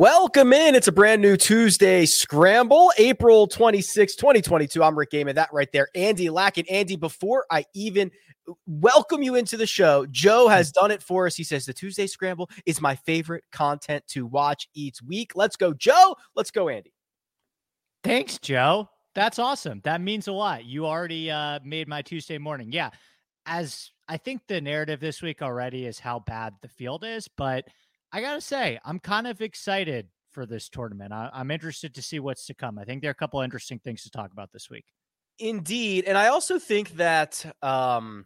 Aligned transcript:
Welcome 0.00 0.54
in. 0.54 0.74
It's 0.74 0.88
a 0.88 0.92
brand 0.92 1.20
new 1.20 1.36
Tuesday 1.36 2.06
scramble, 2.06 2.90
April 2.96 3.46
26, 3.46 4.16
2022. 4.16 4.82
I'm 4.82 4.98
Rick 4.98 5.10
Gehman. 5.10 5.34
That 5.34 5.52
right 5.52 5.70
there, 5.74 5.88
Andy 5.94 6.30
Lack. 6.30 6.56
Andy, 6.70 6.96
before 6.96 7.44
I 7.50 7.66
even 7.74 8.10
welcome 8.66 9.22
you 9.22 9.34
into 9.34 9.58
the 9.58 9.66
show, 9.66 10.06
Joe 10.06 10.48
has 10.48 10.72
done 10.72 10.90
it 10.90 11.02
for 11.02 11.26
us. 11.26 11.36
He 11.36 11.44
says 11.44 11.66
the 11.66 11.74
Tuesday 11.74 12.06
scramble 12.06 12.48
is 12.64 12.80
my 12.80 12.96
favorite 12.96 13.44
content 13.52 14.02
to 14.06 14.24
watch 14.24 14.68
each 14.72 15.02
week. 15.02 15.32
Let's 15.34 15.56
go, 15.56 15.74
Joe. 15.74 16.16
Let's 16.34 16.50
go, 16.50 16.70
Andy. 16.70 16.94
Thanks, 18.02 18.38
Joe. 18.38 18.88
That's 19.14 19.38
awesome. 19.38 19.82
That 19.84 20.00
means 20.00 20.28
a 20.28 20.32
lot. 20.32 20.64
You 20.64 20.86
already 20.86 21.30
uh, 21.30 21.60
made 21.62 21.88
my 21.88 22.00
Tuesday 22.00 22.38
morning. 22.38 22.72
Yeah. 22.72 22.88
As 23.44 23.90
I 24.08 24.16
think 24.16 24.40
the 24.48 24.62
narrative 24.62 24.98
this 24.98 25.20
week 25.20 25.42
already 25.42 25.84
is 25.84 25.98
how 25.98 26.20
bad 26.20 26.54
the 26.62 26.68
field 26.68 27.04
is, 27.04 27.28
but– 27.36 27.66
I 28.12 28.20
gotta 28.20 28.40
say, 28.40 28.78
I'm 28.84 28.98
kind 28.98 29.26
of 29.26 29.40
excited 29.40 30.08
for 30.32 30.46
this 30.46 30.68
tournament. 30.68 31.12
I, 31.12 31.30
am 31.34 31.50
interested 31.50 31.94
to 31.94 32.02
see 32.02 32.20
what's 32.20 32.46
to 32.46 32.54
come. 32.54 32.78
I 32.78 32.84
think 32.84 33.02
there 33.02 33.10
are 33.10 33.12
a 33.12 33.14
couple 33.14 33.40
interesting 33.40 33.78
things 33.78 34.02
to 34.02 34.10
talk 34.10 34.32
about 34.32 34.52
this 34.52 34.70
week. 34.70 34.84
Indeed, 35.38 36.04
and 36.06 36.18
I 36.18 36.28
also 36.28 36.58
think 36.58 36.90
that 36.96 37.44
um, 37.62 38.24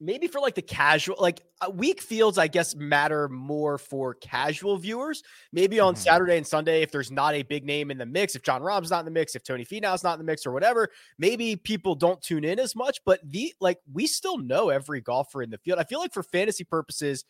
maybe 0.00 0.26
for 0.26 0.40
like 0.40 0.54
the 0.54 0.62
casual, 0.62 1.16
like 1.18 1.40
uh, 1.60 1.70
weak 1.70 2.00
fields, 2.00 2.38
I 2.38 2.48
guess 2.48 2.74
matter 2.74 3.28
more 3.28 3.78
for 3.78 4.14
casual 4.14 4.76
viewers. 4.76 5.22
Maybe 5.52 5.80
on 5.80 5.94
mm-hmm. 5.94 6.02
Saturday 6.02 6.36
and 6.36 6.46
Sunday, 6.46 6.82
if 6.82 6.90
there's 6.90 7.10
not 7.10 7.34
a 7.34 7.42
big 7.42 7.64
name 7.64 7.90
in 7.90 7.98
the 7.98 8.06
mix, 8.06 8.34
if 8.34 8.42
Jon 8.42 8.62
Rahm's 8.62 8.90
not 8.90 9.00
in 9.00 9.04
the 9.04 9.10
mix, 9.10 9.34
if 9.34 9.42
Tony 9.42 9.64
Finau's 9.64 10.04
not 10.04 10.14
in 10.14 10.18
the 10.18 10.30
mix, 10.30 10.44
or 10.44 10.52
whatever, 10.52 10.90
maybe 11.18 11.56
people 11.56 11.94
don't 11.94 12.20
tune 12.20 12.44
in 12.44 12.58
as 12.58 12.76
much. 12.76 13.00
But 13.04 13.20
the 13.24 13.54
like, 13.60 13.78
we 13.92 14.06
still 14.06 14.38
know 14.38 14.68
every 14.68 15.00
golfer 15.00 15.42
in 15.42 15.50
the 15.50 15.58
field. 15.58 15.78
I 15.78 15.84
feel 15.84 16.00
like 16.00 16.12
for 16.12 16.22
fantasy 16.22 16.64
purposes 16.64 17.24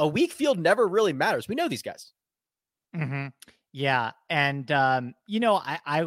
a 0.00 0.08
weak 0.08 0.32
field 0.32 0.58
never 0.58 0.88
really 0.88 1.12
matters. 1.12 1.46
We 1.46 1.54
know 1.54 1.68
these 1.68 1.82
guys. 1.82 2.12
Mm-hmm. 2.96 3.28
Yeah, 3.72 4.10
and 4.28 4.70
um, 4.72 5.14
you 5.26 5.38
know, 5.38 5.56
I, 5.56 5.78
I 5.86 6.06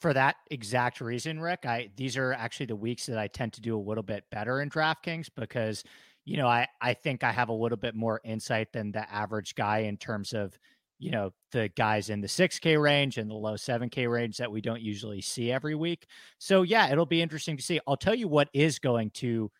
for 0.00 0.12
that 0.14 0.36
exact 0.50 1.00
reason, 1.00 1.38
Rick, 1.38 1.64
I 1.66 1.90
these 1.96 2.16
are 2.16 2.32
actually 2.32 2.66
the 2.66 2.76
weeks 2.76 3.06
that 3.06 3.18
I 3.18 3.28
tend 3.28 3.52
to 3.52 3.60
do 3.60 3.76
a 3.76 3.80
little 3.80 4.02
bit 4.02 4.24
better 4.32 4.62
in 4.62 4.70
DraftKings 4.70 5.28
because 5.36 5.84
you 6.24 6.38
know 6.38 6.48
I 6.48 6.66
I 6.80 6.94
think 6.94 7.22
I 7.22 7.30
have 7.30 7.50
a 7.50 7.54
little 7.54 7.78
bit 7.78 7.94
more 7.94 8.20
insight 8.24 8.72
than 8.72 8.90
the 8.90 9.08
average 9.12 9.54
guy 9.54 9.80
in 9.80 9.96
terms 9.96 10.32
of 10.32 10.58
you 10.98 11.10
know 11.10 11.30
the 11.52 11.68
guys 11.76 12.08
in 12.08 12.20
the 12.20 12.28
6k 12.28 12.80
range 12.80 13.18
and 13.18 13.30
the 13.30 13.34
low 13.34 13.54
7k 13.54 14.10
range 14.10 14.38
that 14.38 14.50
we 14.50 14.60
don't 14.60 14.80
usually 14.80 15.20
see 15.20 15.50
every 15.50 15.74
week 15.74 16.06
so 16.38 16.62
yeah 16.62 16.90
it'll 16.90 17.04
be 17.04 17.20
interesting 17.20 17.56
to 17.56 17.62
see 17.62 17.80
i'll 17.88 17.96
tell 17.96 18.14
you 18.14 18.28
what 18.28 18.48
is 18.54 18.78
going 18.78 19.10
to 19.10 19.50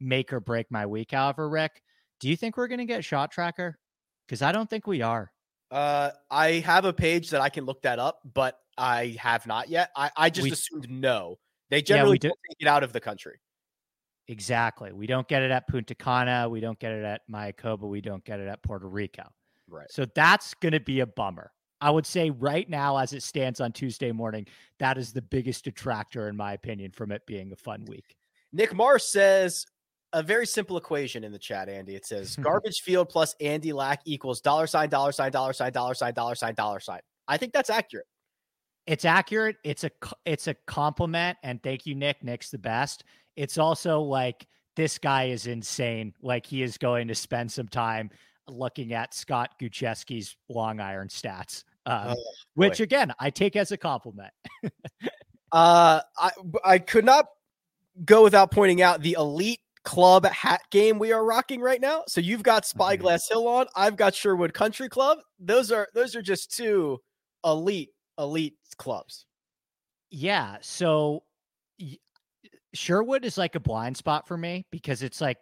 make 0.00 0.32
or 0.32 0.38
break 0.38 0.70
my 0.70 0.86
week 0.86 1.10
however 1.10 1.48
rick 1.48 1.82
do 2.24 2.30
you 2.30 2.36
think 2.36 2.56
we're 2.56 2.68
going 2.68 2.78
to 2.78 2.86
get 2.86 3.04
shot 3.04 3.30
tracker? 3.30 3.78
Because 4.26 4.40
I 4.40 4.50
don't 4.50 4.70
think 4.70 4.86
we 4.86 5.02
are. 5.02 5.30
Uh, 5.70 6.08
I 6.30 6.52
have 6.52 6.86
a 6.86 6.92
page 6.94 7.28
that 7.28 7.42
I 7.42 7.50
can 7.50 7.66
look 7.66 7.82
that 7.82 7.98
up, 7.98 8.20
but 8.32 8.58
I 8.78 9.18
have 9.20 9.46
not 9.46 9.68
yet. 9.68 9.90
I, 9.94 10.10
I 10.16 10.30
just 10.30 10.44
we, 10.44 10.50
assumed 10.50 10.88
no. 10.88 11.36
They 11.68 11.82
generally 11.82 12.18
yeah, 12.22 12.30
don't 12.30 12.38
take 12.48 12.56
it 12.60 12.66
out 12.66 12.82
of 12.82 12.94
the 12.94 13.00
country. 13.00 13.40
Exactly. 14.26 14.90
We 14.90 15.06
don't 15.06 15.28
get 15.28 15.42
it 15.42 15.50
at 15.50 15.68
Punta 15.68 15.94
Cana. 15.94 16.48
We 16.48 16.60
don't 16.60 16.78
get 16.78 16.92
it 16.92 17.04
at 17.04 17.20
Mayakoba. 17.30 17.82
We 17.82 18.00
don't 18.00 18.24
get 18.24 18.40
it 18.40 18.48
at 18.48 18.62
Puerto 18.62 18.88
Rico. 18.88 19.24
Right. 19.68 19.92
So 19.92 20.06
that's 20.14 20.54
going 20.54 20.72
to 20.72 20.80
be 20.80 21.00
a 21.00 21.06
bummer. 21.06 21.52
I 21.82 21.90
would 21.90 22.06
say 22.06 22.30
right 22.30 22.66
now, 22.70 22.96
as 22.96 23.12
it 23.12 23.22
stands 23.22 23.60
on 23.60 23.72
Tuesday 23.72 24.12
morning, 24.12 24.46
that 24.78 24.96
is 24.96 25.12
the 25.12 25.20
biggest 25.20 25.64
detractor, 25.64 26.30
in 26.30 26.38
my 26.38 26.54
opinion, 26.54 26.92
from 26.92 27.12
it 27.12 27.26
being 27.26 27.52
a 27.52 27.56
fun 27.56 27.84
week. 27.84 28.16
Nick 28.50 28.72
Mars 28.72 29.12
says 29.12 29.66
a 30.14 30.22
very 30.22 30.46
simple 30.46 30.76
equation 30.76 31.24
in 31.24 31.32
the 31.32 31.38
chat, 31.38 31.68
Andy. 31.68 31.94
It 31.94 32.06
says 32.06 32.36
garbage 32.40 32.80
field 32.82 33.10
plus 33.10 33.34
Andy 33.40 33.72
Lack 33.72 34.00
equals 34.06 34.40
dollar 34.40 34.66
sign, 34.66 34.88
dollar 34.88 35.12
sign, 35.12 35.32
dollar 35.32 35.52
sign, 35.52 35.72
dollar 35.72 35.94
sign, 35.94 36.14
dollar 36.14 36.34
sign, 36.36 36.54
dollar 36.54 36.80
sign. 36.80 37.00
I 37.28 37.36
think 37.36 37.52
that's 37.52 37.68
accurate. 37.68 38.06
It's 38.86 39.04
accurate. 39.04 39.56
It's 39.64 39.84
a 39.84 39.90
it's 40.24 40.46
a 40.46 40.54
compliment, 40.66 41.36
and 41.42 41.62
thank 41.62 41.86
you, 41.86 41.94
Nick. 41.94 42.22
Nick's 42.22 42.50
the 42.50 42.58
best. 42.58 43.04
It's 43.34 43.58
also 43.58 44.00
like 44.00 44.46
this 44.76 44.98
guy 44.98 45.24
is 45.24 45.46
insane. 45.46 46.14
Like 46.22 46.46
he 46.46 46.62
is 46.62 46.78
going 46.78 47.08
to 47.08 47.14
spend 47.14 47.50
some 47.50 47.68
time 47.68 48.10
looking 48.46 48.92
at 48.92 49.14
Scott 49.14 49.58
Gutschewski's 49.60 50.36
long 50.48 50.80
iron 50.80 51.08
stats, 51.08 51.64
um, 51.86 52.14
oh, 52.16 52.24
which 52.54 52.80
again 52.80 53.12
I 53.18 53.30
take 53.30 53.56
as 53.56 53.72
a 53.72 53.78
compliment. 53.78 54.32
uh, 55.52 56.00
I 56.18 56.30
I 56.62 56.78
could 56.78 57.06
not 57.06 57.26
go 58.04 58.22
without 58.22 58.50
pointing 58.50 58.82
out 58.82 59.00
the 59.00 59.16
elite 59.18 59.60
club 59.84 60.24
hat 60.26 60.62
game 60.70 60.98
we 60.98 61.12
are 61.12 61.24
rocking 61.24 61.60
right 61.60 61.80
now. 61.80 62.02
So 62.08 62.20
you've 62.20 62.42
got 62.42 62.62
mm-hmm. 62.62 62.78
Spyglass 62.78 63.28
Hill 63.28 63.46
on, 63.46 63.66
I've 63.76 63.96
got 63.96 64.14
Sherwood 64.14 64.54
Country 64.54 64.88
Club. 64.88 65.18
Those 65.38 65.70
are 65.70 65.88
those 65.94 66.16
are 66.16 66.22
just 66.22 66.54
two 66.54 67.00
elite 67.44 67.90
elite 68.18 68.56
clubs. 68.76 69.26
Yeah, 70.10 70.58
so 70.60 71.24
Sherwood 72.72 73.24
is 73.24 73.38
like 73.38 73.54
a 73.54 73.60
blind 73.60 73.96
spot 73.96 74.26
for 74.26 74.36
me 74.36 74.64
because 74.70 75.02
it's 75.02 75.20
like 75.20 75.38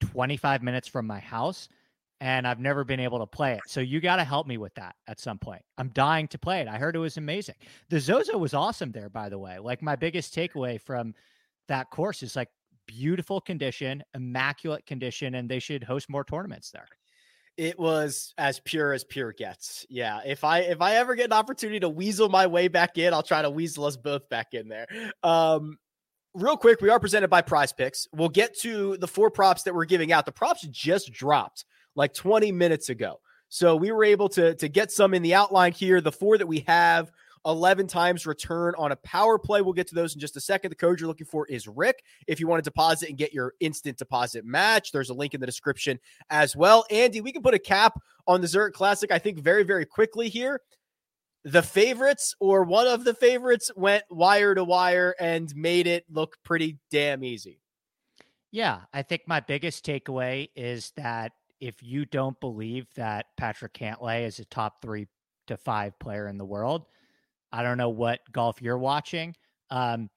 25 0.00 0.62
minutes 0.62 0.88
from 0.88 1.06
my 1.06 1.18
house 1.18 1.68
and 2.20 2.46
I've 2.46 2.60
never 2.60 2.84
been 2.84 3.00
able 3.00 3.18
to 3.18 3.26
play 3.26 3.54
it. 3.54 3.60
So 3.66 3.80
you 3.80 4.00
got 4.00 4.16
to 4.16 4.24
help 4.24 4.46
me 4.46 4.56
with 4.56 4.74
that 4.74 4.94
at 5.06 5.20
some 5.20 5.38
point. 5.38 5.62
I'm 5.76 5.88
dying 5.90 6.28
to 6.28 6.38
play 6.38 6.60
it. 6.60 6.68
I 6.68 6.78
heard 6.78 6.96
it 6.96 7.00
was 7.00 7.18
amazing. 7.18 7.56
The 7.90 8.00
Zozo 8.00 8.38
was 8.38 8.54
awesome 8.54 8.92
there, 8.92 9.10
by 9.10 9.28
the 9.28 9.38
way. 9.38 9.58
Like 9.58 9.82
my 9.82 9.96
biggest 9.96 10.34
takeaway 10.34 10.80
from 10.80 11.14
that 11.68 11.90
course 11.90 12.22
is 12.22 12.36
like 12.36 12.48
beautiful 12.86 13.40
condition, 13.40 14.02
immaculate 14.14 14.86
condition, 14.86 15.34
and 15.34 15.48
they 15.48 15.58
should 15.58 15.84
host 15.84 16.08
more 16.08 16.24
tournaments 16.24 16.70
there. 16.70 16.86
It 17.56 17.78
was 17.78 18.34
as 18.36 18.60
pure 18.60 18.92
as 18.92 19.04
pure 19.04 19.32
gets. 19.32 19.86
Yeah. 19.88 20.20
If 20.26 20.44
I 20.44 20.60
if 20.60 20.82
I 20.82 20.96
ever 20.96 21.14
get 21.14 21.26
an 21.26 21.32
opportunity 21.32 21.80
to 21.80 21.88
weasel 21.88 22.28
my 22.28 22.46
way 22.46 22.68
back 22.68 22.98
in, 22.98 23.14
I'll 23.14 23.22
try 23.22 23.40
to 23.40 23.50
weasel 23.50 23.86
us 23.86 23.96
both 23.96 24.28
back 24.28 24.48
in 24.52 24.68
there. 24.68 24.86
Um 25.22 25.78
real 26.34 26.58
quick, 26.58 26.82
we 26.82 26.90
are 26.90 27.00
presented 27.00 27.28
by 27.28 27.40
Prize 27.40 27.72
Picks. 27.72 28.06
We'll 28.12 28.28
get 28.28 28.58
to 28.58 28.98
the 28.98 29.08
four 29.08 29.30
props 29.30 29.62
that 29.62 29.74
we're 29.74 29.86
giving 29.86 30.12
out. 30.12 30.26
The 30.26 30.32
props 30.32 30.66
just 30.70 31.10
dropped 31.12 31.64
like 31.94 32.12
20 32.12 32.52
minutes 32.52 32.90
ago. 32.90 33.20
So 33.48 33.74
we 33.74 33.90
were 33.90 34.04
able 34.04 34.28
to 34.30 34.54
to 34.56 34.68
get 34.68 34.92
some 34.92 35.14
in 35.14 35.22
the 35.22 35.34
outline 35.34 35.72
here. 35.72 36.02
The 36.02 36.12
four 36.12 36.36
that 36.36 36.46
we 36.46 36.64
have 36.66 37.10
11 37.46 37.86
times 37.86 38.26
return 38.26 38.74
on 38.76 38.92
a 38.92 38.96
power 38.96 39.38
play. 39.38 39.62
We'll 39.62 39.72
get 39.72 39.86
to 39.88 39.94
those 39.94 40.14
in 40.14 40.20
just 40.20 40.36
a 40.36 40.40
second. 40.40 40.70
The 40.70 40.76
code 40.76 41.00
you're 41.00 41.08
looking 41.08 41.26
for 41.26 41.46
is 41.46 41.68
Rick. 41.68 42.02
If 42.26 42.40
you 42.40 42.48
want 42.48 42.62
to 42.62 42.68
deposit 42.68 43.08
and 43.08 43.16
get 43.16 43.32
your 43.32 43.54
instant 43.60 43.96
deposit 43.96 44.44
match, 44.44 44.92
there's 44.92 45.10
a 45.10 45.14
link 45.14 45.34
in 45.34 45.40
the 45.40 45.46
description 45.46 45.98
as 46.30 46.56
well. 46.56 46.84
Andy, 46.90 47.20
we 47.20 47.32
can 47.32 47.42
put 47.42 47.54
a 47.54 47.58
cap 47.58 47.98
on 48.26 48.40
the 48.40 48.48
Zurich 48.48 48.74
Classic, 48.74 49.10
I 49.10 49.18
think, 49.18 49.38
very, 49.38 49.62
very 49.62 49.86
quickly 49.86 50.28
here. 50.28 50.60
The 51.44 51.62
favorites 51.62 52.34
or 52.40 52.64
one 52.64 52.88
of 52.88 53.04
the 53.04 53.14
favorites 53.14 53.70
went 53.76 54.02
wire 54.10 54.54
to 54.54 54.64
wire 54.64 55.14
and 55.20 55.54
made 55.54 55.86
it 55.86 56.04
look 56.10 56.36
pretty 56.42 56.78
damn 56.90 57.22
easy. 57.22 57.60
Yeah, 58.50 58.80
I 58.92 59.02
think 59.02 59.22
my 59.26 59.40
biggest 59.40 59.86
takeaway 59.86 60.48
is 60.56 60.92
that 60.96 61.32
if 61.60 61.82
you 61.82 62.04
don't 62.04 62.38
believe 62.40 62.86
that 62.96 63.26
Patrick 63.36 63.74
Cantlay 63.74 64.26
is 64.26 64.38
a 64.40 64.44
top 64.46 64.82
three 64.82 65.06
to 65.46 65.56
five 65.56 65.96
player 65.98 66.26
in 66.26 66.38
the 66.38 66.44
world, 66.44 66.86
I 67.52 67.62
don't 67.62 67.78
know 67.78 67.90
what 67.90 68.20
golf 68.32 68.60
you're 68.60 68.78
watching. 68.78 69.34
Um, 69.70 70.10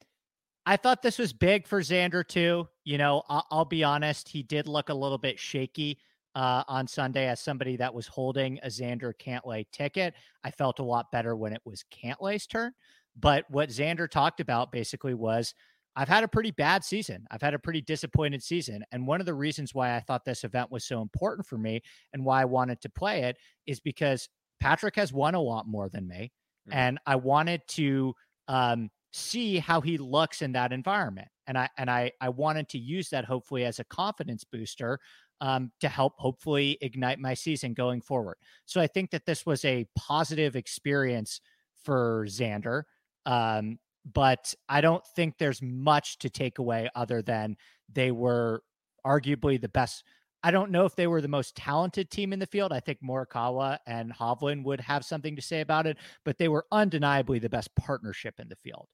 I 0.65 0.77
thought 0.77 1.01
this 1.01 1.17
was 1.17 1.33
big 1.33 1.67
for 1.67 1.81
Xander 1.81 2.27
too. 2.27 2.67
You 2.83 2.97
know, 2.97 3.23
I'll, 3.29 3.45
I'll 3.49 3.65
be 3.65 3.83
honest, 3.83 4.29
he 4.29 4.43
did 4.43 4.67
look 4.67 4.89
a 4.89 4.93
little 4.93 5.17
bit 5.17 5.39
shaky 5.39 5.99
uh, 6.35 6.63
on 6.67 6.87
Sunday 6.87 7.27
as 7.27 7.39
somebody 7.39 7.75
that 7.77 7.93
was 7.93 8.07
holding 8.07 8.59
a 8.63 8.67
Xander 8.67 9.13
Cantlay 9.13 9.65
ticket. 9.71 10.13
I 10.43 10.51
felt 10.51 10.79
a 10.79 10.83
lot 10.83 11.11
better 11.11 11.35
when 11.35 11.53
it 11.53 11.61
was 11.65 11.83
Cantlay's 11.91 12.45
turn. 12.45 12.73
But 13.19 13.45
what 13.49 13.69
Xander 13.69 14.09
talked 14.09 14.39
about 14.39 14.71
basically 14.71 15.13
was 15.13 15.53
I've 15.95 16.07
had 16.07 16.23
a 16.23 16.27
pretty 16.27 16.51
bad 16.51 16.83
season. 16.83 17.25
I've 17.31 17.41
had 17.41 17.53
a 17.53 17.59
pretty 17.59 17.81
disappointed 17.81 18.43
season. 18.43 18.83
And 18.91 19.07
one 19.07 19.19
of 19.19 19.25
the 19.25 19.33
reasons 19.33 19.73
why 19.73 19.95
I 19.95 19.99
thought 19.99 20.23
this 20.23 20.43
event 20.43 20.71
was 20.71 20.85
so 20.85 21.01
important 21.01 21.47
for 21.47 21.57
me 21.57 21.81
and 22.13 22.23
why 22.23 22.41
I 22.41 22.45
wanted 22.45 22.79
to 22.81 22.89
play 22.89 23.23
it 23.23 23.37
is 23.65 23.79
because 23.79 24.29
Patrick 24.59 24.95
has 24.95 25.11
won 25.11 25.35
a 25.35 25.41
lot 25.41 25.67
more 25.67 25.89
than 25.89 26.07
me. 26.07 26.31
Mm-hmm. 26.69 26.77
And 26.77 26.99
I 27.05 27.15
wanted 27.15 27.61
to 27.69 28.13
um, 28.47 28.89
see 29.11 29.57
how 29.57 29.81
he 29.81 29.97
looks 29.97 30.41
in 30.41 30.51
that 30.53 30.71
environment. 30.71 31.27
And 31.47 31.57
I 31.57 31.69
and 31.77 31.89
I 31.89 32.11
I 32.21 32.29
wanted 32.29 32.69
to 32.69 32.77
use 32.77 33.09
that 33.09 33.25
hopefully 33.25 33.65
as 33.65 33.79
a 33.79 33.83
confidence 33.83 34.43
booster 34.43 34.99
um, 35.41 35.71
to 35.79 35.89
help 35.89 36.13
hopefully 36.17 36.77
ignite 36.81 37.19
my 37.19 37.33
season 37.33 37.73
going 37.73 38.01
forward. 38.01 38.37
So 38.65 38.81
I 38.81 38.87
think 38.87 39.11
that 39.11 39.25
this 39.25 39.45
was 39.45 39.65
a 39.65 39.87
positive 39.95 40.55
experience 40.55 41.41
for 41.83 42.25
Xander. 42.27 42.83
Um, 43.25 43.79
but 44.13 44.53
I 44.67 44.81
don't 44.81 45.05
think 45.15 45.37
there's 45.37 45.61
much 45.61 46.19
to 46.19 46.29
take 46.29 46.59
away 46.59 46.89
other 46.95 47.21
than 47.21 47.57
they 47.91 48.11
were 48.11 48.63
arguably 49.05 49.59
the 49.59 49.69
best 49.69 50.03
I 50.43 50.51
don't 50.51 50.71
know 50.71 50.85
if 50.85 50.95
they 50.95 51.07
were 51.07 51.21
the 51.21 51.27
most 51.27 51.55
talented 51.55 52.09
team 52.09 52.31
in 52.31 52.39
the 52.39 52.45
field. 52.45 52.71
I 52.71 52.79
think 52.79 52.99
Morikawa 53.01 53.79
and 53.85 54.13
Hovland 54.13 54.63
would 54.63 54.79
have 54.81 55.03
something 55.03 55.35
to 55.35 55.41
say 55.41 55.61
about 55.61 55.85
it, 55.85 55.97
but 56.23 56.37
they 56.37 56.47
were 56.47 56.65
undeniably 56.71 57.39
the 57.39 57.49
best 57.49 57.75
partnership 57.75 58.39
in 58.39 58.47
the 58.47 58.55
field. 58.55 58.87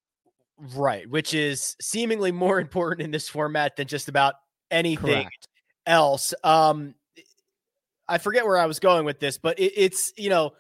Right, 0.58 1.08
which 1.10 1.34
is 1.34 1.76
seemingly 1.82 2.32
more 2.32 2.60
important 2.62 3.02
in 3.02 3.12
this 3.12 3.30
format 3.30 3.76
than 3.76 3.88
just 3.88 4.08
about 4.08 4.36
anything 4.72 5.24
Correct. 5.24 5.48
else. 5.86 6.34
Um 6.44 6.96
I 8.08 8.20
forget 8.20 8.46
where 8.46 8.58
I 8.58 8.68
was 8.68 8.80
going 8.80 9.06
with 9.06 9.20
this, 9.20 9.38
but 9.38 9.60
it, 9.60 9.74
it's 9.76 10.14
you 10.18 10.30
know 10.30 10.52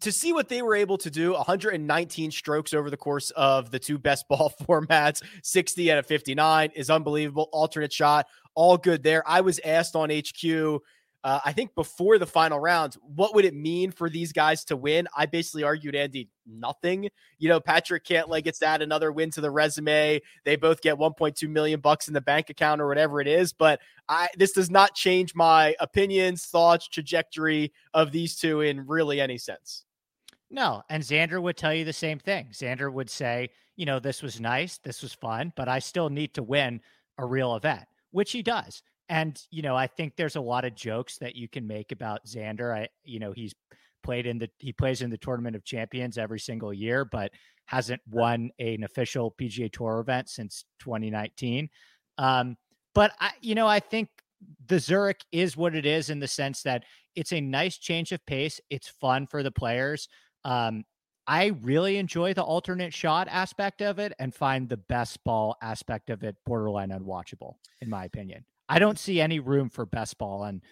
to 0.00 0.12
see 0.12 0.32
what 0.32 0.48
they 0.48 0.62
were 0.62 0.74
able 0.74 0.98
to 0.98 1.10
do 1.10 1.32
119 1.32 2.30
strokes 2.30 2.74
over 2.74 2.90
the 2.90 2.96
course 2.96 3.30
of 3.30 3.70
the 3.70 3.78
two 3.78 3.98
best 3.98 4.26
ball 4.28 4.52
formats 4.62 5.22
60 5.42 5.92
out 5.92 5.98
of 5.98 6.06
59 6.06 6.70
is 6.74 6.90
unbelievable. 6.90 7.48
Alternate 7.52 7.92
shot 7.92 8.26
all 8.54 8.76
good 8.76 9.02
there. 9.02 9.22
I 9.26 9.42
was 9.42 9.60
asked 9.64 9.96
on 9.96 10.10
hq 10.10 10.82
uh, 11.24 11.40
I 11.44 11.52
think 11.52 11.74
before 11.74 12.18
the 12.18 12.26
final 12.26 12.60
round, 12.60 12.96
what 13.02 13.34
would 13.34 13.44
it 13.44 13.54
mean 13.54 13.90
for 13.90 14.08
these 14.08 14.32
guys 14.32 14.64
to 14.66 14.76
win? 14.76 15.08
I 15.16 15.26
basically 15.26 15.64
argued, 15.64 15.96
Andy, 15.96 16.28
nothing. 16.46 17.08
You 17.38 17.48
know, 17.48 17.58
Patrick 17.58 18.04
Cantlay 18.04 18.44
gets 18.44 18.60
to 18.60 18.66
add 18.66 18.82
another 18.82 19.10
win 19.10 19.30
to 19.32 19.40
the 19.40 19.50
resume. 19.50 20.20
They 20.44 20.56
both 20.56 20.82
get 20.82 20.96
1.2 20.96 21.48
million 21.48 21.80
bucks 21.80 22.08
in 22.08 22.14
the 22.14 22.20
bank 22.20 22.50
account 22.50 22.80
or 22.80 22.86
whatever 22.86 23.20
it 23.20 23.26
is. 23.26 23.52
But 23.52 23.80
I 24.08 24.28
this 24.36 24.52
does 24.52 24.70
not 24.70 24.94
change 24.94 25.34
my 25.34 25.74
opinions, 25.80 26.46
thoughts, 26.46 26.86
trajectory 26.88 27.72
of 27.92 28.12
these 28.12 28.36
two 28.36 28.60
in 28.60 28.86
really 28.86 29.20
any 29.20 29.38
sense. 29.38 29.84
No, 30.50 30.82
and 30.88 31.02
Xander 31.02 31.42
would 31.42 31.56
tell 31.56 31.74
you 31.74 31.84
the 31.84 31.92
same 31.92 32.18
thing. 32.18 32.48
Xander 32.52 32.92
would 32.92 33.10
say, 33.10 33.50
you 33.74 33.84
know, 33.84 33.98
this 33.98 34.22
was 34.22 34.40
nice, 34.40 34.78
this 34.78 35.02
was 35.02 35.12
fun, 35.12 35.52
but 35.56 35.68
I 35.68 35.80
still 35.80 36.08
need 36.08 36.34
to 36.34 36.42
win 36.42 36.80
a 37.18 37.26
real 37.26 37.56
event, 37.56 37.84
which 38.12 38.32
he 38.32 38.42
does. 38.42 38.82
And, 39.08 39.40
you 39.50 39.62
know, 39.62 39.76
I 39.76 39.86
think 39.86 40.16
there's 40.16 40.36
a 40.36 40.40
lot 40.40 40.64
of 40.64 40.74
jokes 40.74 41.18
that 41.18 41.36
you 41.36 41.48
can 41.48 41.66
make 41.66 41.92
about 41.92 42.26
Xander. 42.26 42.74
I, 42.74 42.88
you 43.04 43.20
know, 43.20 43.32
he's 43.32 43.54
played 44.02 44.26
in 44.26 44.38
the, 44.38 44.48
he 44.58 44.72
plays 44.72 45.02
in 45.02 45.10
the 45.10 45.18
Tournament 45.18 45.54
of 45.54 45.64
Champions 45.64 46.18
every 46.18 46.40
single 46.40 46.72
year, 46.72 47.04
but 47.04 47.30
hasn't 47.66 48.00
won 48.10 48.50
an 48.58 48.84
official 48.84 49.34
PGA 49.40 49.70
Tour 49.72 50.00
event 50.00 50.28
since 50.28 50.64
2019. 50.80 51.68
Um, 52.18 52.56
but 52.94 53.12
I, 53.20 53.32
you 53.40 53.54
know, 53.54 53.66
I 53.66 53.80
think 53.80 54.08
the 54.66 54.78
Zurich 54.78 55.20
is 55.32 55.56
what 55.56 55.74
it 55.74 55.86
is 55.86 56.10
in 56.10 56.18
the 56.18 56.28
sense 56.28 56.62
that 56.62 56.84
it's 57.14 57.32
a 57.32 57.40
nice 57.40 57.78
change 57.78 58.12
of 58.12 58.24
pace. 58.26 58.60
It's 58.70 58.88
fun 58.88 59.26
for 59.26 59.42
the 59.42 59.50
players. 59.50 60.08
Um, 60.44 60.84
I 61.26 61.46
really 61.62 61.96
enjoy 61.96 62.34
the 62.34 62.42
alternate 62.42 62.94
shot 62.94 63.26
aspect 63.28 63.82
of 63.82 63.98
it 63.98 64.12
and 64.18 64.32
find 64.32 64.68
the 64.68 64.76
best 64.76 65.22
ball 65.24 65.56
aspect 65.60 66.08
of 66.10 66.22
it 66.22 66.36
borderline 66.46 66.90
unwatchable, 66.90 67.54
in 67.80 67.90
my 67.90 68.04
opinion. 68.04 68.44
I 68.68 68.78
don't 68.78 68.98
see 68.98 69.20
any 69.20 69.38
room 69.38 69.68
for 69.68 69.86
best 69.86 70.18
ball 70.18 70.42
on 70.42 70.62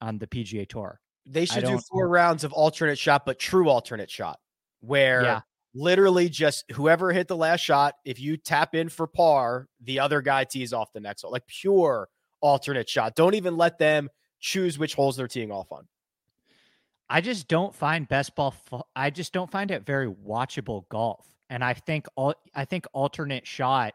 on 0.00 0.18
the 0.18 0.26
PGA 0.26 0.68
Tour. 0.68 1.00
They 1.24 1.44
should 1.44 1.64
do 1.64 1.78
four 1.78 2.08
rounds 2.08 2.44
of 2.44 2.52
alternate 2.52 2.98
shot, 2.98 3.26
but 3.26 3.38
true 3.38 3.68
alternate 3.68 4.10
shot, 4.10 4.38
where 4.80 5.22
yeah. 5.22 5.40
literally 5.74 6.28
just 6.28 6.70
whoever 6.72 7.12
hit 7.12 7.26
the 7.26 7.36
last 7.36 7.60
shot, 7.60 7.94
if 8.04 8.20
you 8.20 8.36
tap 8.36 8.74
in 8.74 8.88
for 8.88 9.06
par, 9.08 9.66
the 9.80 9.98
other 9.98 10.22
guy 10.22 10.44
tees 10.44 10.72
off 10.72 10.92
the 10.92 11.00
next 11.00 11.24
one, 11.24 11.32
like 11.32 11.46
pure 11.46 12.08
alternate 12.40 12.88
shot. 12.88 13.16
Don't 13.16 13.34
even 13.34 13.56
let 13.56 13.78
them 13.78 14.08
choose 14.38 14.78
which 14.78 14.94
holes 14.94 15.16
they're 15.16 15.26
teeing 15.26 15.50
off 15.50 15.72
on. 15.72 15.88
I 17.08 17.20
just 17.20 17.48
don't 17.48 17.74
find 17.74 18.06
best 18.06 18.36
ball. 18.36 18.54
I 18.94 19.10
just 19.10 19.32
don't 19.32 19.50
find 19.50 19.70
it 19.70 19.84
very 19.84 20.08
watchable 20.08 20.88
golf, 20.88 21.26
and 21.50 21.64
I 21.64 21.74
think 21.74 22.06
all 22.14 22.34
I 22.54 22.64
think 22.64 22.86
alternate 22.92 23.46
shot 23.46 23.94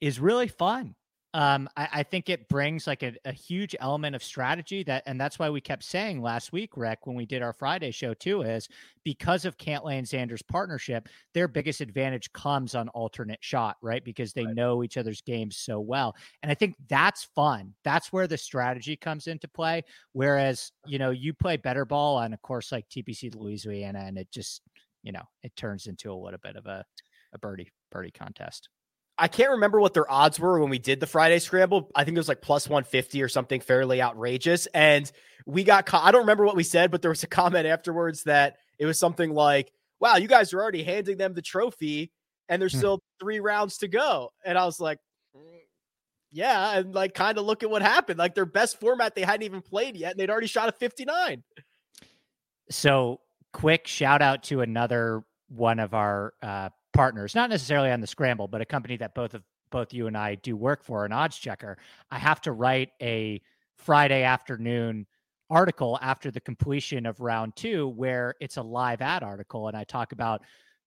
is 0.00 0.20
really 0.20 0.48
fun 0.48 0.94
um, 1.34 1.68
I, 1.76 1.88
I, 1.92 2.02
think 2.02 2.28
it 2.28 2.48
brings 2.48 2.86
like 2.86 3.02
a, 3.02 3.14
a, 3.24 3.32
huge 3.32 3.74
element 3.80 4.14
of 4.14 4.22
strategy 4.22 4.82
that, 4.82 5.02
and 5.06 5.18
that's 5.18 5.38
why 5.38 5.48
we 5.48 5.62
kept 5.62 5.82
saying 5.82 6.20
last 6.20 6.52
week, 6.52 6.76
Rick, 6.76 7.06
when 7.06 7.16
we 7.16 7.24
did 7.24 7.42
our 7.42 7.54
Friday 7.54 7.90
show 7.90 8.12
too, 8.12 8.42
is 8.42 8.68
because 9.02 9.46
of 9.46 9.56
Cantlay 9.56 9.96
and 9.96 10.06
Xander's 10.06 10.42
partnership, 10.42 11.08
their 11.32 11.48
biggest 11.48 11.80
advantage 11.80 12.30
comes 12.34 12.74
on 12.74 12.90
alternate 12.90 13.42
shot, 13.42 13.76
right? 13.80 14.04
Because 14.04 14.34
they 14.34 14.44
right. 14.44 14.54
know 14.54 14.84
each 14.84 14.98
other's 14.98 15.22
games 15.22 15.56
so 15.56 15.80
well. 15.80 16.14
And 16.42 16.52
I 16.52 16.54
think 16.54 16.76
that's 16.86 17.24
fun. 17.34 17.72
That's 17.82 18.12
where 18.12 18.26
the 18.26 18.36
strategy 18.36 18.96
comes 18.96 19.26
into 19.26 19.48
play. 19.48 19.84
Whereas, 20.12 20.70
you 20.86 20.98
know, 20.98 21.10
you 21.10 21.32
play 21.32 21.56
better 21.56 21.86
ball 21.86 22.18
on 22.18 22.34
a 22.34 22.38
course 22.38 22.70
like 22.70 22.88
TPC 22.90 23.34
Louisiana, 23.34 24.00
and 24.00 24.18
it 24.18 24.30
just, 24.30 24.60
you 25.02 25.12
know, 25.12 25.24
it 25.42 25.56
turns 25.56 25.86
into 25.86 26.12
a 26.12 26.14
little 26.14 26.40
bit 26.42 26.56
of 26.56 26.66
a, 26.66 26.84
a 27.32 27.38
birdie 27.38 27.70
birdie 27.90 28.10
contest. 28.10 28.68
I 29.18 29.28
can't 29.28 29.50
remember 29.50 29.80
what 29.80 29.94
their 29.94 30.10
odds 30.10 30.40
were 30.40 30.58
when 30.58 30.70
we 30.70 30.78
did 30.78 31.00
the 31.00 31.06
Friday 31.06 31.38
scramble. 31.38 31.90
I 31.94 32.04
think 32.04 32.16
it 32.16 32.20
was 32.20 32.28
like 32.28 32.40
plus 32.40 32.68
150 32.68 33.22
or 33.22 33.28
something 33.28 33.60
fairly 33.60 34.00
outrageous. 34.00 34.66
And 34.68 35.10
we 35.46 35.64
got, 35.64 35.92
I 35.92 36.10
don't 36.10 36.22
remember 36.22 36.44
what 36.44 36.56
we 36.56 36.62
said, 36.62 36.90
but 36.90 37.02
there 37.02 37.10
was 37.10 37.22
a 37.22 37.28
comment 37.28 37.66
afterwards 37.66 38.24
that 38.24 38.56
it 38.78 38.86
was 38.86 38.98
something 38.98 39.32
like, 39.32 39.72
wow, 40.00 40.16
you 40.16 40.28
guys 40.28 40.52
are 40.52 40.62
already 40.62 40.82
handing 40.82 41.18
them 41.18 41.34
the 41.34 41.42
trophy 41.42 42.10
and 42.48 42.60
there's 42.60 42.72
hmm. 42.72 42.78
still 42.78 43.02
three 43.20 43.40
rounds 43.40 43.78
to 43.78 43.88
go. 43.88 44.32
And 44.44 44.58
I 44.58 44.64
was 44.64 44.80
like, 44.80 44.98
mm, 45.36 45.40
yeah. 46.32 46.78
And 46.78 46.94
like, 46.94 47.14
kind 47.14 47.38
of 47.38 47.44
look 47.44 47.62
at 47.62 47.70
what 47.70 47.82
happened. 47.82 48.18
Like 48.18 48.34
their 48.34 48.46
best 48.46 48.80
format, 48.80 49.14
they 49.14 49.22
hadn't 49.22 49.42
even 49.42 49.60
played 49.60 49.96
yet 49.96 50.12
and 50.12 50.20
they'd 50.20 50.30
already 50.30 50.46
shot 50.46 50.68
a 50.68 50.72
59. 50.72 51.42
So, 52.70 53.20
quick 53.52 53.86
shout 53.86 54.22
out 54.22 54.44
to 54.44 54.62
another 54.62 55.22
one 55.48 55.78
of 55.78 55.92
our 55.92 56.32
uh, 56.42 56.70
partners, 56.92 57.34
not 57.34 57.50
necessarily 57.50 57.90
on 57.90 58.00
the 58.00 58.06
scramble, 58.06 58.48
but 58.48 58.60
a 58.60 58.66
company 58.66 58.96
that 58.98 59.14
both 59.14 59.34
of 59.34 59.42
both 59.70 59.92
you 59.92 60.06
and 60.06 60.16
I 60.16 60.36
do 60.36 60.56
work 60.56 60.84
for, 60.84 61.04
an 61.04 61.12
Oddschecker, 61.12 61.76
I 62.10 62.18
have 62.18 62.40
to 62.42 62.52
write 62.52 62.90
a 63.00 63.40
Friday 63.76 64.22
afternoon 64.22 65.06
article 65.50 65.98
after 66.00 66.30
the 66.30 66.40
completion 66.40 67.04
of 67.04 67.20
round 67.20 67.56
two 67.56 67.88
where 67.88 68.34
it's 68.40 68.56
a 68.56 68.62
live 68.62 69.02
ad 69.02 69.22
article 69.22 69.68
and 69.68 69.76
I 69.76 69.84
talk 69.84 70.12
about, 70.12 70.42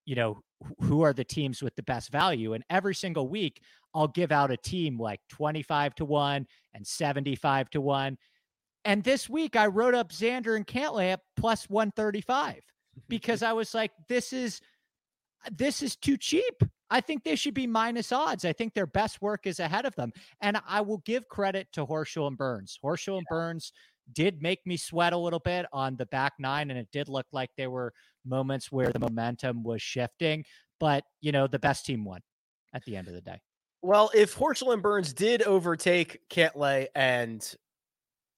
you 0.06 0.16
know, 0.16 0.42
who 0.80 1.02
are 1.02 1.14
the 1.14 1.24
teams 1.24 1.62
with 1.62 1.76
the 1.76 1.84
best 1.84 2.12
value. 2.12 2.54
And 2.54 2.64
every 2.70 2.96
single 2.96 3.28
week 3.28 3.62
I'll 3.94 4.08
give 4.08 4.32
out 4.32 4.52
a 4.52 4.58
team 4.58 4.98
like 4.98 5.20
25 5.30 5.96
to 5.96 6.06
1 6.06 6.48
and 6.74 6.88
75 6.88 7.70
to 7.72 7.82
1. 7.82 8.18
And 8.86 9.04
this 9.04 9.30
week 9.30 9.56
I 9.56 9.68
wrote 9.68 9.96
up 9.96 10.12
Xander 10.12 10.56
and 10.56 10.66
Cantlay 10.66 11.14
at 11.14 11.22
plus 11.36 11.70
135 11.70 12.62
because 13.10 13.44
I 13.44 13.54
was 13.54 13.74
like, 13.74 13.92
this 14.08 14.34
is 14.34 14.62
this 15.52 15.82
is 15.82 15.96
too 15.96 16.18
cheap. 16.18 16.64
I 16.90 17.02
think 17.02 17.24
they 17.24 17.36
should 17.36 17.54
be 17.54 17.68
minus 17.68 18.12
odds. 18.12 18.46
I 18.46 18.54
think 18.54 18.74
their 18.74 18.88
best 18.88 19.22
work 19.22 19.48
is 19.48 19.60
ahead 19.60 19.86
of 19.86 19.96
them. 19.96 20.12
And 20.42 20.60
I 20.68 20.82
will 20.82 21.00
give 21.00 21.28
credit 21.28 21.68
to 21.74 21.86
Horschel 21.86 22.28
and 22.28 22.38
Burns. 22.38 22.80
Horschel 22.84 23.14
yeah. 23.14 23.18
and 23.18 23.26
Burns 23.30 23.72
did 24.14 24.42
make 24.42 24.60
me 24.66 24.78
sweat 24.78 25.14
a 25.14 25.18
little 25.18 25.40
bit 25.40 25.66
on 25.74 25.96
the 25.96 26.06
back 26.06 26.34
nine, 26.38 26.70
and 26.70 26.80
it 26.80 26.88
did 26.92 27.10
look 27.10 27.26
like 27.32 27.50
there 27.58 27.72
were 27.72 27.92
moments 28.24 28.72
where 28.72 28.92
the 28.92 29.00
momentum 29.00 29.64
was 29.64 29.82
shifting. 29.82 30.46
But, 30.80 31.04
you 31.22 31.32
know, 31.32 31.48
the 31.48 31.60
best 31.60 31.86
team 31.86 32.06
won 32.06 32.22
at 32.74 32.84
the 32.86 32.96
end 32.96 33.08
of 33.08 33.14
the 33.14 33.22
day. 33.22 33.40
Well, 33.82 34.12
if 34.14 34.36
Horschel 34.36 34.74
and 34.74 34.82
Burns 34.82 35.14
did 35.14 35.42
overtake 35.44 36.22
Cantlay 36.30 36.88
and 36.96 37.42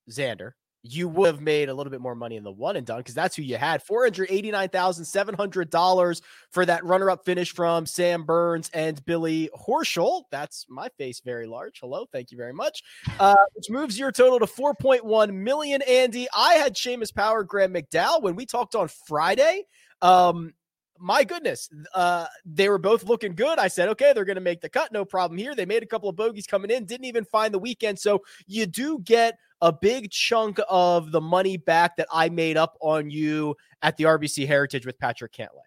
Xander, 0.09 0.51
you 0.93 1.09
would 1.09 1.27
have 1.27 1.41
made 1.41 1.69
a 1.69 1.73
little 1.73 1.89
bit 1.91 2.01
more 2.01 2.15
money 2.15 2.35
in 2.35 2.43
the 2.43 2.51
one 2.51 2.75
and 2.75 2.85
done 2.85 2.99
because 2.99 3.15
that's 3.15 3.35
who 3.35 3.41
you 3.41 3.57
had. 3.57 3.83
$489,700 3.85 6.21
for 6.51 6.65
that 6.65 6.85
runner 6.85 7.11
up 7.11 7.25
finish 7.25 7.53
from 7.53 7.85
Sam 7.85 8.23
Burns 8.23 8.71
and 8.73 9.05
Billy 9.05 9.49
Horschel. 9.67 10.23
That's 10.31 10.65
my 10.69 10.87
face 10.97 11.21
very 11.23 11.45
large. 11.47 11.79
Hello. 11.81 12.05
Thank 12.11 12.31
you 12.31 12.37
very 12.37 12.53
much. 12.53 12.81
Uh, 13.19 13.35
which 13.53 13.69
moves 13.69 13.99
your 13.99 14.11
total 14.11 14.39
to 14.39 14.45
4.1 14.45 15.33
million, 15.33 15.81
Andy. 15.83 16.27
I 16.35 16.53
had 16.53 16.75
Seamus 16.75 17.13
Power, 17.13 17.43
Graham 17.43 17.73
McDowell 17.73 18.21
when 18.21 18.35
we 18.35 18.45
talked 18.45 18.75
on 18.75 18.89
Friday. 19.07 19.63
Um, 20.01 20.53
my 20.99 21.23
goodness, 21.23 21.69
uh, 21.93 22.27
they 22.45 22.69
were 22.69 22.77
both 22.77 23.03
looking 23.03 23.35
good. 23.35 23.59
I 23.59 23.67
said, 23.67 23.89
okay, 23.89 24.13
they're 24.13 24.25
going 24.25 24.35
to 24.35 24.41
make 24.41 24.61
the 24.61 24.69
cut. 24.69 24.91
No 24.91 25.05
problem 25.05 25.37
here. 25.37 25.55
They 25.55 25.65
made 25.65 25.83
a 25.83 25.87
couple 25.87 26.09
of 26.09 26.15
bogeys 26.15 26.47
coming 26.47 26.71
in, 26.71 26.85
didn't 26.85 27.05
even 27.05 27.25
find 27.25 27.53
the 27.53 27.59
weekend. 27.59 27.99
So 27.99 28.23
you 28.45 28.65
do 28.65 28.99
get 28.99 29.37
a 29.61 29.73
big 29.73 30.11
chunk 30.11 30.59
of 30.69 31.11
the 31.11 31.21
money 31.21 31.57
back 31.57 31.97
that 31.97 32.07
I 32.11 32.29
made 32.29 32.57
up 32.57 32.77
on 32.81 33.09
you 33.09 33.55
at 33.81 33.97
the 33.97 34.05
RBC 34.05 34.47
Heritage 34.47 34.85
with 34.85 34.99
Patrick 34.99 35.33
Cantlay. 35.33 35.65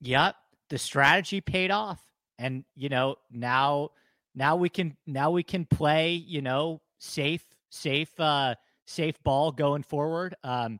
Yep. 0.00 0.34
The 0.68 0.78
strategy 0.78 1.40
paid 1.40 1.70
off. 1.70 2.00
And, 2.38 2.64
you 2.74 2.88
know, 2.88 3.16
now, 3.30 3.90
now 4.34 4.56
we 4.56 4.68
can, 4.68 4.96
now 5.06 5.30
we 5.30 5.42
can 5.42 5.64
play, 5.64 6.12
you 6.12 6.42
know, 6.42 6.82
safe, 6.98 7.44
safe, 7.70 8.18
uh, 8.20 8.54
safe 8.86 9.22
ball 9.22 9.52
going 9.52 9.82
forward. 9.82 10.34
Um, 10.44 10.78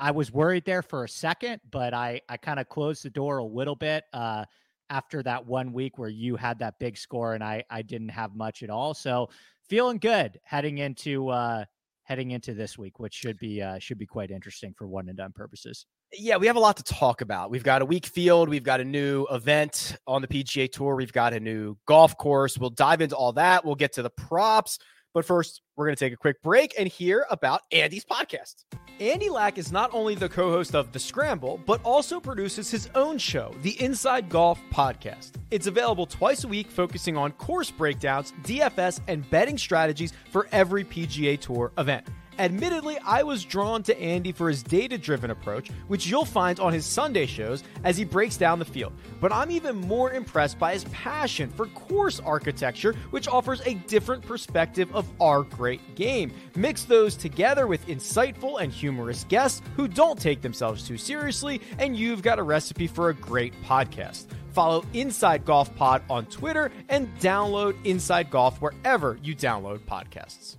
I 0.00 0.10
was 0.12 0.32
worried 0.32 0.64
there 0.64 0.82
for 0.82 1.04
a 1.04 1.08
second, 1.08 1.60
but 1.70 1.94
I 1.94 2.20
I 2.28 2.36
kind 2.36 2.60
of 2.60 2.68
closed 2.68 3.04
the 3.04 3.10
door 3.10 3.38
a 3.38 3.44
little 3.44 3.76
bit 3.76 4.04
uh, 4.12 4.44
after 4.90 5.22
that 5.22 5.46
one 5.46 5.72
week 5.72 5.98
where 5.98 6.08
you 6.08 6.36
had 6.36 6.58
that 6.60 6.78
big 6.78 6.96
score 6.96 7.34
and 7.34 7.42
I 7.42 7.64
I 7.70 7.82
didn't 7.82 8.10
have 8.10 8.34
much 8.34 8.62
at 8.62 8.70
all. 8.70 8.94
So 8.94 9.30
feeling 9.68 9.98
good 9.98 10.40
heading 10.44 10.78
into 10.78 11.28
uh, 11.28 11.64
heading 12.04 12.30
into 12.30 12.54
this 12.54 12.78
week, 12.78 12.98
which 12.98 13.14
should 13.14 13.38
be 13.38 13.60
uh, 13.60 13.78
should 13.78 13.98
be 13.98 14.06
quite 14.06 14.30
interesting 14.30 14.74
for 14.76 14.86
one 14.86 15.08
and 15.08 15.18
done 15.18 15.32
purposes. 15.32 15.86
Yeah, 16.12 16.38
we 16.38 16.46
have 16.46 16.56
a 16.56 16.60
lot 16.60 16.78
to 16.78 16.82
talk 16.82 17.20
about. 17.20 17.50
We've 17.50 17.62
got 17.62 17.82
a 17.82 17.84
weak 17.84 18.06
field, 18.06 18.48
we've 18.48 18.62
got 18.62 18.80
a 18.80 18.84
new 18.84 19.26
event 19.30 19.96
on 20.06 20.22
the 20.22 20.28
PGA 20.28 20.72
Tour, 20.72 20.96
we've 20.96 21.12
got 21.12 21.34
a 21.34 21.40
new 21.40 21.76
golf 21.86 22.16
course. 22.16 22.56
We'll 22.56 22.70
dive 22.70 23.02
into 23.02 23.14
all 23.14 23.32
that. 23.34 23.64
We'll 23.64 23.74
get 23.74 23.92
to 23.94 24.02
the 24.02 24.10
props. 24.10 24.78
But 25.14 25.24
first, 25.24 25.62
we're 25.76 25.86
going 25.86 25.96
to 25.96 26.04
take 26.04 26.12
a 26.12 26.16
quick 26.16 26.42
break 26.42 26.74
and 26.78 26.88
hear 26.88 27.26
about 27.30 27.62
Andy's 27.72 28.04
podcast. 28.04 28.64
Andy 29.00 29.30
Lack 29.30 29.58
is 29.58 29.70
not 29.70 29.90
only 29.94 30.14
the 30.14 30.28
co 30.28 30.50
host 30.50 30.74
of 30.74 30.92
The 30.92 30.98
Scramble, 30.98 31.60
but 31.66 31.80
also 31.84 32.20
produces 32.20 32.70
his 32.70 32.90
own 32.94 33.16
show, 33.16 33.54
the 33.62 33.80
Inside 33.82 34.28
Golf 34.28 34.60
Podcast. 34.72 35.32
It's 35.50 35.66
available 35.66 36.06
twice 36.06 36.44
a 36.44 36.48
week, 36.48 36.70
focusing 36.70 37.16
on 37.16 37.32
course 37.32 37.70
breakdowns, 37.70 38.32
DFS, 38.42 39.00
and 39.06 39.28
betting 39.30 39.56
strategies 39.56 40.12
for 40.30 40.48
every 40.52 40.84
PGA 40.84 41.38
Tour 41.38 41.72
event. 41.78 42.06
Admittedly, 42.38 42.98
I 43.04 43.24
was 43.24 43.44
drawn 43.44 43.82
to 43.82 44.00
Andy 44.00 44.30
for 44.30 44.48
his 44.48 44.62
data 44.62 44.96
driven 44.96 45.30
approach, 45.30 45.70
which 45.88 46.06
you'll 46.06 46.24
find 46.24 46.60
on 46.60 46.72
his 46.72 46.86
Sunday 46.86 47.26
shows 47.26 47.64
as 47.82 47.96
he 47.96 48.04
breaks 48.04 48.36
down 48.36 48.60
the 48.60 48.64
field. 48.64 48.92
But 49.20 49.32
I'm 49.32 49.50
even 49.50 49.76
more 49.76 50.12
impressed 50.12 50.56
by 50.56 50.72
his 50.72 50.84
passion 50.84 51.50
for 51.50 51.66
course 51.66 52.20
architecture, 52.20 52.94
which 53.10 53.26
offers 53.26 53.60
a 53.66 53.74
different 53.74 54.24
perspective 54.24 54.94
of 54.94 55.10
our 55.20 55.42
great 55.42 55.96
game. 55.96 56.32
Mix 56.54 56.84
those 56.84 57.16
together 57.16 57.66
with 57.66 57.84
insightful 57.88 58.60
and 58.60 58.72
humorous 58.72 59.24
guests 59.24 59.60
who 59.74 59.88
don't 59.88 60.20
take 60.20 60.40
themselves 60.40 60.86
too 60.86 60.96
seriously, 60.96 61.60
and 61.78 61.96
you've 61.96 62.22
got 62.22 62.38
a 62.38 62.42
recipe 62.42 62.86
for 62.86 63.08
a 63.08 63.14
great 63.14 63.52
podcast. 63.64 64.26
Follow 64.52 64.84
Inside 64.92 65.44
Golf 65.44 65.74
Pod 65.74 66.02
on 66.08 66.26
Twitter 66.26 66.70
and 66.88 67.12
download 67.18 67.76
Inside 67.84 68.30
Golf 68.30 68.60
wherever 68.60 69.18
you 69.22 69.34
download 69.34 69.80
podcasts. 69.80 70.56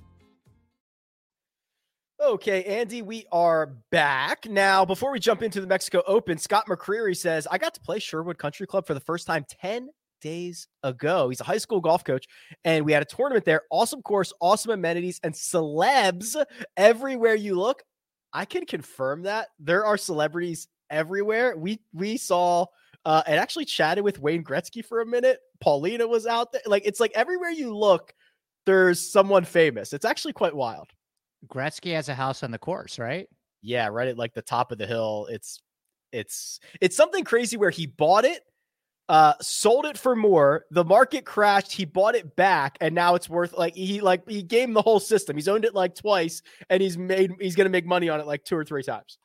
Okay, 2.21 2.65
Andy, 2.65 3.01
we 3.01 3.25
are 3.31 3.77
back. 3.91 4.45
Now, 4.45 4.83
before 4.83 5.09
we 5.09 5.19
jump 5.21 5.41
into 5.41 5.61
the 5.61 5.67
Mexico 5.67 6.03
Open, 6.05 6.38
Scott 6.38 6.65
McCreery 6.67 7.15
says, 7.15 7.47
I 7.49 7.57
got 7.57 7.73
to 7.75 7.79
play 7.79 7.97
Sherwood 7.97 8.38
Country 8.38 8.67
Club 8.67 8.85
for 8.85 8.93
the 8.93 8.99
first 8.99 9.25
time 9.25 9.45
10 9.61 9.88
days 10.19 10.67
ago. 10.83 11.29
He's 11.29 11.39
a 11.39 11.45
high 11.45 11.59
school 11.59 11.79
golf 11.79 12.03
coach, 12.03 12.27
and 12.65 12.83
we 12.83 12.91
had 12.91 13.01
a 13.01 13.05
tournament 13.05 13.45
there. 13.45 13.61
Awesome 13.71 14.01
course, 14.01 14.33
awesome 14.41 14.71
amenities, 14.71 15.21
and 15.23 15.33
celebs 15.33 16.35
everywhere 16.75 17.35
you 17.35 17.55
look. 17.55 17.83
I 18.33 18.43
can 18.43 18.65
confirm 18.65 19.23
that 19.23 19.47
there 19.57 19.85
are 19.85 19.97
celebrities 19.97 20.67
everywhere. 20.89 21.55
We 21.55 21.79
we 21.93 22.17
saw 22.17 22.65
uh, 23.05 23.23
and 23.27 23.39
actually 23.39 23.65
chatted 23.65 24.03
with 24.03 24.19
Wayne 24.19 24.43
Gretzky 24.43 24.83
for 24.83 24.99
a 24.99 25.05
minute. 25.05 25.39
Paulina 25.61 26.05
was 26.05 26.27
out 26.27 26.51
there. 26.51 26.61
Like 26.65 26.83
it's 26.85 26.99
like 26.99 27.13
everywhere 27.15 27.51
you 27.51 27.73
look, 27.73 28.13
there's 28.65 29.09
someone 29.09 29.45
famous. 29.45 29.93
It's 29.93 30.05
actually 30.05 30.33
quite 30.33 30.53
wild. 30.53 30.89
Gretzky 31.48 31.93
has 31.93 32.10
a 32.10 32.15
house 32.15 32.43
on 32.43 32.51
the 32.51 32.58
course, 32.58 33.00
right? 33.00 33.27
Yeah, 33.62 33.88
right 33.88 34.08
at 34.08 34.17
like 34.17 34.34
the 34.34 34.41
top 34.41 34.72
of 34.72 34.77
the 34.77 34.88
hill. 34.88 35.27
It's 35.29 35.62
it's 36.12 36.60
it's 36.81 36.96
something 36.96 37.24
crazy 37.24 37.58
where 37.58 37.69
he 37.69 37.86
bought 37.86 38.25
it, 38.25 38.41
uh, 39.10 39.34
sold 39.41 39.86
it 39.86 39.98
for 39.98 40.15
more. 40.15 40.65
The 40.72 40.86
market 40.86 41.25
crashed. 41.25 41.72
He 41.72 41.86
bought 41.86 42.15
it 42.15 42.36
back, 42.36 42.77
and 42.81 42.93
now 42.96 43.15
it's 43.15 43.29
worth 43.29 43.58
like 43.58 43.75
he 43.75 44.01
like 44.01 44.27
he 44.29 44.43
gamed 44.43 44.75
the 44.75 44.81
whole 44.81 45.00
system. 45.00 45.36
He's 45.36 45.48
owned 45.48 45.65
it 45.65 45.74
like 45.74 45.96
twice, 45.96 46.41
and 46.69 46.81
he's 46.81 46.98
made 46.98 47.31
he's 47.39 47.55
gonna 47.55 47.69
make 47.69 47.86
money 47.86 48.10
on 48.10 48.19
it 48.19 48.27
like 48.27 48.43
two 48.43 48.55
or 48.55 48.63
three 48.63 48.84
times. 48.84 49.17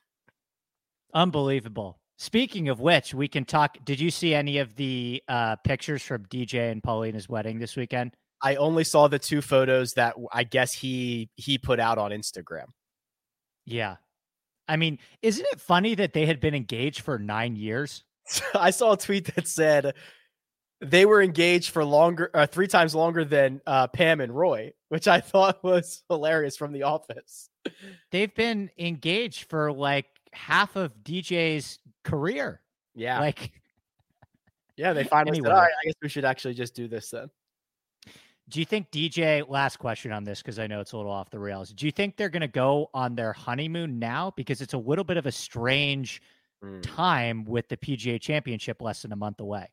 Unbelievable. 1.13 1.99
Speaking 2.17 2.69
of 2.69 2.79
which, 2.79 3.13
we 3.13 3.27
can 3.27 3.45
talk. 3.45 3.77
Did 3.83 3.99
you 3.99 4.09
see 4.09 4.33
any 4.33 4.57
of 4.59 4.75
the 4.75 5.21
uh, 5.27 5.57
pictures 5.57 6.01
from 6.01 6.25
DJ 6.25 6.71
and 6.71 6.81
Paulina's 6.81 7.27
wedding 7.27 7.59
this 7.59 7.75
weekend? 7.75 8.15
I 8.41 8.55
only 8.55 8.83
saw 8.83 9.07
the 9.07 9.19
two 9.19 9.41
photos 9.41 9.93
that 9.93 10.15
I 10.31 10.43
guess 10.43 10.73
he 10.73 11.29
he 11.35 11.57
put 11.57 11.79
out 11.79 11.97
on 11.97 12.11
Instagram. 12.11 12.67
Yeah. 13.65 13.95
I 14.67 14.77
mean, 14.77 14.99
isn't 15.21 15.45
it 15.51 15.59
funny 15.59 15.95
that 15.95 16.13
they 16.13 16.25
had 16.25 16.39
been 16.39 16.55
engaged 16.55 17.01
for 17.01 17.19
9 17.19 17.55
years? 17.55 18.03
I 18.55 18.71
saw 18.71 18.93
a 18.93 18.97
tweet 18.97 19.33
that 19.35 19.47
said 19.47 19.93
they 20.81 21.05
were 21.05 21.21
engaged 21.21 21.71
for 21.71 21.85
longer 21.85 22.29
uh, 22.33 22.47
three 22.47 22.67
times 22.67 22.93
longer 22.93 23.23
than 23.23 23.61
uh, 23.65 23.87
Pam 23.87 24.21
and 24.21 24.35
Roy, 24.35 24.73
which 24.89 25.07
I 25.07 25.19
thought 25.21 25.63
was 25.63 26.03
hilarious 26.09 26.57
from 26.57 26.73
the 26.73 26.83
office. 26.83 27.49
They've 28.11 28.33
been 28.33 28.69
engaged 28.77 29.49
for 29.49 29.71
like 29.71 30.07
half 30.33 30.75
of 30.75 30.93
DJ's 31.03 31.79
career. 32.03 32.61
Yeah. 32.95 33.19
Like 33.19 33.51
yeah, 34.77 34.93
they 34.93 35.05
finally 35.05 35.37
anyway. 35.37 35.49
said, 35.49 35.55
"All 35.55 35.61
right, 35.61 35.71
I 35.71 35.85
guess 35.85 35.95
we 36.01 36.09
should 36.09 36.25
actually 36.25 36.53
just 36.53 36.75
do 36.75 36.87
this 36.87 37.09
then." 37.09 37.29
Do 38.47 38.59
you 38.59 38.65
think 38.65 38.91
DJ? 38.91 39.47
Last 39.47 39.77
question 39.77 40.11
on 40.11 40.23
this 40.23 40.41
because 40.41 40.59
I 40.59 40.67
know 40.67 40.79
it's 40.79 40.91
a 40.91 40.97
little 40.97 41.11
off 41.11 41.31
the 41.31 41.39
rails. 41.39 41.71
Do 41.71 41.85
you 41.85 41.91
think 41.91 42.15
they're 42.15 42.29
going 42.29 42.41
to 42.41 42.47
go 42.47 42.89
on 42.93 43.15
their 43.15 43.33
honeymoon 43.33 43.97
now? 43.97 44.33
Because 44.35 44.61
it's 44.61 44.73
a 44.73 44.77
little 44.77 45.03
bit 45.03 45.17
of 45.17 45.25
a 45.25 45.31
strange 45.31 46.21
mm. 46.63 46.81
time 46.83 47.43
with 47.45 47.67
the 47.69 47.77
PGA 47.77 48.21
Championship 48.21 48.81
less 48.81 49.01
than 49.01 49.11
a 49.11 49.15
month 49.15 49.39
away. 49.39 49.67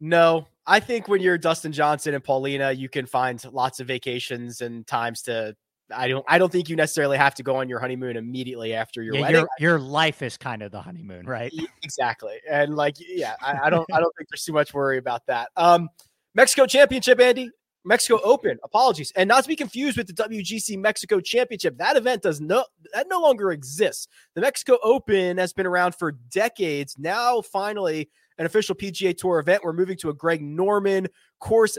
No, 0.00 0.46
I 0.66 0.80
think 0.80 1.08
when 1.08 1.20
you're 1.20 1.36
Dustin 1.36 1.72
Johnson 1.72 2.14
and 2.14 2.24
Paulina, 2.24 2.72
you 2.72 2.88
can 2.88 3.06
find 3.06 3.42
lots 3.52 3.80
of 3.80 3.86
vacations 3.86 4.60
and 4.60 4.86
times 4.86 5.22
to. 5.22 5.56
I 5.92 6.06
don't. 6.06 6.24
I 6.28 6.38
don't 6.38 6.50
think 6.50 6.68
you 6.68 6.76
necessarily 6.76 7.18
have 7.18 7.34
to 7.34 7.42
go 7.42 7.56
on 7.56 7.68
your 7.68 7.80
honeymoon 7.80 8.16
immediately 8.16 8.72
after 8.72 9.02
your 9.02 9.16
yeah, 9.16 9.20
wedding. 9.22 9.46
Your, 9.58 9.72
your 9.72 9.80
life 9.80 10.22
is 10.22 10.36
kind 10.36 10.62
of 10.62 10.70
the 10.70 10.80
honeymoon, 10.80 11.26
right? 11.26 11.52
Exactly, 11.82 12.36
and 12.48 12.76
like, 12.76 12.94
yeah, 13.00 13.34
I, 13.42 13.58
I 13.64 13.70
don't. 13.70 13.86
I 13.92 13.98
don't 13.98 14.14
think 14.16 14.28
there's 14.30 14.44
too 14.44 14.52
much 14.52 14.72
worry 14.72 14.98
about 14.98 15.26
that. 15.26 15.50
Um, 15.56 15.88
Mexico 16.34 16.64
Championship, 16.66 17.20
Andy. 17.20 17.50
Mexico 17.84 18.20
Open. 18.22 18.58
Apologies, 18.62 19.12
and 19.16 19.28
not 19.28 19.42
to 19.44 19.48
be 19.48 19.56
confused 19.56 19.96
with 19.96 20.06
the 20.06 20.12
WGC 20.12 20.78
Mexico 20.78 21.20
Championship. 21.20 21.78
That 21.78 21.96
event 21.96 22.22
does 22.22 22.40
no 22.40 22.64
that 22.92 23.06
no 23.08 23.20
longer 23.20 23.52
exists. 23.52 24.08
The 24.34 24.40
Mexico 24.40 24.78
Open 24.82 25.38
has 25.38 25.52
been 25.52 25.66
around 25.66 25.94
for 25.94 26.12
decades. 26.12 26.96
Now, 26.98 27.40
finally, 27.40 28.10
an 28.38 28.46
official 28.46 28.74
PGA 28.74 29.16
Tour 29.16 29.38
event. 29.38 29.62
We're 29.64 29.72
moving 29.72 29.96
to 29.98 30.10
a 30.10 30.14
Greg 30.14 30.42
Norman 30.42 31.08
course, 31.40 31.78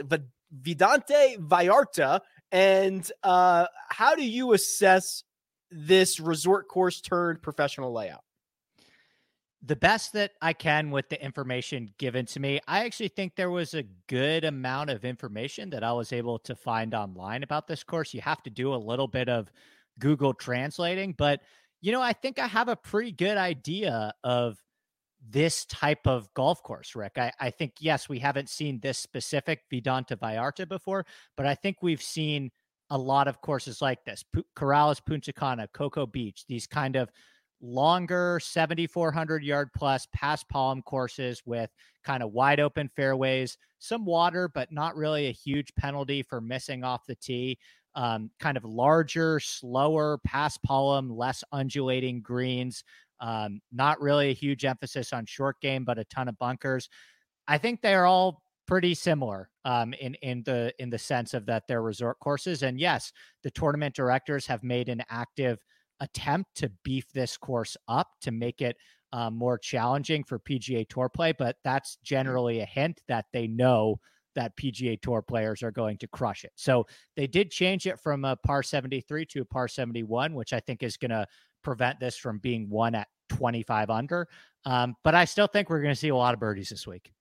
Vidanta 0.62 1.36
Vallarta. 1.38 2.20
And 2.50 3.10
uh, 3.22 3.66
how 3.88 4.14
do 4.14 4.24
you 4.24 4.52
assess 4.52 5.24
this 5.70 6.20
resort 6.20 6.68
course 6.68 7.00
turned 7.00 7.42
professional 7.42 7.92
layout? 7.92 8.22
The 9.64 9.76
best 9.76 10.12
that 10.14 10.32
I 10.42 10.52
can 10.52 10.90
with 10.90 11.08
the 11.08 11.24
information 11.24 11.94
given 11.98 12.26
to 12.26 12.40
me. 12.40 12.60
I 12.66 12.84
actually 12.84 13.08
think 13.08 13.36
there 13.36 13.50
was 13.50 13.74
a 13.74 13.84
good 14.08 14.44
amount 14.44 14.90
of 14.90 15.04
information 15.04 15.70
that 15.70 15.84
I 15.84 15.92
was 15.92 16.12
able 16.12 16.40
to 16.40 16.56
find 16.56 16.94
online 16.94 17.44
about 17.44 17.68
this 17.68 17.84
course. 17.84 18.12
You 18.12 18.20
have 18.22 18.42
to 18.42 18.50
do 18.50 18.74
a 18.74 18.76
little 18.76 19.06
bit 19.06 19.28
of 19.28 19.52
Google 20.00 20.34
translating, 20.34 21.14
but 21.16 21.42
you 21.80 21.92
know, 21.92 22.00
I 22.00 22.12
think 22.12 22.38
I 22.38 22.46
have 22.46 22.68
a 22.68 22.76
pretty 22.76 23.12
good 23.12 23.36
idea 23.36 24.12
of 24.24 24.56
this 25.28 25.64
type 25.66 26.06
of 26.06 26.32
golf 26.34 26.62
course, 26.62 26.94
Rick. 26.94 27.12
I, 27.16 27.32
I 27.38 27.50
think, 27.50 27.74
yes, 27.80 28.08
we 28.08 28.18
haven't 28.18 28.48
seen 28.48 28.80
this 28.80 28.98
specific 28.98 29.60
Vidanta 29.72 30.16
Vallarta 30.16 30.68
before, 30.68 31.06
but 31.36 31.46
I 31.46 31.54
think 31.54 31.78
we've 31.82 32.02
seen 32.02 32.50
a 32.90 32.98
lot 32.98 33.28
of 33.28 33.40
courses 33.40 33.80
like 33.80 34.04
this 34.04 34.24
P- 34.34 34.44
Corales 34.56 35.04
Punta 35.04 35.32
Cana, 35.32 35.68
Coco 35.72 36.06
Beach, 36.06 36.44
these 36.48 36.66
kind 36.66 36.96
of 36.96 37.10
longer 37.62 38.40
7400 38.42 39.44
yard 39.44 39.70
plus 39.74 40.06
paspalum 40.16 40.84
courses 40.84 41.42
with 41.46 41.70
kind 42.02 42.22
of 42.22 42.32
wide 42.32 42.58
open 42.58 42.90
fairways 42.94 43.56
some 43.78 44.04
water 44.04 44.48
but 44.48 44.70
not 44.72 44.96
really 44.96 45.28
a 45.28 45.32
huge 45.32 45.72
penalty 45.76 46.22
for 46.22 46.40
missing 46.40 46.84
off 46.84 47.06
the 47.06 47.14
tee. 47.14 47.58
Um, 47.94 48.30
kind 48.40 48.56
of 48.56 48.64
larger 48.64 49.38
slower 49.38 50.18
paspalum 50.26 51.14
less 51.16 51.44
undulating 51.52 52.22
greens. 52.22 52.84
Um, 53.20 53.60
not 53.70 54.00
really 54.00 54.30
a 54.30 54.34
huge 54.34 54.64
emphasis 54.64 55.12
on 55.12 55.26
short 55.26 55.60
game 55.60 55.84
but 55.84 55.98
a 55.98 56.04
ton 56.04 56.28
of 56.28 56.38
bunkers. 56.38 56.88
I 57.46 57.58
think 57.58 57.80
they're 57.80 58.06
all 58.06 58.42
pretty 58.66 58.94
similar 58.94 59.50
um, 59.64 59.92
in 59.94 60.14
in 60.16 60.42
the 60.44 60.72
in 60.78 60.90
the 60.90 60.98
sense 60.98 61.34
of 61.34 61.46
that 61.46 61.64
they're 61.68 61.82
resort 61.82 62.18
courses. 62.18 62.62
And 62.62 62.80
yes 62.80 63.12
the 63.42 63.50
tournament 63.50 63.94
directors 63.94 64.46
have 64.46 64.64
made 64.64 64.88
an 64.88 65.04
active 65.10 65.58
attempt 66.02 66.54
to 66.56 66.70
beef 66.82 67.10
this 67.12 67.36
course 67.36 67.76
up 67.88 68.10
to 68.20 68.32
make 68.32 68.60
it 68.60 68.76
uh, 69.12 69.30
more 69.30 69.56
challenging 69.56 70.24
for 70.24 70.38
PGA 70.38 70.86
Tour 70.88 71.08
play, 71.08 71.32
but 71.32 71.56
that's 71.64 71.96
mm. 71.96 72.02
generally 72.02 72.60
a 72.60 72.66
hint 72.66 73.00
that 73.08 73.26
they 73.32 73.46
know 73.46 74.00
that 74.34 74.56
PGA 74.56 75.00
Tour 75.00 75.22
players 75.22 75.62
are 75.62 75.70
going 75.70 75.98
to 75.98 76.08
crush 76.08 76.44
it. 76.44 76.52
So 76.56 76.86
they 77.16 77.26
did 77.26 77.50
change 77.50 77.86
it 77.86 78.00
from 78.00 78.24
a 78.24 78.36
par 78.36 78.62
73 78.62 79.26
to 79.26 79.42
a 79.42 79.44
par 79.44 79.68
71, 79.68 80.34
which 80.34 80.52
I 80.52 80.60
think 80.60 80.82
is 80.82 80.96
going 80.96 81.10
to 81.10 81.26
prevent 81.62 82.00
this 82.00 82.16
from 82.16 82.38
being 82.38 82.68
one 82.68 82.94
at 82.94 83.08
25 83.28 83.90
under. 83.90 84.28
Um, 84.64 84.96
but 85.04 85.14
I 85.14 85.26
still 85.26 85.46
think 85.46 85.68
we're 85.68 85.82
going 85.82 85.94
to 85.94 86.00
see 86.00 86.08
a 86.08 86.16
lot 86.16 86.34
of 86.34 86.40
birdies 86.40 86.70
this 86.70 86.86
week. 86.86 87.12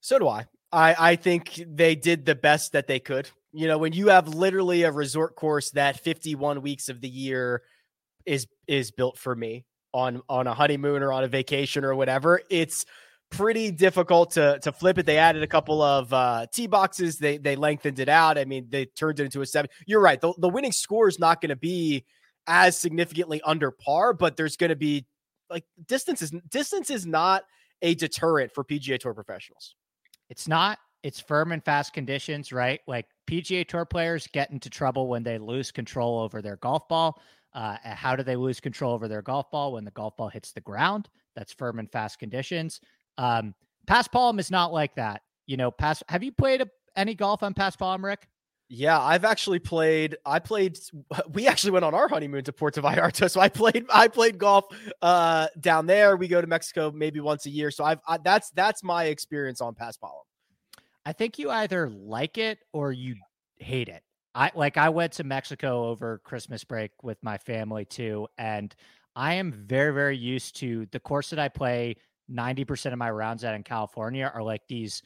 So 0.00 0.18
do 0.18 0.28
I. 0.28 0.46
I, 0.70 1.12
I 1.12 1.16
think 1.16 1.62
they 1.66 1.94
did 1.94 2.26
the 2.26 2.34
best 2.34 2.72
that 2.72 2.86
they 2.86 3.00
could. 3.00 3.30
You 3.52 3.66
know, 3.66 3.78
when 3.78 3.94
you 3.94 4.08
have 4.08 4.28
literally 4.28 4.82
a 4.82 4.92
resort 4.92 5.36
course 5.36 5.70
that 5.70 6.00
51 6.00 6.60
weeks 6.60 6.90
of 6.90 7.00
the 7.00 7.08
year 7.08 7.62
is 8.26 8.46
is 8.66 8.90
built 8.90 9.18
for 9.18 9.34
me 9.34 9.64
on 9.92 10.20
on 10.28 10.46
a 10.46 10.54
honeymoon 10.54 11.02
or 11.02 11.12
on 11.12 11.24
a 11.24 11.28
vacation 11.28 11.84
or 11.84 11.94
whatever. 11.94 12.40
It's 12.50 12.84
pretty 13.30 13.70
difficult 13.70 14.32
to 14.32 14.58
to 14.60 14.72
flip 14.72 14.98
it. 14.98 15.06
They 15.06 15.18
added 15.18 15.42
a 15.42 15.46
couple 15.46 15.82
of 15.82 16.12
uh 16.12 16.46
tee 16.52 16.66
boxes. 16.66 17.18
They 17.18 17.38
they 17.38 17.56
lengthened 17.56 17.98
it 17.98 18.08
out. 18.08 18.38
I 18.38 18.44
mean, 18.44 18.66
they 18.68 18.86
turned 18.86 19.20
it 19.20 19.24
into 19.24 19.40
a 19.40 19.46
seven. 19.46 19.70
You're 19.86 20.00
right. 20.00 20.20
The, 20.20 20.32
the 20.38 20.48
winning 20.48 20.72
score 20.72 21.08
is 21.08 21.18
not 21.18 21.40
going 21.40 21.50
to 21.50 21.56
be 21.56 22.04
as 22.46 22.78
significantly 22.78 23.40
under 23.42 23.70
par, 23.70 24.12
but 24.12 24.36
there's 24.36 24.56
going 24.56 24.70
to 24.70 24.76
be 24.76 25.06
like 25.50 25.64
distance 25.86 26.22
is 26.22 26.32
distance 26.50 26.90
is 26.90 27.06
not 27.06 27.44
a 27.82 27.94
deterrent 27.94 28.52
for 28.52 28.64
PGA 28.64 28.98
Tour 28.98 29.14
professionals. 29.14 29.74
It's 30.28 30.48
not. 30.48 30.78
It's 31.02 31.20
firm 31.20 31.52
and 31.52 31.64
fast 31.64 31.92
conditions, 31.92 32.52
right? 32.52 32.80
Like 32.88 33.06
PGA 33.28 33.66
Tour 33.66 33.84
players 33.84 34.26
get 34.32 34.50
into 34.50 34.68
trouble 34.68 35.08
when 35.08 35.22
they 35.22 35.38
lose 35.38 35.70
control 35.70 36.18
over 36.18 36.42
their 36.42 36.56
golf 36.56 36.88
ball. 36.88 37.20
Uh, 37.56 37.78
how 37.82 38.14
do 38.14 38.22
they 38.22 38.36
lose 38.36 38.60
control 38.60 38.92
over 38.92 39.08
their 39.08 39.22
golf 39.22 39.50
ball 39.50 39.72
when 39.72 39.84
the 39.84 39.90
golf 39.92 40.14
ball 40.14 40.28
hits 40.28 40.52
the 40.52 40.60
ground? 40.60 41.08
That's 41.34 41.54
firm 41.54 41.78
and 41.78 41.90
fast 41.90 42.18
conditions. 42.18 42.80
Um, 43.16 43.54
Palm 44.12 44.38
is 44.38 44.50
not 44.50 44.74
like 44.74 44.94
that. 44.96 45.22
You 45.46 45.56
know, 45.56 45.70
pass. 45.70 46.02
Have 46.10 46.22
you 46.22 46.32
played 46.32 46.60
a, 46.60 46.68
any 46.96 47.14
golf 47.14 47.42
on 47.42 47.54
paspalum, 47.54 48.04
Rick? 48.04 48.28
Yeah, 48.68 49.00
I've 49.00 49.24
actually 49.24 49.58
played. 49.58 50.18
I 50.26 50.38
played. 50.38 50.78
We 51.32 51.46
actually 51.46 51.70
went 51.70 51.84
on 51.86 51.94
our 51.94 52.08
honeymoon 52.08 52.44
to 52.44 52.52
Puerto 52.52 52.82
Vallarta, 52.82 53.30
so 53.30 53.40
I 53.40 53.48
played. 53.48 53.86
I 53.90 54.08
played 54.08 54.36
golf 54.36 54.66
uh, 55.00 55.46
down 55.58 55.86
there. 55.86 56.16
We 56.16 56.28
go 56.28 56.42
to 56.42 56.46
Mexico 56.46 56.92
maybe 56.94 57.20
once 57.20 57.46
a 57.46 57.50
year, 57.50 57.70
so 57.70 57.84
I've 57.84 58.00
I, 58.06 58.18
that's 58.18 58.50
that's 58.50 58.82
my 58.82 59.04
experience 59.04 59.62
on 59.62 59.74
Paspalum. 59.74 60.24
I 61.06 61.12
think 61.12 61.38
you 61.38 61.50
either 61.50 61.88
like 61.88 62.36
it 62.36 62.58
or 62.74 62.92
you 62.92 63.14
hate 63.56 63.88
it. 63.88 64.02
I 64.36 64.52
like 64.54 64.76
I 64.76 64.90
went 64.90 65.14
to 65.14 65.24
Mexico 65.24 65.88
over 65.88 66.18
Christmas 66.18 66.62
break 66.62 66.92
with 67.02 67.18
my 67.22 67.38
family 67.38 67.84
too, 67.84 68.28
and 68.38 68.74
I 69.16 69.34
am 69.34 69.50
very 69.50 69.92
very 69.92 70.16
used 70.16 70.56
to 70.56 70.86
the 70.92 71.00
course 71.00 71.30
that 71.30 71.38
I 71.38 71.48
play. 71.48 71.96
Ninety 72.28 72.64
percent 72.64 72.92
of 72.92 72.98
my 72.98 73.10
rounds 73.10 73.44
out 73.44 73.54
in 73.54 73.62
California 73.62 74.30
are 74.32 74.42
like 74.42 74.62
these 74.68 75.02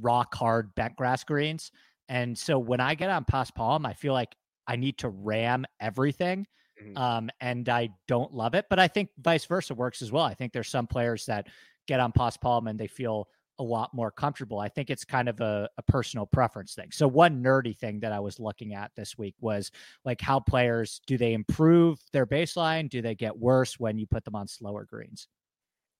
rock 0.00 0.34
hard 0.34 0.74
bent 0.74 0.96
grass 0.96 1.22
greens 1.22 1.70
and 2.08 2.36
so 2.36 2.58
when 2.58 2.80
I 2.80 2.94
get 2.94 3.10
on 3.10 3.24
Paspalum, 3.24 3.86
I 3.86 3.92
feel 3.92 4.12
like 4.12 4.34
I 4.66 4.76
need 4.76 4.98
to 4.98 5.08
ram 5.08 5.64
everything. 5.80 6.46
Mm-hmm. 6.82 6.96
Um, 6.96 7.30
and 7.40 7.68
I 7.68 7.90
don't 8.08 8.32
love 8.32 8.54
it, 8.54 8.66
but 8.68 8.78
I 8.78 8.88
think 8.88 9.10
vice 9.18 9.44
versa 9.44 9.74
works 9.74 10.02
as 10.02 10.10
well. 10.10 10.24
I 10.24 10.34
think 10.34 10.52
there's 10.52 10.68
some 10.68 10.86
players 10.86 11.26
that 11.26 11.46
get 11.86 12.00
on 12.00 12.12
Paspalum 12.12 12.68
and 12.68 12.78
they 12.78 12.86
feel 12.86 13.28
a 13.58 13.62
lot 13.62 13.94
more 13.94 14.10
comfortable. 14.10 14.58
I 14.58 14.68
think 14.68 14.90
it's 14.90 15.04
kind 15.04 15.28
of 15.28 15.40
a, 15.40 15.68
a, 15.78 15.82
personal 15.82 16.26
preference 16.26 16.74
thing. 16.74 16.90
So 16.90 17.06
one 17.06 17.42
nerdy 17.42 17.76
thing 17.76 18.00
that 18.00 18.12
I 18.12 18.20
was 18.20 18.40
looking 18.40 18.74
at 18.74 18.90
this 18.96 19.16
week 19.16 19.34
was 19.40 19.70
like 20.04 20.20
how 20.20 20.40
players 20.40 21.00
do 21.06 21.16
they 21.16 21.34
improve 21.34 21.98
their 22.12 22.26
baseline? 22.26 22.88
Do 22.88 23.00
they 23.00 23.14
get 23.14 23.38
worse 23.38 23.78
when 23.78 23.98
you 23.98 24.06
put 24.06 24.24
them 24.24 24.34
on 24.34 24.48
slower 24.48 24.84
greens? 24.84 25.28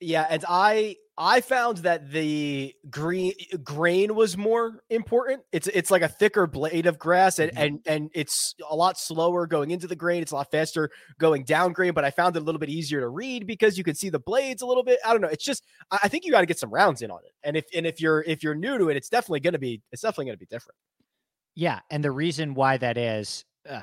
Yeah, 0.04 0.26
and 0.28 0.44
I 0.48 0.96
I 1.16 1.40
found 1.40 1.78
that 1.78 2.10
the 2.10 2.74
green 2.90 3.32
grain 3.62 4.14
was 4.14 4.36
more 4.36 4.82
important. 4.90 5.42
It's 5.50 5.66
it's 5.68 5.90
like 5.90 6.02
a 6.02 6.08
thicker 6.08 6.46
blade 6.46 6.86
of 6.86 6.98
grass, 6.98 7.38
and 7.38 7.52
mm-hmm. 7.52 7.62
and 7.62 7.80
and 7.86 8.10
it's 8.14 8.54
a 8.68 8.76
lot 8.76 8.98
slower 8.98 9.46
going 9.46 9.70
into 9.70 9.86
the 9.86 9.96
grain. 9.96 10.20
It's 10.20 10.32
a 10.32 10.34
lot 10.34 10.50
faster 10.50 10.90
going 11.18 11.44
down 11.44 11.72
grain, 11.72 11.94
but 11.94 12.04
I 12.04 12.10
found 12.10 12.36
it 12.36 12.40
a 12.40 12.44
little 12.44 12.58
bit 12.58 12.68
easier 12.68 13.00
to 13.00 13.08
read 13.08 13.46
because 13.46 13.78
you 13.78 13.84
can 13.84 13.94
see 13.94 14.10
the 14.10 14.18
blades 14.18 14.60
a 14.60 14.66
little 14.66 14.82
bit. 14.82 14.98
I 15.06 15.12
don't 15.12 15.22
know. 15.22 15.28
It's 15.28 15.44
just 15.44 15.64
I 15.90 16.08
think 16.08 16.26
you 16.26 16.32
got 16.32 16.40
to 16.40 16.46
get 16.46 16.58
some 16.58 16.70
rounds 16.70 17.00
in 17.00 17.10
on 17.10 17.20
it, 17.24 17.32
and 17.42 17.56
if 17.56 17.64
and 17.74 17.86
if 17.86 18.00
you're 18.00 18.22
if 18.22 18.42
you're 18.42 18.54
new 18.54 18.76
to 18.76 18.90
it, 18.90 18.96
it's 18.96 19.08
definitely 19.08 19.40
going 19.40 19.52
to 19.52 19.58
be 19.58 19.80
it's 19.90 20.02
definitely 20.02 20.26
going 20.26 20.36
to 20.36 20.40
be 20.40 20.46
different. 20.46 20.76
Yeah, 21.54 21.80
and 21.90 22.04
the 22.04 22.10
reason 22.10 22.54
why 22.54 22.76
that 22.76 22.98
is, 22.98 23.44
uh, 23.68 23.82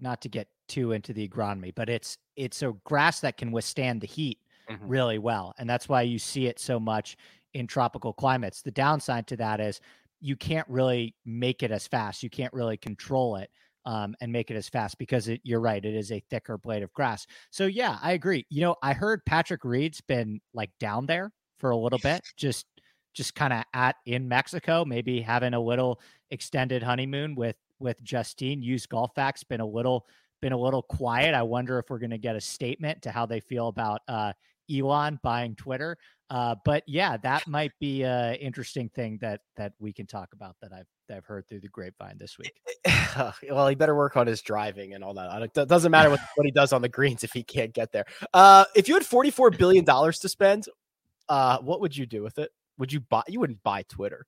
not 0.00 0.20
to 0.22 0.28
get 0.28 0.48
too 0.68 0.92
into 0.92 1.14
the 1.14 1.26
agronomy, 1.26 1.72
but 1.74 1.88
it's 1.88 2.18
it's 2.34 2.62
a 2.62 2.74
grass 2.84 3.20
that 3.20 3.38
can 3.38 3.52
withstand 3.52 4.00
the 4.00 4.06
heat 4.06 4.38
mm-hmm. 4.70 4.86
really 4.86 5.18
well. 5.18 5.54
And 5.58 5.68
that's 5.68 5.88
why 5.88 6.02
you 6.02 6.18
see 6.18 6.46
it 6.46 6.58
so 6.58 6.78
much 6.78 7.16
in 7.54 7.66
tropical 7.66 8.12
climates. 8.12 8.62
The 8.62 8.70
downside 8.70 9.26
to 9.28 9.36
that 9.36 9.60
is 9.60 9.80
you 10.20 10.36
can't 10.36 10.68
really 10.68 11.14
make 11.24 11.62
it 11.62 11.70
as 11.70 11.86
fast. 11.86 12.22
You 12.22 12.30
can't 12.30 12.52
really 12.52 12.76
control 12.76 13.36
it 13.36 13.50
um, 13.84 14.14
and 14.20 14.32
make 14.32 14.50
it 14.50 14.56
as 14.56 14.68
fast 14.68 14.98
because 14.98 15.28
it, 15.28 15.40
you're 15.44 15.60
right. 15.60 15.84
It 15.84 15.94
is 15.94 16.10
a 16.10 16.22
thicker 16.28 16.58
blade 16.58 16.82
of 16.82 16.92
grass. 16.92 17.26
So, 17.50 17.66
yeah, 17.66 17.98
I 18.02 18.12
agree. 18.12 18.44
You 18.50 18.62
know, 18.62 18.76
I 18.82 18.92
heard 18.92 19.24
Patrick 19.24 19.64
Reed's 19.64 20.00
been 20.00 20.40
like 20.52 20.70
down 20.80 21.06
there 21.06 21.32
for 21.58 21.70
a 21.70 21.76
little 21.76 21.98
bit, 21.98 22.22
just 22.36 22.66
just 23.14 23.34
kind 23.34 23.52
of 23.52 23.64
at 23.72 23.96
in 24.04 24.28
Mexico, 24.28 24.84
maybe 24.84 25.22
having 25.22 25.54
a 25.54 25.60
little 25.60 26.00
extended 26.30 26.82
honeymoon 26.82 27.34
with 27.34 27.56
with 27.78 28.02
Justine. 28.02 28.62
Use 28.62 28.86
GolfX 28.86 29.46
been 29.48 29.60
a 29.60 29.66
little 29.66 30.06
been 30.42 30.52
a 30.52 30.58
little 30.58 30.82
quiet. 30.82 31.34
I 31.34 31.42
wonder 31.42 31.78
if 31.78 31.88
we're 31.88 31.98
going 31.98 32.10
to 32.10 32.18
get 32.18 32.36
a 32.36 32.40
statement 32.40 33.02
to 33.02 33.10
how 33.10 33.24
they 33.24 33.40
feel 33.40 33.68
about 33.68 34.02
uh, 34.08 34.32
Elon 34.70 35.18
buying 35.22 35.54
Twitter. 35.56 35.96
Uh, 36.28 36.56
but 36.64 36.82
yeah, 36.86 37.16
that 37.18 37.46
might 37.46 37.72
be 37.78 38.02
an 38.02 38.34
interesting 38.36 38.88
thing 38.88 39.18
that 39.20 39.40
that 39.56 39.72
we 39.78 39.92
can 39.92 40.06
talk 40.06 40.32
about 40.32 40.56
that 40.60 40.72
I've 40.72 40.86
that 41.08 41.18
I've 41.18 41.24
heard 41.24 41.46
through 41.46 41.60
the 41.60 41.68
grapevine 41.68 42.16
this 42.18 42.36
week. 42.36 42.60
well, 43.48 43.68
he 43.68 43.76
better 43.76 43.94
work 43.94 44.16
on 44.16 44.26
his 44.26 44.42
driving 44.42 44.94
and 44.94 45.04
all 45.04 45.14
that. 45.14 45.42
It 45.42 45.68
doesn't 45.68 45.92
matter 45.92 46.10
what, 46.10 46.20
what 46.34 46.44
he 46.44 46.50
does 46.50 46.72
on 46.72 46.82
the 46.82 46.88
greens 46.88 47.22
if 47.22 47.32
he 47.32 47.44
can't 47.44 47.72
get 47.72 47.92
there. 47.92 48.06
Uh, 48.34 48.64
if 48.74 48.88
you 48.88 48.94
had 48.94 49.06
forty 49.06 49.30
four 49.30 49.50
billion 49.50 49.84
dollars 49.84 50.18
to 50.20 50.28
spend, 50.28 50.64
uh, 51.28 51.58
what 51.58 51.80
would 51.80 51.96
you 51.96 52.06
do 52.06 52.24
with 52.24 52.38
it? 52.38 52.50
Would 52.78 52.92
you 52.92 53.00
buy? 53.00 53.22
You 53.28 53.38
wouldn't 53.38 53.62
buy 53.62 53.84
Twitter. 53.88 54.26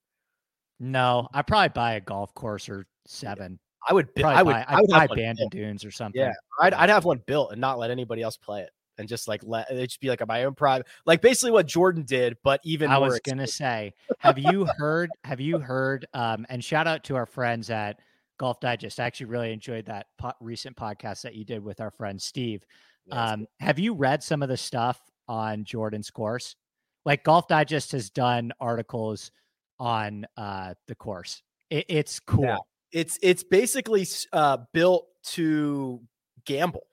No, 0.79 1.27
I'd 1.35 1.48
probably 1.48 1.70
buy 1.70 1.94
a 1.94 2.01
golf 2.01 2.33
course 2.35 2.68
or 2.68 2.87
seven. 3.07 3.59
I 3.88 3.92
would. 3.92 4.09
I 4.22 4.44
would. 4.44 4.53
Buy, 4.53 4.64
I 4.68 4.81
would 4.81 4.90
buy 4.90 5.07
Bandon 5.09 5.48
Dunes 5.48 5.85
or 5.85 5.90
something. 5.90 6.20
Yeah, 6.20 6.33
I'd, 6.61 6.74
I'd 6.74 6.90
have 6.90 7.05
one 7.05 7.20
built 7.27 7.51
and 7.51 7.61
not 7.61 7.81
let 7.81 7.90
anybody 7.90 8.22
else 8.22 8.37
play 8.37 8.61
it 8.61 8.70
and 8.98 9.08
just 9.08 9.28
like 9.28 9.42
let 9.44 9.70
it 9.70 9.87
just 9.87 10.00
be 10.00 10.08
like 10.08 10.26
my 10.26 10.44
own 10.44 10.54
private, 10.54 10.87
like 11.06 11.20
basically 11.20 11.52
what 11.52 11.66
Jordan 11.66 12.02
did, 12.02 12.37
but 12.42 12.61
even 12.64 12.90
I 12.90 12.98
was 12.98 13.20
gonna 13.20 13.46
say, 13.46 13.94
have 14.18 14.38
you 14.38 14.66
heard? 14.76 15.11
Have 15.24 15.40
you 15.40 15.58
heard? 15.58 16.06
Um, 16.14 16.46
and 16.48 16.62
shout 16.62 16.87
out 16.87 17.04
to 17.04 17.16
our 17.16 17.26
friends 17.26 17.70
at 17.70 18.00
Golf 18.38 18.61
Digest. 18.61 19.00
I 19.00 19.04
actually 19.04 19.26
really 19.26 19.52
enjoyed 19.52 19.87
that 19.87 20.06
po- 20.18 20.32
recent 20.40 20.76
podcast 20.76 21.22
that 21.22 21.34
you 21.34 21.44
did 21.44 21.62
with 21.62 21.80
our 21.80 21.90
friend 21.90 22.20
Steve. 22.20 22.64
Um, 23.11 23.46
have 23.61 23.78
you 23.78 23.94
read 23.94 24.22
some 24.22 24.42
of 24.42 24.48
the 24.48 24.56
stuff 24.56 25.00
on 25.28 25.64
Jordan's 25.64 26.11
course? 26.11 26.56
Like 27.04 27.24
Golf 27.24 27.48
Digest 27.48 27.92
has 27.92 28.11
done 28.11 28.52
articles 28.61 29.30
on 29.78 30.26
uh, 30.37 30.74
the 30.88 30.94
course. 30.94 31.42
It, 31.70 31.87
it's 31.88 32.20
cool. 32.20 32.44
Yeah. 32.44 32.58
It's 32.92 33.18
it's 33.22 33.42
basically 33.42 34.06
uh, 34.32 34.58
built 34.72 35.06
to 35.24 36.00
gamble. 36.44 36.87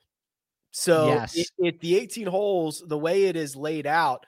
So 0.78 1.06
yes. 1.06 1.34
it, 1.34 1.48
it, 1.56 1.80
the 1.80 1.96
18 1.96 2.26
holes, 2.26 2.84
the 2.86 2.98
way 2.98 3.24
it 3.24 3.34
is 3.34 3.56
laid 3.56 3.86
out, 3.86 4.26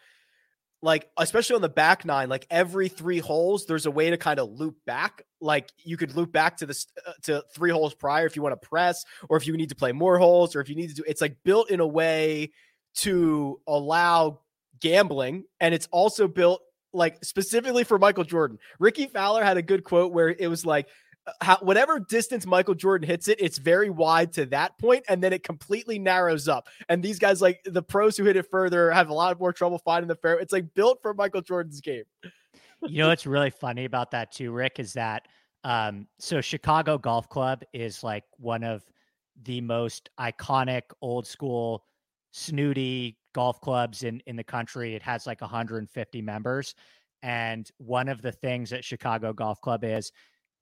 like 0.81 1.11
especially 1.19 1.57
on 1.57 1.61
the 1.61 1.69
back 1.69 2.07
nine, 2.07 2.31
like 2.31 2.47
every 2.51 2.89
three 2.89 3.19
holes, 3.19 3.67
there's 3.67 3.85
a 3.85 3.91
way 3.91 4.09
to 4.09 4.17
kind 4.17 4.41
of 4.41 4.49
loop 4.53 4.77
back. 4.87 5.25
Like 5.43 5.71
you 5.85 5.99
could 5.99 6.17
loop 6.17 6.33
back 6.33 6.57
to 6.57 6.67
the 6.67 6.87
uh, 7.07 7.13
to 7.25 7.45
three 7.55 7.71
holes 7.71 7.93
prior 7.93 8.25
if 8.25 8.35
you 8.35 8.41
want 8.41 8.59
to 8.59 8.67
press, 8.67 9.05
or 9.29 9.37
if 9.37 9.47
you 9.47 9.59
need 9.59 9.69
to 9.69 9.75
play 9.75 9.93
more 9.93 10.17
holes, 10.17 10.57
or 10.57 10.63
if 10.63 10.71
you 10.71 10.75
need 10.75 10.89
to 10.89 10.95
do. 10.95 11.05
It's 11.07 11.21
like 11.21 11.37
built 11.45 11.71
in 11.71 11.81
a 11.81 11.87
way 11.87 12.53
to 13.01 13.61
allow 13.67 14.41
gambling, 14.81 15.45
and 15.61 15.75
it's 15.75 15.89
also 15.91 16.29
built 16.29 16.63
like 16.95 17.23
specifically 17.23 17.85
for 17.85 17.99
Michael 17.99 18.25
Jordan. 18.25 18.59
Rickie 18.79 19.09
Fowler 19.09 19.45
had 19.45 19.59
a 19.59 19.63
good 19.63 19.85
quote 19.85 20.15
where 20.15 20.31
it 20.31 20.49
was 20.49 20.65
like 20.65 20.89
how, 21.41 21.59
whatever 21.61 21.99
distance 21.99 22.47
Michael 22.47 22.75
Jordan 22.75 23.07
hits 23.09 23.29
it, 23.29 23.41
it's 23.41 23.59
very 23.59 23.91
wide 23.91 24.33
to 24.35 24.47
that 24.47 24.79
point, 24.79 25.05
and 25.09 25.23
then 25.23 25.33
it 25.33 25.43
completely 25.43 25.99
narrows 25.99 26.49
up. 26.49 26.69
And 26.89 27.03
these 27.03 27.19
guys, 27.19 27.41
like 27.43 27.61
the 27.65 27.83
pros 27.83 28.17
who 28.17 28.25
hit 28.25 28.37
it 28.37 28.51
further, 28.51 28.91
have 28.91 29.09
a 29.09 29.15
lot 29.15 29.39
more 29.39 29.53
trouble 29.53 29.79
finding 29.79 30.09
the 30.09 30.17
fair. 30.17 30.39
It's 30.39 30.53
like 30.53 30.73
built 30.75 31.01
for 31.03 31.15
Michael 31.15 31.43
Jordan's 31.43 31.81
game. 31.81 32.05
you 32.83 32.99
know 33.03 33.09
what's 33.09 33.27
really 33.27 33.51
funny 33.51 33.85
about 33.85 34.11
that 34.13 34.33
too, 34.33 34.53
Rick, 34.53 34.79
is 34.79 34.93
that 34.95 35.29
um, 35.65 36.07
so 36.19 36.41
Chicago 36.41 36.99
Golf 36.99 37.29
Club 37.29 37.63
is 37.73 38.03
like 38.03 38.25
one 38.39 38.65
of 38.65 38.85
the 39.45 39.61
most 39.61 40.11
iconic, 40.19 40.83
old 41.01 41.27
school, 41.27 41.85
snooty 42.31 43.19
golf 43.35 43.61
clubs 43.61 44.03
in 44.03 44.21
in 44.27 44.37
the 44.37 44.45
country. 44.45 44.95
It 44.95 45.03
has 45.03 45.27
like 45.27 45.41
150 45.41 46.23
members. 46.23 46.75
And 47.23 47.69
one 47.79 48.09
of 48.09 48.23
the 48.23 48.33
things 48.33 48.71
that 48.71 48.85
Chicago 48.85 49.33
Golf 49.33 49.61
Club 49.61 49.83
is 49.85 50.13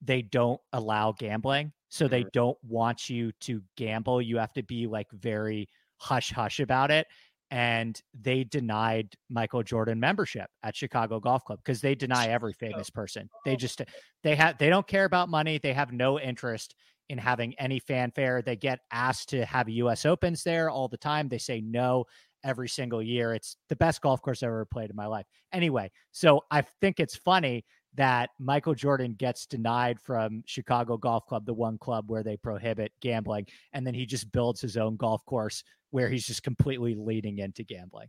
they 0.06 0.22
don't 0.22 0.60
allow 0.72 1.12
gambling. 1.12 1.72
So 1.88 2.08
they 2.08 2.20
mm-hmm. 2.20 2.28
don't 2.32 2.58
want 2.62 3.08
you 3.08 3.32
to 3.42 3.62
gamble. 3.76 4.20
You 4.22 4.38
have 4.38 4.52
to 4.54 4.62
be 4.62 4.86
like 4.86 5.06
very 5.12 5.68
hush 5.98 6.32
hush 6.32 6.60
about 6.60 6.90
it. 6.90 7.06
And 7.50 8.00
they 8.20 8.42
denied 8.42 9.14
Michael 9.30 9.62
Jordan 9.62 10.00
membership 10.00 10.48
at 10.64 10.74
Chicago 10.74 11.20
Golf 11.20 11.44
Club 11.44 11.60
because 11.64 11.80
they 11.80 11.94
deny 11.94 12.26
every 12.26 12.52
famous 12.52 12.90
person. 12.90 13.28
They 13.44 13.54
just 13.54 13.82
they 14.24 14.34
have 14.34 14.58
they 14.58 14.68
don't 14.68 14.86
care 14.86 15.04
about 15.04 15.28
money. 15.28 15.58
They 15.58 15.72
have 15.72 15.92
no 15.92 16.18
interest 16.18 16.74
in 17.08 17.18
having 17.18 17.54
any 17.60 17.78
fanfare. 17.78 18.42
They 18.42 18.56
get 18.56 18.80
asked 18.90 19.28
to 19.28 19.44
have 19.44 19.68
US 19.68 20.04
Opens 20.04 20.42
there 20.42 20.68
all 20.68 20.88
the 20.88 20.96
time. 20.96 21.28
They 21.28 21.38
say 21.38 21.60
no 21.60 22.06
every 22.44 22.68
single 22.68 23.00
year. 23.00 23.32
It's 23.32 23.56
the 23.68 23.76
best 23.76 24.00
golf 24.00 24.20
course 24.22 24.42
I've 24.42 24.48
ever 24.48 24.64
played 24.64 24.90
in 24.90 24.96
my 24.96 25.06
life. 25.06 25.26
Anyway, 25.52 25.92
so 26.10 26.42
I 26.50 26.62
think 26.80 26.98
it's 26.98 27.16
funny 27.16 27.64
that 27.96 28.30
Michael 28.38 28.74
Jordan 28.74 29.14
gets 29.14 29.46
denied 29.46 30.00
from 30.00 30.42
Chicago 30.46 30.96
Golf 30.96 31.26
Club, 31.26 31.44
the 31.44 31.54
one 31.54 31.78
club 31.78 32.04
where 32.08 32.22
they 32.22 32.36
prohibit 32.36 32.92
gambling, 33.00 33.46
and 33.72 33.86
then 33.86 33.94
he 33.94 34.06
just 34.06 34.30
builds 34.32 34.60
his 34.60 34.76
own 34.76 34.96
golf 34.96 35.24
course 35.24 35.64
where 35.90 36.08
he's 36.08 36.26
just 36.26 36.42
completely 36.42 36.94
leading 36.94 37.38
into 37.38 37.64
gambling. 37.64 38.08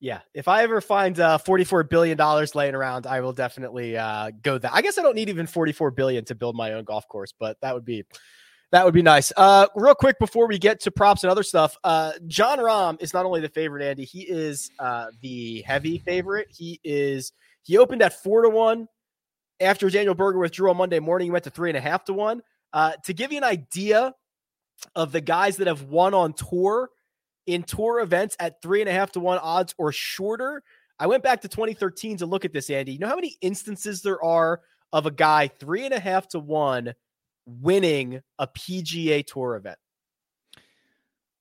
Yeah, 0.00 0.20
if 0.34 0.48
I 0.48 0.64
ever 0.64 0.80
find 0.80 1.18
uh, 1.20 1.38
forty-four 1.38 1.84
billion 1.84 2.16
dollars 2.18 2.56
laying 2.56 2.74
around, 2.74 3.06
I 3.06 3.20
will 3.20 3.32
definitely 3.32 3.96
uh, 3.96 4.32
go 4.42 4.58
that. 4.58 4.72
I 4.74 4.82
guess 4.82 4.98
I 4.98 5.02
don't 5.02 5.14
need 5.14 5.28
even 5.28 5.46
forty-four 5.46 5.92
billion 5.92 6.24
to 6.24 6.34
build 6.34 6.56
my 6.56 6.72
own 6.72 6.82
golf 6.82 7.06
course, 7.06 7.32
but 7.38 7.56
that 7.60 7.72
would 7.72 7.84
be 7.84 8.04
that 8.72 8.84
would 8.84 8.94
be 8.94 9.02
nice. 9.02 9.32
Uh, 9.36 9.68
real 9.76 9.94
quick 9.94 10.18
before 10.18 10.48
we 10.48 10.58
get 10.58 10.80
to 10.80 10.90
props 10.90 11.22
and 11.22 11.30
other 11.30 11.44
stuff, 11.44 11.76
uh, 11.84 12.12
Jon 12.26 12.58
Rahm 12.58 13.00
is 13.00 13.14
not 13.14 13.26
only 13.26 13.40
the 13.40 13.48
favorite, 13.48 13.84
Andy. 13.84 14.04
He 14.04 14.22
is 14.22 14.72
uh, 14.80 15.06
the 15.20 15.62
heavy 15.62 15.98
favorite. 15.98 16.48
He 16.50 16.80
is 16.82 17.32
he 17.62 17.78
opened 17.78 18.02
at 18.02 18.20
four 18.24 18.42
to 18.42 18.48
one 18.48 18.88
after 19.62 19.88
Daniel 19.88 20.14
Berger 20.14 20.38
withdrew 20.38 20.70
on 20.70 20.76
Monday 20.76 20.98
morning, 20.98 21.26
he 21.26 21.30
went 21.30 21.44
to 21.44 21.50
three 21.50 21.70
and 21.70 21.76
a 21.76 21.80
half 21.80 22.04
to 22.04 22.12
one. 22.12 22.42
Uh, 22.72 22.92
to 23.04 23.12
give 23.12 23.32
you 23.32 23.38
an 23.38 23.44
idea 23.44 24.14
of 24.94 25.12
the 25.12 25.20
guys 25.20 25.58
that 25.58 25.66
have 25.66 25.82
won 25.82 26.14
on 26.14 26.32
tour 26.32 26.90
in 27.46 27.62
tour 27.62 28.00
events 28.00 28.36
at 28.38 28.62
three 28.62 28.80
and 28.80 28.88
a 28.88 28.92
half 28.92 29.12
to 29.12 29.20
one 29.20 29.38
odds 29.38 29.74
or 29.78 29.92
shorter, 29.92 30.62
I 30.98 31.06
went 31.06 31.22
back 31.22 31.40
to 31.42 31.48
2013 31.48 32.18
to 32.18 32.26
look 32.26 32.44
at 32.44 32.52
this, 32.52 32.70
Andy. 32.70 32.92
You 32.92 32.98
know 32.98 33.08
how 33.08 33.16
many 33.16 33.36
instances 33.40 34.02
there 34.02 34.22
are 34.22 34.60
of 34.92 35.06
a 35.06 35.10
guy 35.10 35.48
three 35.48 35.84
and 35.84 35.94
a 35.94 36.00
half 36.00 36.28
to 36.28 36.38
one 36.38 36.94
winning 37.46 38.20
a 38.38 38.46
PGA 38.46 39.26
Tour 39.26 39.56
event. 39.56 39.78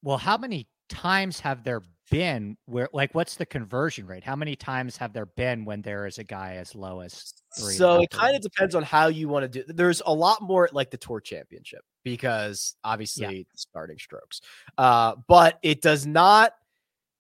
Well, 0.02 0.18
how 0.18 0.38
many 0.38 0.68
times 0.90 1.40
have 1.42 1.64
there 1.64 1.82
been 2.12 2.58
where 2.66 2.90
like 2.94 3.16
what's 3.16 3.36
the 3.38 3.46
conversion 3.46 4.06
rate? 4.06 4.24
How 4.24 4.36
many 4.36 4.56
times 4.56 4.98
have 4.98 5.14
there 5.14 5.26
been 5.26 5.66
when 5.66 5.82
there 5.82 6.06
is 6.06 6.20
a 6.20 6.24
guy 6.24 6.58
as 6.58 6.76
low 6.76 7.00
as 7.00 7.34
three? 7.58 7.74
So 7.74 8.02
it 8.04 8.12
kind 8.12 8.36
of 8.36 8.42
depends 8.44 8.76
on 8.76 8.84
how 8.84 9.08
you 9.08 9.28
want 9.28 9.52
to 9.52 9.64
do. 9.64 9.74
There's 9.74 10.04
a 10.06 10.14
lot 10.14 10.42
more 10.42 10.70
like 10.72 10.92
the 10.92 10.98
tour 10.98 11.20
championship 11.20 11.82
because 12.04 12.76
obviously 12.84 13.38
yeah. 13.38 13.44
starting 13.56 13.98
strokes. 13.98 14.42
Uh, 14.78 15.16
but 15.28 15.58
it 15.64 15.82
does 15.82 16.06
not 16.06 16.54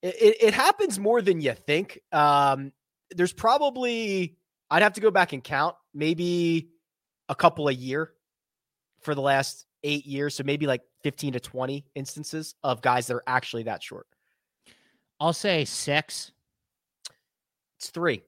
it, 0.03 0.37
it 0.41 0.53
happens 0.53 0.99
more 0.99 1.21
than 1.21 1.41
you 1.41 1.53
think. 1.53 1.99
Um, 2.11 2.71
there's 3.15 3.33
probably 3.33 4.37
I'd 4.69 4.83
have 4.83 4.93
to 4.93 5.01
go 5.01 5.09
back 5.09 5.33
and 5.33 5.43
count, 5.43 5.75
maybe 5.93 6.69
a 7.29 7.35
couple 7.35 7.69
a 7.69 7.73
year 7.73 8.11
for 9.01 9.15
the 9.15 9.21
last 9.21 9.65
eight 9.83 10.05
years. 10.05 10.35
So 10.35 10.43
maybe 10.43 10.67
like 10.67 10.81
15 11.03 11.33
to 11.33 11.39
20 11.39 11.85
instances 11.95 12.55
of 12.63 12.81
guys 12.81 13.07
that 13.07 13.15
are 13.15 13.23
actually 13.25 13.63
that 13.63 13.81
short. 13.81 14.05
I'll 15.21 15.33
say 15.33 15.65
six. 15.65 16.31
It's 17.77 17.91
three. 17.91 18.23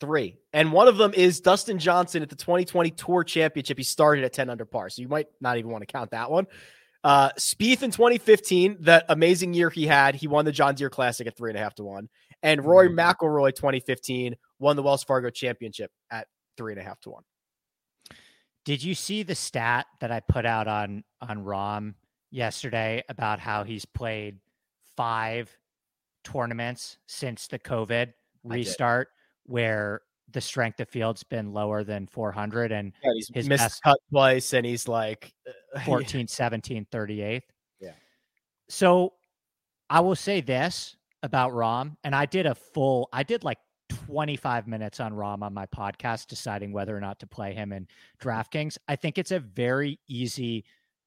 Three. 0.00 0.36
And 0.52 0.72
one 0.72 0.88
of 0.88 0.96
them 0.96 1.14
is 1.14 1.40
Dustin 1.40 1.78
Johnson 1.78 2.24
at 2.24 2.28
the 2.28 2.34
2020 2.34 2.90
Tour 2.90 3.22
Championship. 3.22 3.78
He 3.78 3.84
started 3.84 4.24
at 4.24 4.32
10 4.32 4.50
under 4.50 4.64
par. 4.64 4.90
So 4.90 5.00
you 5.00 5.06
might 5.06 5.28
not 5.40 5.58
even 5.58 5.70
want 5.70 5.82
to 5.82 5.86
count 5.86 6.10
that 6.10 6.28
one. 6.28 6.48
Uh, 7.04 7.30
Spieth 7.38 7.84
in 7.84 7.92
2015, 7.92 8.78
that 8.80 9.04
amazing 9.08 9.54
year 9.54 9.70
he 9.70 9.86
had, 9.86 10.16
he 10.16 10.26
won 10.26 10.44
the 10.44 10.50
John 10.50 10.74
Deere 10.74 10.90
Classic 10.90 11.24
at 11.28 11.36
three 11.36 11.52
and 11.52 11.58
a 11.58 11.62
half 11.62 11.76
to 11.76 11.84
one. 11.84 12.08
And 12.42 12.64
Rory 12.64 12.88
mm-hmm. 12.88 12.98
McIlroy 12.98 13.54
2015 13.54 14.34
won 14.58 14.74
the 14.74 14.82
Wells 14.82 15.04
Fargo 15.04 15.30
Championship 15.30 15.92
at 16.10 16.26
three 16.56 16.72
and 16.72 16.80
a 16.80 16.84
half 16.84 16.98
to 17.02 17.10
one. 17.10 17.22
Did 18.64 18.82
you 18.82 18.96
see 18.96 19.22
the 19.22 19.36
stat 19.36 19.86
that 20.00 20.10
I 20.10 20.18
put 20.18 20.46
out 20.46 20.66
on 20.66 21.04
on 21.20 21.44
Rahm 21.44 21.94
yesterday 22.32 23.04
about 23.08 23.38
how 23.38 23.62
he's 23.62 23.84
played 23.84 24.40
five 24.96 25.56
tournaments 26.26 26.98
since 27.06 27.46
the 27.46 27.58
COVID 27.58 28.12
restart, 28.44 29.08
where 29.44 30.00
the 30.32 30.40
strength 30.40 30.80
of 30.80 30.88
field's 30.88 31.22
been 31.22 31.52
lower 31.52 31.84
than 31.84 32.06
400 32.06 32.72
and 32.72 32.92
yeah, 33.04 33.12
he's 33.14 33.30
his 33.32 33.48
missed 33.48 33.62
best, 33.62 33.82
cut 33.82 33.98
twice 34.10 34.52
and 34.54 34.66
he's 34.66 34.88
like 34.88 35.32
uh, 35.74 35.80
14 35.84 36.26
17 36.26 36.84
38 36.90 37.44
yeah 37.80 37.90
so 38.68 39.12
i 39.88 40.00
will 40.00 40.16
say 40.16 40.40
this 40.40 40.96
about 41.22 41.52
Rahm, 41.52 41.96
and 42.02 42.12
i 42.12 42.26
did 42.26 42.44
a 42.44 42.56
full 42.56 43.08
i 43.12 43.22
did 43.22 43.44
like 43.44 43.58
25 43.88 44.66
minutes 44.66 45.00
on 45.00 45.12
Rahm 45.12 45.42
on 45.42 45.54
my 45.54 45.66
podcast 45.66 46.26
deciding 46.26 46.72
whether 46.72 46.96
or 46.96 47.00
not 47.00 47.20
to 47.20 47.26
play 47.26 47.54
him 47.54 47.72
in 47.72 47.86
DraftKings. 48.20 48.78
I 48.88 48.96
think 48.96 49.18
it's 49.18 49.30
a 49.30 49.40
very 49.40 49.98
easy 50.08 50.64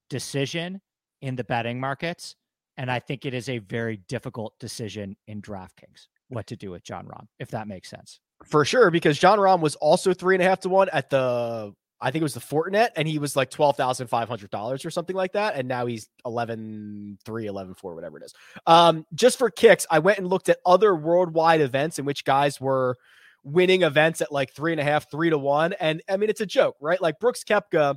decision 0.09 0.81
in 1.21 1.35
the 1.35 1.43
betting 1.43 1.79
markets. 1.79 2.35
And 2.79 2.89
I 2.89 2.99
think 2.99 3.25
it 3.25 3.33
is 3.33 3.49
a 3.49 3.57
very 3.57 3.97
difficult 4.07 4.53
decision 4.57 5.17
in 5.27 5.41
DraftKings 5.41 6.07
what 6.29 6.47
to 6.47 6.55
do 6.55 6.71
with 6.71 6.81
Jon 6.83 7.05
Rahm, 7.05 7.25
if 7.39 7.49
that 7.49 7.67
makes 7.67 7.89
sense. 7.89 8.21
For 8.45 8.63
sure, 8.63 8.89
because 8.89 9.19
Jon 9.19 9.37
Rahm 9.37 9.59
was 9.59 9.75
also 9.75 10.13
three 10.13 10.35
and 10.35 10.41
a 10.41 10.47
half 10.47 10.61
to 10.61 10.69
one 10.69 10.87
at 10.93 11.09
the 11.09 11.73
I 12.01 12.11
think 12.11 12.21
it 12.21 12.23
was 12.23 12.33
the 12.33 12.39
Fortinet, 12.39 12.91
and 12.95 13.05
he 13.05 13.19
was 13.19 13.35
like 13.35 13.49
twelve 13.49 13.75
thousand 13.75 14.07
five 14.07 14.29
hundred 14.29 14.49
dollars 14.51 14.85
or 14.85 14.91
something 14.91 15.15
like 15.15 15.33
that, 15.33 15.55
and 15.55 15.67
now 15.67 15.87
he's 15.87 16.07
11 16.25 17.17
3, 17.25 17.47
11 17.47 17.73
4, 17.75 17.95
whatever 17.95 18.17
it 18.17 18.23
is. 18.23 18.33
Um, 18.65 19.05
just 19.13 19.37
for 19.37 19.49
kicks, 19.49 19.85
I 19.91 19.99
went 19.99 20.17
and 20.17 20.27
looked 20.27 20.47
at 20.47 20.59
other 20.65 20.95
worldwide 20.95 21.59
events 21.59 21.99
in 21.99 22.05
which 22.05 22.23
guys 22.23 22.61
were 22.61 22.95
winning 23.43 23.81
events 23.81 24.21
at 24.21 24.31
like 24.31 24.53
three 24.53 24.71
and 24.71 24.79
a 24.79 24.85
half, 24.85 25.11
three 25.11 25.29
to 25.29 25.37
one, 25.37 25.73
and 25.73 26.01
I 26.09 26.15
mean 26.15 26.29
it's 26.29 26.39
a 26.39 26.45
joke, 26.45 26.77
right? 26.79 27.01
Like 27.01 27.19
Brooks 27.19 27.43
Koepka, 27.43 27.95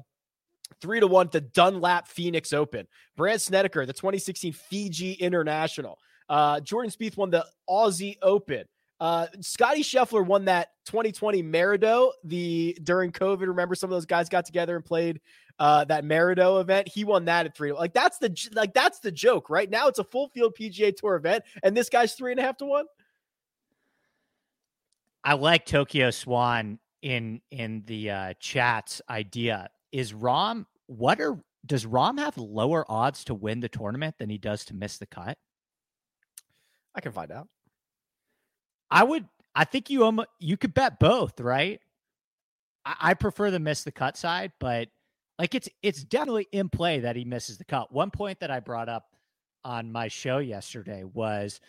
three 0.81 1.01
to 1.01 1.07
one, 1.07 1.29
the 1.31 1.41
Dunlop 1.41 2.09
Phoenix 2.09 2.53
Open, 2.53 2.87
Brandt 3.17 3.41
Snedeker, 3.41 3.87
the 3.87 3.93
2016 3.93 4.53
Fiji 4.53 5.13
International, 5.13 5.99
uh, 6.29 6.61
Jordan 6.61 6.91
Spieth 6.91 7.17
won 7.17 7.31
the 7.31 7.47
Aussie 7.69 8.17
Open. 8.23 8.65
Uh, 9.01 9.27
Scottie 9.41 9.83
Scheffler 9.83 10.25
won 10.25 10.45
that 10.45 10.69
2020 10.87 11.43
Maridoe 11.43 12.13
The 12.23 12.79
during 12.85 13.11
COVID, 13.11 13.49
remember 13.49 13.75
some 13.75 13.91
of 13.91 13.97
those 13.97 14.07
guys 14.07 14.29
got 14.29 14.47
together 14.47 14.77
and 14.77 14.85
played 14.85 15.21
uh, 15.59 15.85
that 15.87 16.05
Maridoe 16.05 16.61
event. 16.61 16.89
He 16.89 17.03
won 17.05 17.25
that 17.25 17.47
at 17.47 17.57
three. 17.57 17.73
Like 17.73 17.95
that's 17.95 18.19
the 18.19 18.33
like 18.55 18.75
that's 18.75 19.01
the 19.01 19.11
joke. 19.11 19.51
Right 19.51 19.69
now, 19.69 19.89
it's 19.89 19.99
a 19.99 20.05
full 20.05 20.29
field 20.29 20.55
PGA 20.59 20.95
Tour 20.95 21.17
event, 21.17 21.43
and 21.63 21.77
this 21.77 21.89
guy's 21.89 22.15
three 22.15 22.31
and 22.31 22.41
a 22.41 22.45
half 22.45 22.57
to 22.59 22.65
one. 22.65 22.87
I 25.25 25.35
like 25.35 25.67
Tokyo 25.67 26.11
Swan 26.11 26.79
in 27.03 27.41
in 27.51 27.83
the 27.87 28.11
uh, 28.11 28.35
chats 28.41 29.03
idea. 29.09 29.69
Is 29.93 30.13
Rahm 30.13 30.67
what 30.87 31.21
are 31.21 31.39
does 31.65 31.87
Rahm 31.87 32.19
have 32.19 32.37
lower 32.37 32.85
odds 32.91 33.25
to 33.25 33.35
win 33.35 33.61
the 33.61 33.69
tournament 33.69 34.17
than 34.19 34.31
he 34.31 34.39
does 34.39 34.65
to 34.67 34.75
miss 34.75 34.99
the 34.99 35.07
cut? 35.07 35.39
I 36.95 37.01
can 37.01 37.13
find 37.13 37.31
out. 37.31 37.49
I 38.91 39.05
would. 39.05 39.27
I 39.55 39.65
think 39.65 39.91
you 39.91 40.07
um 40.07 40.25
you 40.39 40.57
could 40.57 40.75
bet 40.75 40.99
both, 40.99 41.41
right? 41.41 41.81
I, 42.85 42.95
I 43.01 43.15
prefer 43.15 43.51
the 43.51 43.61
miss 43.61 43.85
the 43.85 43.93
cut 43.93 44.17
side, 44.17 44.53
but 44.59 44.89
like 45.39 45.55
it's 45.55 45.69
it's 45.83 46.05
definitely 46.05 46.49
in 46.53 46.69
play 46.69 47.01
that 47.01 47.17
he 47.17 47.25
misses 47.25 47.59
the 47.59 47.65
cut. 47.65 47.93
One 47.93 48.11
point 48.11 48.41
that 48.41 48.51
I 48.51 48.61
brought 48.61 48.89
up 48.89 49.05
on 49.65 49.93
my 49.93 50.09
show 50.09 50.39
yesterday 50.39 51.05
was 51.05 51.61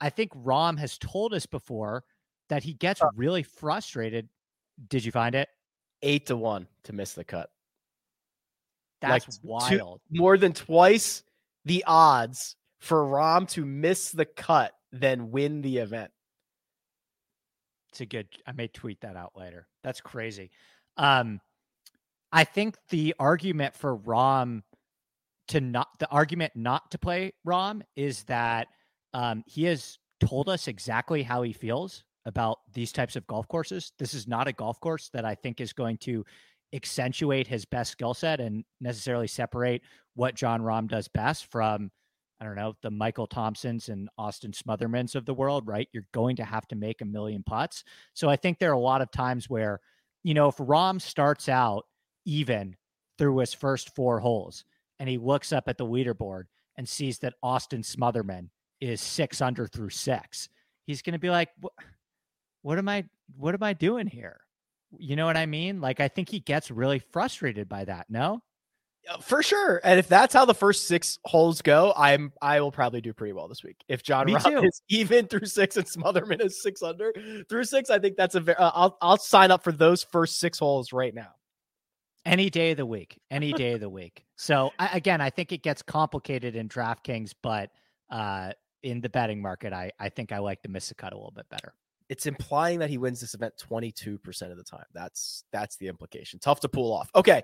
I 0.00 0.10
think 0.10 0.32
Rahm 0.32 0.78
has 0.78 0.98
told 0.98 1.34
us 1.34 1.46
before 1.46 2.04
that 2.48 2.62
he 2.62 2.74
gets 2.74 3.00
really 3.14 3.42
frustrated. 3.42 4.28
Did 4.88 5.04
you 5.04 5.12
find 5.12 5.34
it? 5.34 5.48
Eight 6.02 6.26
to 6.26 6.36
one 6.36 6.66
to 6.84 6.92
miss 6.92 7.14
the 7.14 7.24
cut. 7.24 7.50
That's 9.00 9.28
like 9.28 9.38
wild. 9.42 10.00
Two, 10.10 10.18
more 10.18 10.38
than 10.38 10.52
twice 10.52 11.22
the 11.64 11.84
odds 11.86 12.56
for 12.80 13.04
Rahm 13.04 13.48
to 13.50 13.64
miss 13.64 14.10
the 14.10 14.24
cut 14.24 14.72
than 14.92 15.30
win 15.30 15.62
the 15.62 15.78
event. 15.78 16.10
It's 17.90 18.00
a 18.00 18.06
good. 18.06 18.28
I 18.46 18.52
may 18.52 18.68
tweet 18.68 19.00
that 19.02 19.16
out 19.16 19.32
later. 19.36 19.66
That's 19.82 20.00
crazy. 20.00 20.50
Um, 20.96 21.40
I 22.32 22.44
think 22.44 22.76
the 22.90 23.14
argument 23.18 23.74
for 23.74 23.96
Rahm 23.96 24.62
to 25.48 25.60
not 25.60 25.88
the 25.98 26.08
argument 26.08 26.52
not 26.56 26.90
to 26.90 26.98
play 26.98 27.32
Rahm 27.46 27.82
is 27.96 28.24
that 28.24 28.68
um, 29.12 29.44
he 29.46 29.64
has 29.64 29.98
told 30.20 30.48
us 30.48 30.68
exactly 30.68 31.22
how 31.22 31.42
he 31.42 31.52
feels 31.52 32.04
about 32.26 32.58
these 32.72 32.92
types 32.92 33.16
of 33.16 33.26
golf 33.26 33.46
courses. 33.48 33.92
This 33.98 34.14
is 34.14 34.26
not 34.26 34.48
a 34.48 34.52
golf 34.52 34.80
course 34.80 35.10
that 35.12 35.24
I 35.24 35.34
think 35.34 35.60
is 35.60 35.72
going 35.72 35.98
to 35.98 36.24
accentuate 36.74 37.46
his 37.46 37.64
best 37.64 37.92
skill 37.92 38.14
set 38.14 38.40
and 38.40 38.64
necessarily 38.80 39.28
separate 39.28 39.82
what 40.14 40.34
Jon 40.34 40.60
Rahm 40.60 40.88
does 40.88 41.08
best 41.08 41.50
from 41.50 41.90
I 42.40 42.44
don't 42.44 42.56
know, 42.56 42.74
the 42.82 42.90
Michael 42.90 43.26
Thompsons 43.26 43.88
and 43.88 44.08
Austin 44.18 44.52
Smothermans 44.52 45.14
of 45.14 45.24
the 45.24 45.32
world, 45.32 45.66
right? 45.66 45.88
You're 45.92 46.06
going 46.12 46.36
to 46.36 46.44
have 46.44 46.66
to 46.68 46.76
make 46.76 47.00
a 47.00 47.06
million 47.06 47.42
putts. 47.42 47.84
So 48.12 48.28
I 48.28 48.36
think 48.36 48.58
there 48.58 48.70
are 48.70 48.74
a 48.74 48.78
lot 48.78 49.00
of 49.00 49.10
times 49.10 49.48
where, 49.48 49.80
you 50.24 50.34
know, 50.34 50.48
if 50.48 50.56
Rahm 50.56 51.00
starts 51.00 51.48
out 51.48 51.86
even 52.26 52.76
through 53.18 53.38
his 53.38 53.54
first 53.54 53.94
four 53.94 54.18
holes 54.18 54.64
and 54.98 55.08
he 55.08 55.16
looks 55.16 55.52
up 55.52 55.68
at 55.68 55.78
the 55.78 55.86
leaderboard 55.86 56.44
and 56.76 56.88
sees 56.88 57.18
that 57.20 57.34
Austin 57.42 57.82
Smotherman 57.82 58.48
is 58.80 59.00
six 59.00 59.40
under 59.40 59.66
through 59.66 59.90
six, 59.90 60.48
he's 60.86 61.02
going 61.02 61.12
to 61.12 61.18
be 61.18 61.30
like, 61.30 61.50
what, 61.60 61.72
what 62.62 62.78
am 62.78 62.88
I, 62.88 63.04
what 63.36 63.54
am 63.54 63.62
I 63.62 63.72
doing 63.74 64.08
here? 64.08 64.43
You 64.98 65.16
know 65.16 65.26
what 65.26 65.36
I 65.36 65.46
mean? 65.46 65.80
Like, 65.80 66.00
I 66.00 66.08
think 66.08 66.28
he 66.28 66.40
gets 66.40 66.70
really 66.70 66.98
frustrated 66.98 67.68
by 67.68 67.84
that. 67.84 68.06
No? 68.08 68.42
For 69.20 69.42
sure. 69.42 69.80
And 69.84 69.98
if 69.98 70.08
that's 70.08 70.32
how 70.32 70.44
the 70.44 70.54
first 70.54 70.86
six 70.86 71.18
holes 71.24 71.60
go, 71.62 71.92
I'm 71.96 72.32
I 72.40 72.60
will 72.60 72.72
probably 72.72 73.00
do 73.00 73.12
pretty 73.12 73.32
well 73.32 73.48
this 73.48 73.62
week. 73.62 73.76
If 73.88 74.02
Jon 74.02 74.26
Rahm 74.26 74.66
is 74.66 74.80
even 74.88 75.26
through 75.26 75.46
six 75.46 75.76
and 75.76 75.86
Smotherman 75.86 76.42
is 76.42 76.62
six 76.62 76.82
under 76.82 77.12
through 77.48 77.64
six, 77.64 77.90
I 77.90 77.98
think 77.98 78.16
that's 78.16 78.34
a 78.34 78.40
very 78.40 78.56
uh, 78.56 78.70
I'll 78.74 78.96
I'll 79.02 79.18
sign 79.18 79.50
up 79.50 79.62
for 79.62 79.72
those 79.72 80.02
first 80.04 80.40
six 80.40 80.58
holes 80.58 80.92
right 80.92 81.14
now. 81.14 81.32
Any 82.24 82.48
day 82.48 82.70
of 82.70 82.78
the 82.78 82.86
week. 82.86 83.18
Any 83.30 83.52
day 83.52 83.72
of 83.72 83.80
the 83.80 83.90
week. 83.90 84.24
So 84.36 84.70
I, 84.78 84.88
again, 84.94 85.20
I 85.20 85.28
think 85.28 85.52
it 85.52 85.62
gets 85.62 85.82
complicated 85.82 86.56
in 86.56 86.68
DraftKings, 86.68 87.34
but 87.42 87.70
uh 88.10 88.52
in 88.82 89.00
the 89.00 89.10
betting 89.10 89.42
market, 89.42 89.72
I 89.72 89.92
I 89.98 90.08
think 90.08 90.32
I 90.32 90.38
like 90.38 90.62
the 90.62 90.68
miss 90.68 90.90
a 90.90 90.94
cut 90.94 91.12
a 91.12 91.16
little 91.16 91.32
bit 91.32 91.48
better. 91.50 91.74
It's 92.14 92.26
implying 92.26 92.78
that 92.78 92.90
he 92.90 92.96
wins 92.96 93.20
this 93.20 93.34
event 93.34 93.54
22% 93.68 94.52
of 94.52 94.56
the 94.56 94.62
time. 94.62 94.84
That's 94.92 95.42
that's 95.50 95.74
the 95.78 95.88
implication. 95.88 96.38
Tough 96.38 96.60
to 96.60 96.68
pull 96.68 96.92
off. 96.92 97.10
Okay. 97.12 97.42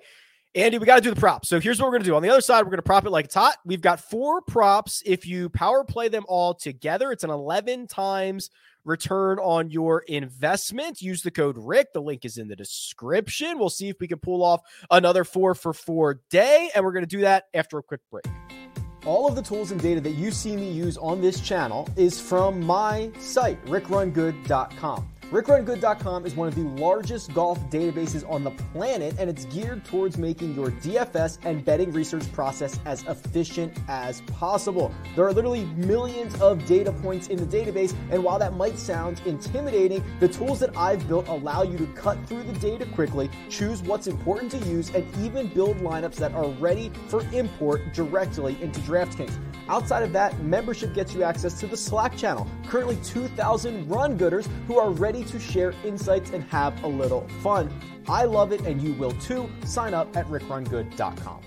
Andy, 0.55 0.79
we 0.79 0.87
got 0.87 0.95
to 0.95 1.01
do 1.01 1.13
the 1.13 1.21
props. 1.21 1.49
So 1.49 1.59
here's 1.59 1.81
what 1.81 1.87
we're 1.87 1.95
going 1.95 2.05
to 2.05 2.09
do. 2.09 2.15
On 2.15 2.23
the 2.23 2.29
other 2.29 2.41
side, 2.41 2.63
we're 2.63 2.71
going 2.71 2.79
to 2.79 2.83
prop 2.83 3.05
it 3.05 3.11
like 3.11 3.25
it's 3.25 3.35
hot. 3.35 3.57
We've 3.65 3.81
got 3.81 3.99
four 3.99 4.43
props. 4.43 5.03
If 5.05 5.27
you 5.27 5.49
power 5.49 5.83
play 5.83 6.07
them 6.07 6.25
all 6.29 6.55
together, 6.55 7.11
it's 7.11 7.25
an 7.25 7.31
11 7.31 7.89
times 7.89 8.49
return 8.85 9.41
on 9.41 9.71
your 9.71 10.03
investment. 10.03 11.03
Use 11.03 11.23
the 11.23 11.33
code 11.33 11.57
Rick. 11.59 11.93
The 11.93 12.03
link 12.03 12.25
is 12.25 12.39
in 12.39 12.47
the 12.47 12.55
description. 12.55 13.59
We'll 13.59 13.71
see 13.71 13.89
if 13.89 13.97
we 13.99 14.07
can 14.07 14.19
pull 14.19 14.45
off 14.45 14.61
another 14.89 15.25
four 15.25 15.57
for 15.57 15.73
four 15.73 16.21
day. 16.31 16.71
And 16.77 16.85
we're 16.85 16.93
going 16.93 17.07
to 17.07 17.17
do 17.17 17.23
that 17.23 17.47
after 17.55 17.79
a 17.79 17.83
quick 17.83 18.03
break. 18.09 18.25
All 19.07 19.27
of 19.27 19.35
the 19.35 19.43
tools 19.43 19.71
and 19.71 19.81
data 19.81 20.01
that 20.03 20.11
you 20.11 20.31
see 20.31 20.57
me 20.57 20.71
use 20.71 20.99
on 20.99 21.21
this 21.21 21.41
channel 21.41 21.89
is 21.97 22.21
from 22.21 22.61
my 22.61 23.11
site, 23.19 23.65
rickrungood.com. 23.67 25.09
RickRunGood.com 25.31 26.27
is 26.27 26.35
one 26.35 26.49
of 26.49 26.57
the 26.57 26.63
largest 26.83 27.33
golf 27.33 27.57
databases 27.71 28.29
on 28.29 28.43
the 28.43 28.51
planet, 28.51 29.15
and 29.17 29.31
it's 29.31 29.45
geared 29.45 29.85
towards 29.85 30.19
making 30.19 30.57
your 30.57 30.73
DFS 30.73 31.39
and 31.45 31.65
betting 31.65 31.93
research 31.93 32.31
process 32.33 32.81
as 32.85 33.05
efficient 33.05 33.79
as 33.87 34.23
possible. 34.23 34.93
There 35.15 35.25
are 35.25 35.33
literally 35.33 35.67
millions 35.77 36.35
of 36.41 36.67
data 36.67 36.91
points 36.91 37.29
in 37.29 37.37
the 37.37 37.47
database, 37.47 37.95
and 38.11 38.25
while 38.25 38.41
that 38.41 38.57
might 38.57 38.77
sound 38.77 39.23
intimidating, 39.25 40.03
the 40.19 40.27
tools 40.27 40.59
that 40.59 40.77
I've 40.77 41.07
built 41.07 41.29
allow 41.29 41.63
you 41.63 41.79
to 41.79 41.87
cut 41.93 42.19
through 42.27 42.43
the 42.43 42.59
data 42.59 42.85
quickly, 42.87 43.31
choose 43.49 43.83
what's 43.83 44.09
important 44.09 44.51
to 44.51 44.59
use, 44.69 44.93
and 44.97 45.07
even 45.25 45.47
build 45.47 45.77
lineups 45.77 46.17
that 46.17 46.33
are 46.33 46.49
ready 46.49 46.91
for 47.07 47.25
import 47.33 47.93
directly 47.95 48.61
into 48.61 48.81
DraftKings. 48.81 49.39
Outside 49.69 50.03
of 50.03 50.13
that, 50.15 50.43
membership 50.43 50.93
gets 50.93 51.15
you 51.15 51.23
access 51.23 51.61
to 51.61 51.69
the 51.69 51.77
Slack 51.77 52.17
channel. 52.17 52.49
Currently 52.67 52.97
2,000 53.05 53.89
run 53.89 54.19
gooders 54.19 54.49
who 54.67 54.77
are 54.77 54.91
ready 54.91 55.20
to 55.25 55.39
share 55.39 55.75
insights 55.85 56.31
and 56.31 56.45
have 56.45 56.83
a 56.85 56.89
little 56.89 57.27
fun. 57.43 57.73
I 58.09 58.25
love 58.25 58.53
it 58.53 58.63
and 58.63 58.81
you 58.81 58.95
will 58.95 59.13
too. 59.13 59.51
Sign 59.65 59.95
up 59.95 60.17
at 60.17 60.27
rickrungood.com. 60.27 61.41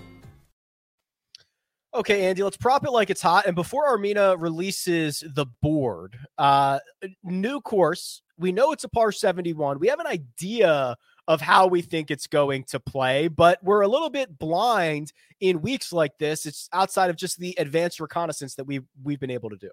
Okay, 1.94 2.26
Andy, 2.26 2.42
let's 2.42 2.56
prop 2.56 2.84
it 2.84 2.90
like 2.90 3.08
it's 3.08 3.22
hot. 3.22 3.46
And 3.46 3.54
before 3.54 3.96
Armina 3.96 4.34
releases 4.36 5.22
the 5.34 5.46
board, 5.62 6.18
uh, 6.38 6.80
new 7.22 7.60
course, 7.60 8.20
we 8.36 8.50
know 8.50 8.72
it's 8.72 8.82
a 8.82 8.88
par 8.88 9.12
71. 9.12 9.78
We 9.78 9.86
have 9.86 10.00
an 10.00 10.08
idea 10.08 10.96
of 11.28 11.40
how 11.40 11.68
we 11.68 11.82
think 11.82 12.10
it's 12.10 12.26
going 12.26 12.64
to 12.64 12.80
play, 12.80 13.28
but 13.28 13.62
we're 13.62 13.82
a 13.82 13.88
little 13.88 14.10
bit 14.10 14.38
blind 14.38 15.12
in 15.40 15.62
weeks 15.62 15.92
like 15.92 16.18
this. 16.18 16.46
It's 16.46 16.68
outside 16.72 17.10
of 17.10 17.16
just 17.16 17.38
the 17.38 17.54
advanced 17.58 18.00
reconnaissance 18.00 18.56
that 18.56 18.64
we've 18.64 18.84
we've 19.02 19.20
been 19.20 19.30
able 19.30 19.50
to 19.50 19.56
do. 19.56 19.70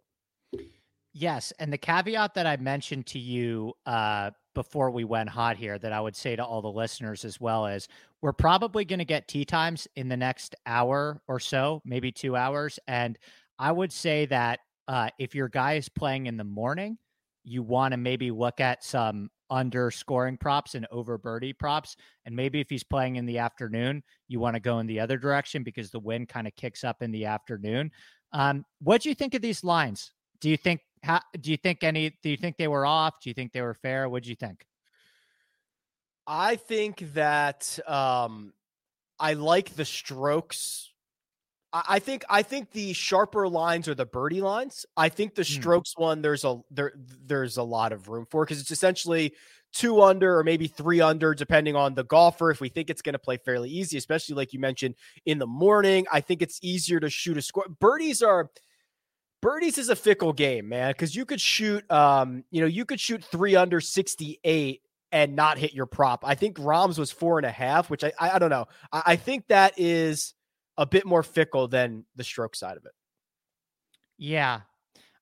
Yes, 1.13 1.51
and 1.59 1.71
the 1.73 1.77
caveat 1.77 2.33
that 2.35 2.47
I 2.47 2.55
mentioned 2.57 3.05
to 3.07 3.19
you 3.19 3.73
uh, 3.85 4.31
before 4.55 4.91
we 4.91 5.03
went 5.03 5.29
hot 5.29 5.57
here, 5.57 5.77
that 5.77 5.91
I 5.91 5.99
would 5.99 6.15
say 6.15 6.37
to 6.37 6.45
all 6.45 6.61
the 6.61 6.71
listeners 6.71 7.25
as 7.25 7.39
well 7.39 7.67
is, 7.67 7.87
we're 8.21 8.31
probably 8.31 8.85
going 8.85 8.99
to 8.99 9.05
get 9.05 9.27
tee 9.27 9.43
times 9.43 9.87
in 9.95 10.07
the 10.07 10.15
next 10.15 10.55
hour 10.65 11.21
or 11.27 11.39
so, 11.39 11.81
maybe 11.83 12.11
two 12.11 12.35
hours, 12.37 12.79
and 12.87 13.17
I 13.59 13.71
would 13.71 13.91
say 13.91 14.25
that 14.27 14.59
uh, 14.87 15.09
if 15.19 15.35
your 15.35 15.49
guy 15.49 15.73
is 15.73 15.89
playing 15.89 16.27
in 16.27 16.37
the 16.37 16.43
morning, 16.43 16.97
you 17.43 17.61
want 17.61 17.91
to 17.91 17.97
maybe 17.97 18.31
look 18.31 18.59
at 18.59 18.83
some 18.83 19.29
underscoring 19.49 20.37
props 20.37 20.75
and 20.75 20.87
over 20.91 21.17
birdie 21.17 21.53
props. 21.53 21.95
And 22.25 22.35
maybe 22.35 22.59
if 22.59 22.69
he's 22.69 22.83
playing 22.83 23.17
in 23.17 23.25
the 23.25 23.37
afternoon, 23.37 24.01
you 24.27 24.39
want 24.39 24.55
to 24.55 24.59
go 24.59 24.79
in 24.79 24.87
the 24.87 24.99
other 24.99 25.17
direction 25.17 25.63
because 25.63 25.91
the 25.91 25.99
wind 25.99 26.29
kind 26.29 26.47
of 26.47 26.55
kicks 26.55 26.83
up 26.83 27.01
in 27.01 27.11
the 27.11 27.25
afternoon. 27.25 27.91
Um, 28.31 28.65
what 28.81 29.01
do 29.01 29.09
you 29.09 29.15
think 29.15 29.33
of 29.33 29.41
these 29.41 29.63
lines? 29.63 30.11
Do 30.39 30.49
you 30.49 30.57
think 30.57 30.81
how 31.03 31.21
do 31.39 31.51
you 31.51 31.57
think 31.57 31.83
any 31.83 32.17
do 32.21 32.29
you 32.29 32.37
think 32.37 32.57
they 32.57 32.67
were 32.67 32.85
off? 32.85 33.21
Do 33.21 33.29
you 33.29 33.33
think 33.33 33.51
they 33.51 33.61
were 33.61 33.73
fair? 33.73 34.07
What 34.07 34.23
do 34.23 34.29
you 34.29 34.35
think? 34.35 34.65
I 36.27 36.55
think 36.55 37.13
that 37.13 37.79
um 37.87 38.53
I 39.19 39.33
like 39.33 39.75
the 39.75 39.85
strokes 39.85 40.91
I 41.73 41.99
think 41.99 42.25
I 42.29 42.43
think 42.43 42.71
the 42.71 42.91
sharper 42.93 43.47
lines 43.47 43.87
are 43.87 43.95
the 43.95 44.05
birdie 44.05 44.41
lines. 44.41 44.85
I 44.97 45.07
think 45.07 45.35
the 45.35 45.43
hmm. 45.43 45.61
strokes 45.61 45.93
one 45.95 46.21
there's 46.21 46.43
a 46.43 46.59
there 46.69 46.91
there's 47.25 47.57
a 47.57 47.63
lot 47.63 47.93
of 47.93 48.09
room 48.09 48.25
for 48.29 48.43
because 48.43 48.59
it's 48.59 48.71
essentially 48.71 49.33
two 49.71 50.01
under 50.01 50.37
or 50.37 50.43
maybe 50.43 50.67
three 50.67 50.99
under 50.99 51.33
depending 51.33 51.77
on 51.77 51.93
the 51.93 52.03
golfer. 52.03 52.51
If 52.51 52.59
we 52.59 52.67
think 52.67 52.89
it's 52.89 53.01
going 53.01 53.13
to 53.13 53.19
play 53.19 53.37
fairly 53.37 53.69
easy, 53.69 53.97
especially 53.97 54.35
like 54.35 54.51
you 54.51 54.59
mentioned 54.59 54.95
in 55.25 55.39
the 55.39 55.47
morning, 55.47 56.05
I 56.11 56.19
think 56.19 56.41
it's 56.41 56.59
easier 56.61 56.99
to 56.99 57.09
shoot 57.09 57.37
a 57.37 57.41
score. 57.41 57.65
Birdies 57.79 58.21
are 58.21 58.49
birdies 59.41 59.77
is 59.77 59.89
a 59.89 59.95
fickle 59.95 60.33
game, 60.33 60.69
man, 60.69 60.91
because 60.91 61.15
you 61.15 61.25
could 61.25 61.41
shoot 61.41 61.89
um 61.91 62.43
you 62.51 62.61
know 62.61 62.67
you 62.67 62.85
could 62.85 62.99
shoot 62.99 63.23
three 63.23 63.55
under 63.55 63.81
sixty 63.81 64.39
eight 64.43 64.81
and 65.11 65.35
not 65.35 65.57
hit 65.57 65.73
your 65.73 65.85
prop. 65.85 66.23
I 66.25 66.35
think 66.35 66.57
Rahm's 66.57 66.97
was 66.97 67.11
four 67.11 67.37
and 67.37 67.45
a 67.45 67.51
half, 67.51 67.89
which 67.89 68.03
I 68.03 68.13
I, 68.19 68.31
I 68.31 68.39
don't 68.39 68.49
know. 68.49 68.65
I, 68.91 69.01
I 69.07 69.15
think 69.15 69.47
that 69.47 69.73
is 69.77 70.33
a 70.77 70.85
bit 70.85 71.05
more 71.05 71.23
fickle 71.23 71.67
than 71.67 72.05
the 72.15 72.23
stroke 72.23 72.55
side 72.55 72.77
of 72.77 72.85
it. 72.85 72.93
Yeah, 74.17 74.61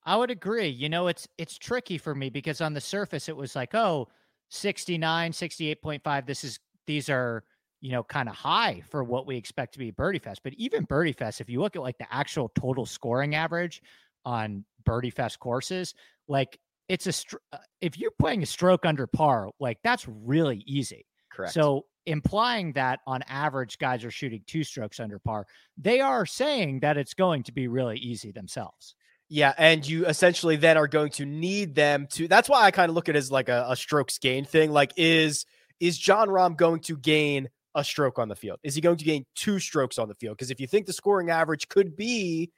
I 0.04 0.16
would 0.16 0.30
agree. 0.30 0.68
You 0.68 0.88
know, 0.88 1.08
it's 1.08 1.28
it's 1.38 1.58
tricky 1.58 1.98
for 1.98 2.14
me 2.14 2.30
because 2.30 2.60
on 2.60 2.74
the 2.74 2.80
surface 2.80 3.28
it 3.28 3.36
was 3.36 3.56
like, 3.56 3.74
oh, 3.74 4.08
69, 4.50 5.32
68.5. 5.32 6.26
This 6.26 6.44
is 6.44 6.58
these 6.86 7.08
are, 7.08 7.44
you 7.80 7.92
know, 7.92 8.02
kind 8.02 8.28
of 8.28 8.34
high 8.34 8.82
for 8.90 9.04
what 9.04 9.26
we 9.26 9.36
expect 9.36 9.72
to 9.74 9.78
be 9.78 9.90
Birdie 9.90 10.18
Fest. 10.18 10.42
But 10.42 10.54
even 10.54 10.84
Birdie 10.84 11.12
Fest, 11.12 11.40
if 11.40 11.48
you 11.48 11.60
look 11.60 11.76
at 11.76 11.82
like 11.82 11.98
the 11.98 12.12
actual 12.12 12.50
total 12.54 12.86
scoring 12.86 13.34
average 13.34 13.82
on 14.30 14.64
Birdie 14.84 15.10
Fest 15.10 15.40
courses, 15.40 15.94
like 16.28 16.58
it's 16.88 17.06
a 17.06 17.12
str- 17.12 17.36
uh, 17.52 17.58
if 17.80 17.98
you're 17.98 18.12
playing 18.18 18.42
a 18.42 18.46
stroke 18.46 18.86
under 18.86 19.06
par, 19.06 19.50
like 19.58 19.78
that's 19.82 20.06
really 20.08 20.62
easy. 20.66 21.04
Correct. 21.32 21.52
So 21.52 21.86
implying 22.06 22.72
that 22.74 23.00
on 23.06 23.22
average 23.28 23.78
guys 23.78 24.04
are 24.04 24.10
shooting 24.10 24.42
two 24.46 24.62
strokes 24.62 25.00
under 25.00 25.18
par, 25.18 25.46
they 25.76 26.00
are 26.00 26.24
saying 26.24 26.80
that 26.80 26.96
it's 26.96 27.14
going 27.14 27.42
to 27.44 27.52
be 27.52 27.66
really 27.66 27.98
easy 27.98 28.30
themselves. 28.30 28.94
Yeah, 29.28 29.52
and 29.58 29.86
you 29.86 30.06
essentially 30.06 30.56
then 30.56 30.76
are 30.76 30.88
going 30.88 31.10
to 31.12 31.26
need 31.26 31.74
them 31.74 32.06
to. 32.12 32.28
That's 32.28 32.48
why 32.48 32.62
I 32.62 32.70
kind 32.70 32.88
of 32.88 32.94
look 32.94 33.08
at 33.08 33.16
it 33.16 33.18
as 33.18 33.30
like 33.30 33.48
a, 33.48 33.66
a 33.68 33.76
strokes 33.76 34.18
gain 34.18 34.44
thing. 34.44 34.72
Like, 34.72 34.92
is 34.96 35.44
is 35.80 35.98
Jon 35.98 36.28
Rahm 36.28 36.56
going 36.56 36.80
to 36.80 36.96
gain 36.96 37.48
a 37.74 37.84
stroke 37.84 38.18
on 38.18 38.28
the 38.28 38.36
field? 38.36 38.58
Is 38.62 38.74
he 38.74 38.80
going 38.80 38.96
to 38.96 39.04
gain 39.04 39.24
two 39.36 39.58
strokes 39.58 39.98
on 39.98 40.08
the 40.08 40.14
field? 40.16 40.36
Because 40.36 40.50
if 40.50 40.60
you 40.60 40.66
think 40.66 40.86
the 40.86 40.92
scoring 40.92 41.30
average 41.30 41.68
could 41.68 41.96
be 41.96 42.50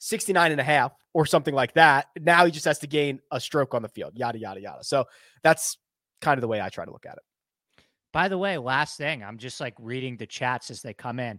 69 0.00 0.50
and 0.50 0.60
a 0.60 0.64
half 0.64 0.92
or 1.14 1.26
something 1.26 1.54
like 1.54 1.74
that, 1.74 2.06
now 2.18 2.46
he 2.46 2.50
just 2.50 2.64
has 2.64 2.80
to 2.80 2.86
gain 2.86 3.20
a 3.30 3.38
stroke 3.38 3.74
on 3.74 3.82
the 3.82 3.88
field, 3.88 4.12
yada, 4.16 4.38
yada, 4.38 4.60
yada. 4.60 4.82
So 4.82 5.04
that's 5.42 5.78
kind 6.20 6.38
of 6.38 6.40
the 6.40 6.48
way 6.48 6.60
I 6.60 6.70
try 6.70 6.84
to 6.84 6.90
look 6.90 7.06
at 7.06 7.16
it. 7.16 7.84
By 8.12 8.28
the 8.28 8.38
way, 8.38 8.58
last 8.58 8.96
thing, 8.96 9.22
I'm 9.22 9.38
just 9.38 9.60
like 9.60 9.74
reading 9.78 10.16
the 10.16 10.26
chats 10.26 10.70
as 10.70 10.82
they 10.82 10.94
come 10.94 11.20
in. 11.20 11.38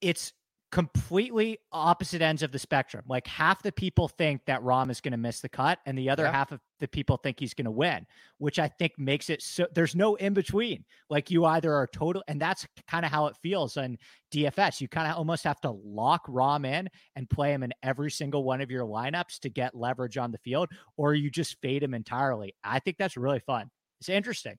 It's 0.00 0.32
completely 0.72 1.58
opposite 1.70 2.22
ends 2.22 2.42
of 2.42 2.50
the 2.50 2.58
spectrum. 2.58 3.04
Like 3.06 3.26
half 3.26 3.62
the 3.62 3.70
people 3.70 4.08
think 4.08 4.46
that 4.46 4.62
Rahm 4.62 4.90
is 4.90 5.02
going 5.02 5.12
to 5.12 5.18
miss 5.18 5.40
the 5.40 5.48
cut, 5.48 5.78
and 5.84 5.96
the 5.96 6.08
other 6.08 6.24
yeah. 6.24 6.32
half 6.32 6.50
of 6.50 6.60
the 6.80 6.88
people 6.88 7.18
think 7.18 7.38
he's 7.38 7.52
going 7.52 7.66
to 7.66 7.70
win, 7.70 8.06
which 8.38 8.58
I 8.58 8.68
think 8.68 8.98
makes 8.98 9.28
it 9.30 9.42
so 9.42 9.66
there's 9.74 9.94
no 9.94 10.14
in 10.16 10.32
between. 10.32 10.84
Like 11.10 11.30
you 11.30 11.44
either 11.44 11.72
are 11.72 11.86
total, 11.86 12.24
and 12.26 12.40
that's 12.40 12.66
kind 12.88 13.04
of 13.04 13.12
how 13.12 13.26
it 13.26 13.36
feels 13.42 13.76
on 13.76 13.98
DFS. 14.32 14.80
You 14.80 14.88
kind 14.88 15.12
of 15.12 15.18
almost 15.18 15.44
have 15.44 15.60
to 15.60 15.70
lock 15.70 16.26
Rahm 16.26 16.66
in 16.66 16.88
and 17.14 17.28
play 17.28 17.52
him 17.52 17.62
in 17.62 17.74
every 17.82 18.10
single 18.10 18.42
one 18.42 18.62
of 18.62 18.70
your 18.70 18.86
lineups 18.86 19.40
to 19.40 19.50
get 19.50 19.76
leverage 19.76 20.16
on 20.16 20.32
the 20.32 20.38
field, 20.38 20.70
or 20.96 21.14
you 21.14 21.30
just 21.30 21.60
fade 21.60 21.82
him 21.82 21.92
entirely. 21.92 22.54
I 22.64 22.78
think 22.78 22.96
that's 22.96 23.18
really 23.18 23.40
fun. 23.40 23.70
It's 24.00 24.08
interesting. 24.08 24.56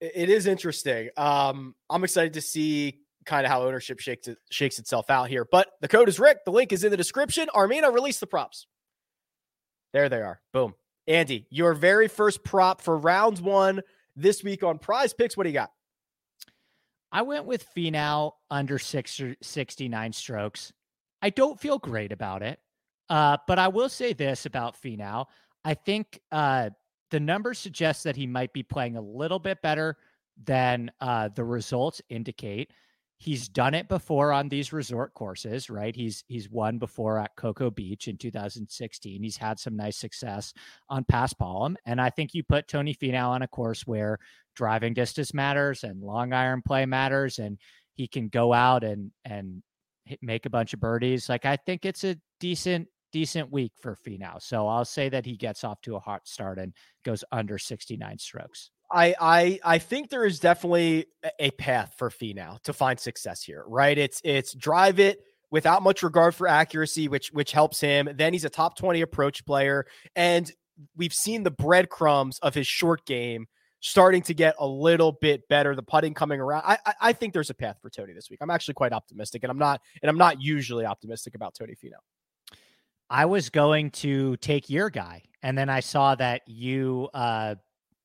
It 0.00 0.28
is 0.28 0.48
interesting. 0.48 1.10
Um, 1.16 1.76
I'm 1.88 2.02
excited 2.02 2.32
to 2.32 2.40
see 2.40 2.98
kind 3.24 3.46
of 3.46 3.52
how 3.52 3.62
ownership 3.62 4.00
shakes 4.00 4.28
it, 4.28 4.38
shakes 4.50 4.78
itself 4.78 5.10
out 5.10 5.28
here. 5.28 5.46
But 5.50 5.68
the 5.80 5.88
code 5.88 6.08
is 6.08 6.18
Rick. 6.18 6.44
The 6.44 6.52
link 6.52 6.72
is 6.72 6.84
in 6.84 6.90
the 6.90 6.96
description. 6.96 7.48
Armina, 7.54 7.92
release 7.92 8.18
the 8.20 8.26
props. 8.26 8.66
There 9.92 10.08
they 10.08 10.22
are. 10.22 10.40
Boom. 10.52 10.74
Andy, 11.06 11.46
your 11.50 11.74
very 11.74 12.08
first 12.08 12.44
prop 12.44 12.80
for 12.80 12.96
round 12.96 13.40
one 13.40 13.82
this 14.16 14.42
week 14.42 14.62
on 14.62 14.78
Prize 14.78 15.12
Picks. 15.12 15.36
What 15.36 15.44
do 15.44 15.50
you 15.50 15.54
got? 15.54 15.70
I 17.10 17.22
went 17.22 17.44
with 17.44 17.66
Finau 17.76 18.32
under 18.50 18.78
six, 18.78 19.20
or 19.20 19.36
69 19.42 20.12
strokes. 20.12 20.72
I 21.20 21.30
don't 21.30 21.60
feel 21.60 21.78
great 21.78 22.10
about 22.10 22.42
it, 22.42 22.58
uh, 23.10 23.36
but 23.46 23.58
I 23.58 23.68
will 23.68 23.88
say 23.88 24.12
this 24.12 24.46
about 24.46 24.80
Finau. 24.80 25.26
I 25.64 25.74
think 25.74 26.20
uh, 26.32 26.70
the 27.10 27.20
numbers 27.20 27.58
suggest 27.58 28.04
that 28.04 28.16
he 28.16 28.26
might 28.26 28.52
be 28.52 28.62
playing 28.62 28.96
a 28.96 29.02
little 29.02 29.38
bit 29.38 29.60
better 29.60 29.98
than 30.42 30.90
uh, 31.00 31.28
the 31.28 31.44
results 31.44 32.00
indicate. 32.08 32.72
He's 33.22 33.48
done 33.48 33.72
it 33.74 33.86
before 33.86 34.32
on 34.32 34.48
these 34.48 34.72
resort 34.72 35.14
courses, 35.14 35.70
right? 35.70 35.94
He's 35.94 36.24
he's 36.26 36.50
won 36.50 36.78
before 36.78 37.20
at 37.20 37.36
Coco 37.36 37.70
Beach 37.70 38.08
in 38.08 38.16
2016. 38.16 39.22
He's 39.22 39.36
had 39.36 39.60
some 39.60 39.76
nice 39.76 39.96
success 39.96 40.52
on 40.88 41.04
Paspalum, 41.04 41.76
and 41.86 42.00
I 42.00 42.10
think 42.10 42.34
you 42.34 42.42
put 42.42 42.66
Tony 42.66 42.96
Finau 42.96 43.28
on 43.28 43.42
a 43.42 43.46
course 43.46 43.86
where 43.86 44.18
driving 44.56 44.92
distance 44.92 45.32
matters 45.32 45.84
and 45.84 46.02
long 46.02 46.32
iron 46.32 46.62
play 46.66 46.84
matters, 46.84 47.38
and 47.38 47.58
he 47.94 48.08
can 48.08 48.26
go 48.26 48.52
out 48.52 48.82
and 48.82 49.12
and 49.24 49.62
make 50.20 50.44
a 50.44 50.50
bunch 50.50 50.74
of 50.74 50.80
birdies. 50.80 51.28
Like 51.28 51.44
I 51.44 51.54
think 51.54 51.84
it's 51.84 52.02
a 52.02 52.16
decent 52.40 52.88
decent 53.12 53.52
week 53.52 53.70
for 53.80 53.96
Finau. 54.04 54.42
So 54.42 54.66
I'll 54.66 54.84
say 54.84 55.08
that 55.10 55.26
he 55.26 55.36
gets 55.36 55.62
off 55.62 55.80
to 55.82 55.94
a 55.94 56.00
hot 56.00 56.26
start 56.26 56.58
and 56.58 56.72
goes 57.04 57.22
under 57.30 57.56
69 57.56 58.18
strokes. 58.18 58.72
I 58.92 59.14
I 59.20 59.60
I 59.64 59.78
think 59.78 60.10
there 60.10 60.24
is 60.24 60.38
definitely 60.38 61.06
a 61.38 61.50
path 61.52 61.94
for 61.96 62.10
Finau 62.10 62.60
to 62.62 62.72
find 62.72 63.00
success 63.00 63.42
here, 63.42 63.64
right? 63.66 63.96
It's 63.96 64.20
it's 64.24 64.52
drive 64.54 65.00
it 65.00 65.20
without 65.50 65.82
much 65.82 66.02
regard 66.02 66.34
for 66.34 66.48
accuracy, 66.48 67.08
which 67.08 67.28
which 67.32 67.52
helps 67.52 67.80
him. 67.80 68.08
Then 68.14 68.32
he's 68.32 68.44
a 68.44 68.50
top 68.50 68.76
20 68.76 69.00
approach 69.00 69.44
player. 69.46 69.86
And 70.16 70.50
we've 70.96 71.14
seen 71.14 71.44
the 71.44 71.50
breadcrumbs 71.50 72.38
of 72.40 72.54
his 72.54 72.66
short 72.66 73.06
game 73.06 73.46
starting 73.80 74.22
to 74.22 74.34
get 74.34 74.54
a 74.58 74.66
little 74.66 75.12
bit 75.12 75.46
better. 75.48 75.76
The 75.76 75.82
putting 75.82 76.14
coming 76.14 76.40
around. 76.40 76.62
I, 76.64 76.78
I, 76.86 76.94
I 77.00 77.12
think 77.12 77.34
there's 77.34 77.50
a 77.50 77.54
path 77.54 77.78
for 77.80 77.90
Tony 77.90 78.12
this 78.12 78.30
week. 78.30 78.40
I'm 78.42 78.50
actually 78.50 78.74
quite 78.74 78.92
optimistic, 78.92 79.44
and 79.44 79.50
I'm 79.50 79.58
not 79.58 79.80
and 80.02 80.10
I'm 80.10 80.18
not 80.18 80.40
usually 80.40 80.86
optimistic 80.86 81.34
about 81.34 81.54
Tony 81.54 81.74
Finau. 81.74 82.00
I 83.10 83.26
was 83.26 83.50
going 83.50 83.90
to 83.90 84.38
take 84.38 84.70
your 84.70 84.88
guy, 84.88 85.22
and 85.42 85.56
then 85.56 85.68
I 85.68 85.80
saw 85.80 86.14
that 86.14 86.42
you 86.46 87.10
uh, 87.12 87.56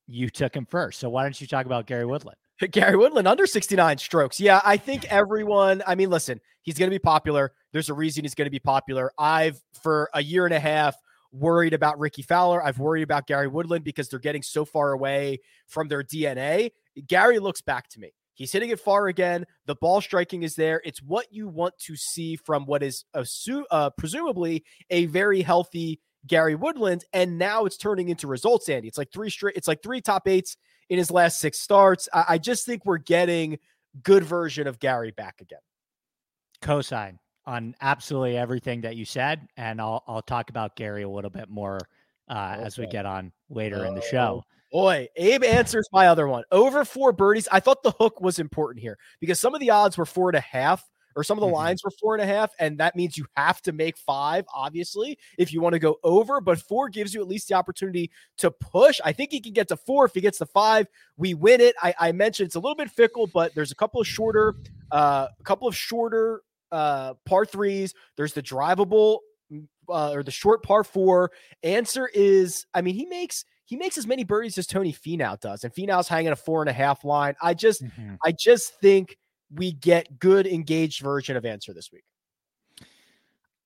you 0.07 0.29
took 0.29 0.55
him 0.55 0.65
first. 0.65 0.99
So 0.99 1.09
why 1.09 1.23
don't 1.23 1.39
you 1.39 1.47
talk 1.47 1.65
about 1.65 1.85
Gary 1.85 2.05
Woodland? 2.05 2.37
Gary 2.71 2.95
Woodland 2.95 3.27
under 3.27 3.45
69 3.45 3.97
strokes. 3.97 4.39
Yeah, 4.39 4.61
I 4.63 4.77
think 4.77 5.05
everyone, 5.05 5.83
I 5.85 5.95
mean, 5.95 6.09
listen, 6.09 6.39
he's 6.63 6.77
going 6.77 6.89
to 6.89 6.95
be 6.95 6.99
popular. 6.99 7.53
There's 7.71 7.89
a 7.89 7.93
reason 7.93 8.23
he's 8.23 8.35
going 8.35 8.47
to 8.47 8.51
be 8.51 8.59
popular. 8.59 9.11
I've, 9.19 9.61
for 9.81 10.09
a 10.13 10.23
year 10.23 10.45
and 10.45 10.53
a 10.53 10.59
half, 10.59 10.95
worried 11.31 11.73
about 11.73 11.99
Rickie 11.99 12.21
Fowler. 12.21 12.63
I've 12.63 12.79
worried 12.79 13.03
about 13.03 13.27
Gary 13.27 13.47
Woodland 13.47 13.83
because 13.83 14.09
they're 14.09 14.19
getting 14.19 14.41
so 14.41 14.65
far 14.65 14.91
away 14.91 15.39
from 15.67 15.87
their 15.87 16.03
DNA. 16.03 16.71
Gary 17.07 17.39
looks 17.39 17.61
back 17.61 17.89
to 17.89 17.99
me. 17.99 18.11
He's 18.33 18.51
hitting 18.51 18.69
it 18.69 18.79
far 18.79 19.07
again. 19.07 19.45
The 19.65 19.75
ball 19.75 19.99
striking 19.99 20.43
is 20.43 20.55
there. 20.55 20.79
It's 20.85 21.01
what 21.01 21.25
you 21.31 21.47
want 21.47 21.73
to 21.85 21.95
see 21.95 22.35
from 22.35 22.65
what 22.65 22.83
is 22.83 23.03
assu- 23.15 23.63
uh, 23.71 23.89
presumably 23.97 24.63
a 24.91 25.07
very 25.07 25.41
healthy 25.41 25.99
Gary 26.27 26.55
Woodland, 26.55 27.05
and 27.13 27.37
now 27.37 27.65
it's 27.65 27.77
turning 27.77 28.09
into 28.09 28.27
results. 28.27 28.69
Andy, 28.69 28.87
it's 28.87 28.97
like 28.97 29.11
three 29.11 29.29
straight. 29.29 29.55
It's 29.55 29.67
like 29.67 29.81
three 29.81 30.01
top 30.01 30.27
eights 30.27 30.57
in 30.89 30.97
his 30.97 31.11
last 31.11 31.39
six 31.39 31.59
starts. 31.59 32.07
I, 32.13 32.25
I 32.29 32.37
just 32.37 32.65
think 32.65 32.85
we're 32.85 32.97
getting 32.97 33.59
good 34.03 34.23
version 34.23 34.67
of 34.67 34.79
Gary 34.79 35.11
back 35.11 35.41
again. 35.41 35.59
Cosign 36.61 37.17
on 37.45 37.75
absolutely 37.81 38.37
everything 38.37 38.81
that 38.81 38.95
you 38.95 39.05
said, 39.05 39.47
and 39.57 39.79
I'll 39.79 40.03
I'll 40.07 40.21
talk 40.21 40.49
about 40.49 40.75
Gary 40.75 41.03
a 41.03 41.09
little 41.09 41.29
bit 41.29 41.49
more 41.49 41.79
uh, 42.29 42.55
okay. 42.55 42.65
as 42.65 42.77
we 42.77 42.87
get 42.87 43.05
on 43.05 43.31
later 43.49 43.85
in 43.85 43.95
the 43.95 44.01
show. 44.01 44.43
Boy, 44.71 45.07
Abe 45.15 45.45
Ancer's 45.45 45.87
my 45.93 46.07
other 46.07 46.27
one. 46.27 46.43
Over 46.51 46.83
four 46.83 47.13
birdies. 47.13 47.47
I 47.51 47.61
thought 47.61 47.83
the 47.83 47.91
hook 47.91 48.19
was 48.19 48.37
important 48.37 48.81
here 48.81 48.97
because 49.21 49.39
some 49.39 49.55
of 49.55 49.61
the 49.61 49.69
odds 49.69 49.97
were 49.97 50.05
four 50.05 50.29
and 50.29 50.35
a 50.35 50.41
half, 50.41 50.83
or 51.17 51.23
some 51.23 51.37
of 51.37 51.41
the 51.41 51.47
mm-hmm. 51.47 51.55
lines 51.55 51.83
were 51.83 51.91
four 51.91 52.15
and 52.15 52.23
a 52.23 52.27
half, 52.27 52.51
and 52.59 52.77
that 52.77 52.95
means 52.95 53.17
you 53.17 53.25
have 53.35 53.61
to 53.63 53.71
make 53.73 53.97
five, 53.97 54.45
obviously, 54.53 55.17
if 55.37 55.51
you 55.51 55.59
want 55.59 55.73
to 55.73 55.79
go 55.79 55.97
over. 56.03 56.39
But 56.39 56.59
four 56.59 56.87
gives 56.87 57.13
you 57.13 57.21
at 57.21 57.27
least 57.27 57.49
the 57.49 57.55
opportunity 57.55 58.11
to 58.37 58.51
push. 58.51 59.01
I 59.03 59.11
think 59.11 59.31
he 59.31 59.41
can 59.41 59.53
get 59.53 59.67
to 59.69 59.77
four. 59.77 60.05
If 60.05 60.13
he 60.13 60.21
gets 60.21 60.37
to 60.37 60.45
five, 60.45 60.87
we 61.17 61.33
win 61.33 61.59
it. 61.59 61.75
I, 61.81 61.93
I 61.99 62.11
mentioned 62.11 62.47
it's 62.47 62.55
a 62.55 62.59
little 62.59 62.75
bit 62.75 62.91
fickle, 62.91 63.27
but 63.27 63.55
there's 63.55 63.71
a 63.71 63.75
couple 63.75 63.99
of 63.99 64.07
shorter, 64.07 64.55
uh, 64.91 65.27
a 65.37 65.43
couple 65.43 65.67
of 65.67 65.75
shorter 65.75 66.43
uh 66.71 67.15
par 67.25 67.45
threes. 67.45 67.93
There's 68.15 68.33
the 68.33 68.43
drivable 68.43 69.19
uh, 69.89 70.11
or 70.11 70.23
the 70.23 70.31
short 70.31 70.63
par 70.63 70.83
four. 70.83 71.31
Ancer 71.63 72.09
is, 72.13 72.65
I 72.73 72.81
mean, 72.81 72.95
he 72.95 73.05
makes 73.05 73.45
he 73.65 73.75
makes 73.75 73.97
as 73.97 74.07
many 74.07 74.23
birdies 74.23 74.57
as 74.57 74.67
Tony 74.67 74.93
Finau 74.93 75.39
does, 75.39 75.63
and 75.63 75.73
Finau's 75.73 76.07
hanging 76.07 76.31
a 76.31 76.35
four 76.35 76.61
and 76.61 76.69
a 76.69 76.73
half 76.73 77.03
line. 77.03 77.35
I 77.41 77.53
just, 77.53 77.83
mm-hmm. 77.83 78.15
I 78.23 78.31
just 78.31 78.79
think 78.79 79.17
we 79.53 79.71
get 79.71 80.19
good 80.19 80.47
engaged 80.47 81.01
version 81.01 81.37
of 81.37 81.45
Ancer 81.45 81.73
this 81.73 81.91
week. 81.91 82.03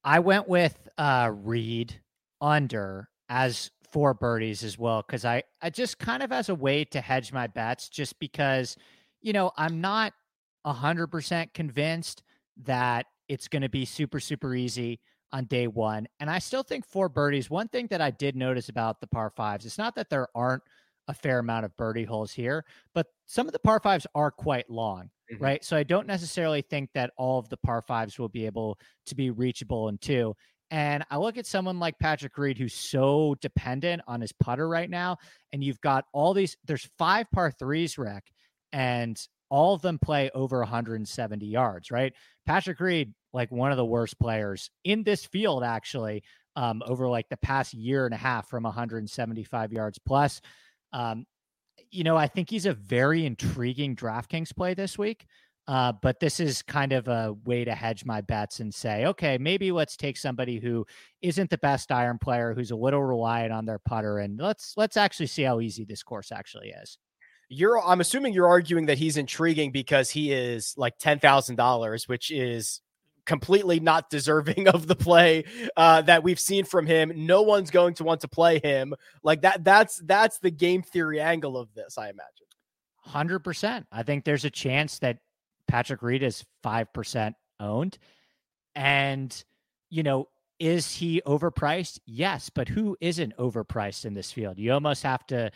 I 0.03 0.19
went 0.19 0.47
with 0.47 0.89
uh 0.97 1.31
Reed 1.33 2.01
under 2.39 3.09
as 3.29 3.71
four 3.91 4.13
birdies 4.13 4.63
as 4.63 4.77
well 4.77 5.03
because 5.05 5.25
I 5.25 5.43
I 5.61 5.69
just 5.69 5.99
kind 5.99 6.23
of 6.23 6.31
as 6.31 6.49
a 6.49 6.55
way 6.55 6.85
to 6.85 7.01
hedge 7.01 7.31
my 7.31 7.47
bets, 7.47 7.89
just 7.89 8.17
because 8.19 8.75
you 9.21 9.33
know 9.33 9.51
I'm 9.57 9.81
not 9.81 10.13
hundred 10.65 11.07
percent 11.07 11.53
convinced 11.53 12.23
that 12.63 13.05
it's 13.27 13.47
going 13.47 13.61
to 13.61 13.69
be 13.69 13.85
super 13.85 14.19
super 14.19 14.55
easy 14.55 14.99
on 15.33 15.45
day 15.45 15.67
one. 15.67 16.07
And 16.19 16.29
I 16.29 16.39
still 16.39 16.63
think 16.63 16.85
four 16.85 17.09
birdies. 17.09 17.49
One 17.49 17.67
thing 17.67 17.87
that 17.87 18.01
I 18.01 18.11
did 18.11 18.35
notice 18.35 18.69
about 18.69 18.99
the 18.99 19.07
par 19.07 19.29
fives, 19.29 19.65
it's 19.65 19.77
not 19.77 19.95
that 19.95 20.09
there 20.09 20.27
aren't 20.35 20.63
a 21.07 21.13
fair 21.13 21.39
amount 21.39 21.65
of 21.65 21.75
birdie 21.77 22.03
holes 22.03 22.31
here, 22.31 22.65
but 22.93 23.07
some 23.25 23.47
of 23.47 23.53
the 23.53 23.59
par 23.59 23.79
fives 23.79 24.05
are 24.13 24.31
quite 24.31 24.69
long, 24.69 25.09
mm-hmm. 25.31 25.43
right? 25.43 25.63
So 25.63 25.77
I 25.77 25.83
don't 25.83 26.07
necessarily 26.07 26.61
think 26.61 26.89
that 26.93 27.11
all 27.17 27.39
of 27.39 27.49
the 27.49 27.57
par 27.57 27.81
fives 27.81 28.19
will 28.19 28.29
be 28.29 28.45
able 28.45 28.77
to 29.07 29.15
be 29.15 29.29
reachable 29.29 29.89
in 29.89 29.97
two. 29.97 30.35
And 30.71 31.03
I 31.11 31.17
look 31.17 31.37
at 31.37 31.45
someone 31.45 31.79
like 31.79 31.99
Patrick 31.99 32.37
Reed, 32.37 32.57
who's 32.57 32.73
so 32.73 33.35
dependent 33.41 34.01
on 34.07 34.21
his 34.21 34.31
putter 34.31 34.67
right 34.67 34.89
now. 34.89 35.17
And 35.51 35.61
you've 35.61 35.81
got 35.81 36.05
all 36.13 36.33
these, 36.33 36.55
there's 36.63 36.89
five 36.97 37.29
par 37.31 37.51
threes, 37.51 37.97
Rick, 37.97 38.31
and 38.71 39.19
all 39.49 39.73
of 39.73 39.81
them 39.81 39.99
play 39.99 40.31
over 40.33 40.59
170 40.59 41.45
yards, 41.45 41.91
right? 41.91 42.13
Patrick 42.45 42.79
Reed, 42.79 43.13
like 43.33 43.51
one 43.51 43.71
of 43.71 43.77
the 43.77 43.85
worst 43.85 44.17
players 44.17 44.69
in 44.85 45.03
this 45.03 45.25
field, 45.25 45.61
actually, 45.63 46.23
um, 46.55 46.81
over 46.85 47.09
like 47.09 47.27
the 47.29 47.37
past 47.37 47.73
year 47.73 48.05
and 48.05 48.13
a 48.13 48.17
half 48.17 48.47
from 48.47 48.63
175 48.63 49.73
yards 49.73 49.99
plus. 49.99 50.39
Um, 50.93 51.25
you 51.91 52.03
know, 52.03 52.17
I 52.17 52.27
think 52.27 52.49
he's 52.49 52.65
a 52.65 52.73
very 52.73 53.25
intriguing 53.25 53.95
DraftKings 53.95 54.55
play 54.55 54.73
this 54.73 54.97
week. 54.97 55.25
Uh, 55.67 55.93
but 56.01 56.19
this 56.19 56.39
is 56.39 56.63
kind 56.63 56.91
of 56.91 57.07
a 57.07 57.35
way 57.45 57.63
to 57.63 57.73
hedge 57.73 58.03
my 58.03 58.19
bets 58.19 58.59
and 58.59 58.73
say, 58.73 59.05
okay, 59.05 59.37
maybe 59.37 59.71
let's 59.71 59.95
take 59.95 60.17
somebody 60.17 60.59
who 60.59 60.85
isn't 61.21 61.49
the 61.49 61.57
best 61.59 61.91
iron 61.91 62.17
player, 62.17 62.53
who's 62.53 62.71
a 62.71 62.75
little 62.75 63.03
reliant 63.03 63.53
on 63.53 63.65
their 63.65 63.79
putter, 63.79 64.17
and 64.17 64.39
let's 64.39 64.73
let's 64.75 64.97
actually 64.97 65.27
see 65.27 65.43
how 65.43 65.59
easy 65.59 65.85
this 65.85 66.01
course 66.03 66.31
actually 66.31 66.69
is 66.69 66.97
you're 67.51 67.85
I'm 67.85 67.99
assuming 67.99 68.33
you're 68.33 68.47
arguing 68.47 68.85
that 68.85 68.97
he's 68.97 69.17
intriguing 69.17 69.71
because 69.71 70.09
he 70.09 70.31
is 70.31 70.73
like 70.77 70.97
ten 70.97 71.19
thousand 71.19 71.57
dollars, 71.57 72.07
which 72.07 72.31
is 72.31 72.79
completely 73.25 73.79
not 73.79 74.09
deserving 74.09 74.67
of 74.67 74.87
the 74.87 74.95
play 74.95 75.45
uh, 75.77 76.01
that 76.03 76.23
we've 76.23 76.39
seen 76.39 76.65
from 76.65 76.85
him. 76.85 77.11
No 77.15 77.41
one's 77.41 77.71
going 77.71 77.95
to 77.95 78.03
want 78.03 78.21
to 78.21 78.27
play 78.27 78.59
him 78.59 78.93
like 79.23 79.41
that. 79.41 79.63
That's 79.63 79.97
that's 79.97 80.39
the 80.39 80.51
game 80.51 80.81
theory 80.83 81.19
angle 81.19 81.57
of 81.57 81.73
this, 81.73 81.97
I 81.97 82.05
imagine. 82.05 82.47
Hundred 82.97 83.39
percent. 83.39 83.87
I 83.91 84.03
think 84.03 84.23
there's 84.23 84.45
a 84.45 84.49
chance 84.49 84.99
that 84.99 85.19
Patrick 85.67 86.01
Reed 86.01 86.23
is 86.23 86.45
five 86.63 86.91
percent 86.93 87.35
owned, 87.59 87.97
and 88.75 89.43
you 89.89 90.03
know. 90.03 90.27
Is 90.59 90.91
he 90.91 91.23
overpriced? 91.25 92.01
Yes, 92.05 92.51
but 92.51 92.69
who 92.69 92.95
isn't 93.01 93.35
overpriced 93.37 94.05
in 94.05 94.13
this 94.13 94.31
field? 94.31 94.59
You 94.59 94.73
almost 94.73 95.01
have 95.01 95.25
to 95.25 95.49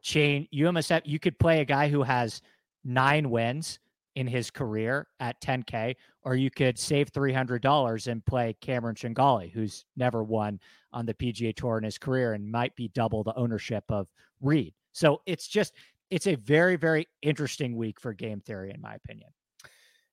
change. 0.00 0.48
You 0.50 0.66
almost 0.66 0.88
have 0.88 1.02
you 1.04 1.18
could 1.18 1.38
play 1.38 1.60
a 1.60 1.66
guy 1.66 1.90
who 1.90 2.02
has 2.02 2.40
nine 2.82 3.28
wins 3.28 3.78
in 4.16 4.26
his 4.26 4.50
career 4.50 5.06
at 5.20 5.40
10K, 5.40 5.94
or 6.24 6.34
you 6.34 6.50
could 6.50 6.78
save 6.78 7.12
$300 7.12 8.06
and 8.08 8.24
play 8.24 8.56
Cameron 8.60 8.96
Tringale, 8.96 9.52
who's 9.52 9.84
never 9.96 10.24
won 10.24 10.58
on 10.92 11.06
the 11.06 11.14
PGA 11.14 11.54
Tour 11.54 11.78
in 11.78 11.84
his 11.84 11.98
career 11.98 12.32
and 12.32 12.50
might 12.50 12.74
be 12.74 12.88
double 12.88 13.22
the 13.22 13.36
ownership 13.36 13.84
of 13.90 14.08
Reed. 14.40 14.74
So 14.92 15.20
it's 15.26 15.46
just, 15.46 15.74
it's 16.10 16.26
a 16.26 16.34
very, 16.34 16.76
very 16.76 17.06
interesting 17.22 17.76
week 17.76 18.00
for 18.00 18.14
game 18.14 18.40
theory, 18.40 18.72
in 18.74 18.80
my 18.80 18.94
opinion. 18.94 19.28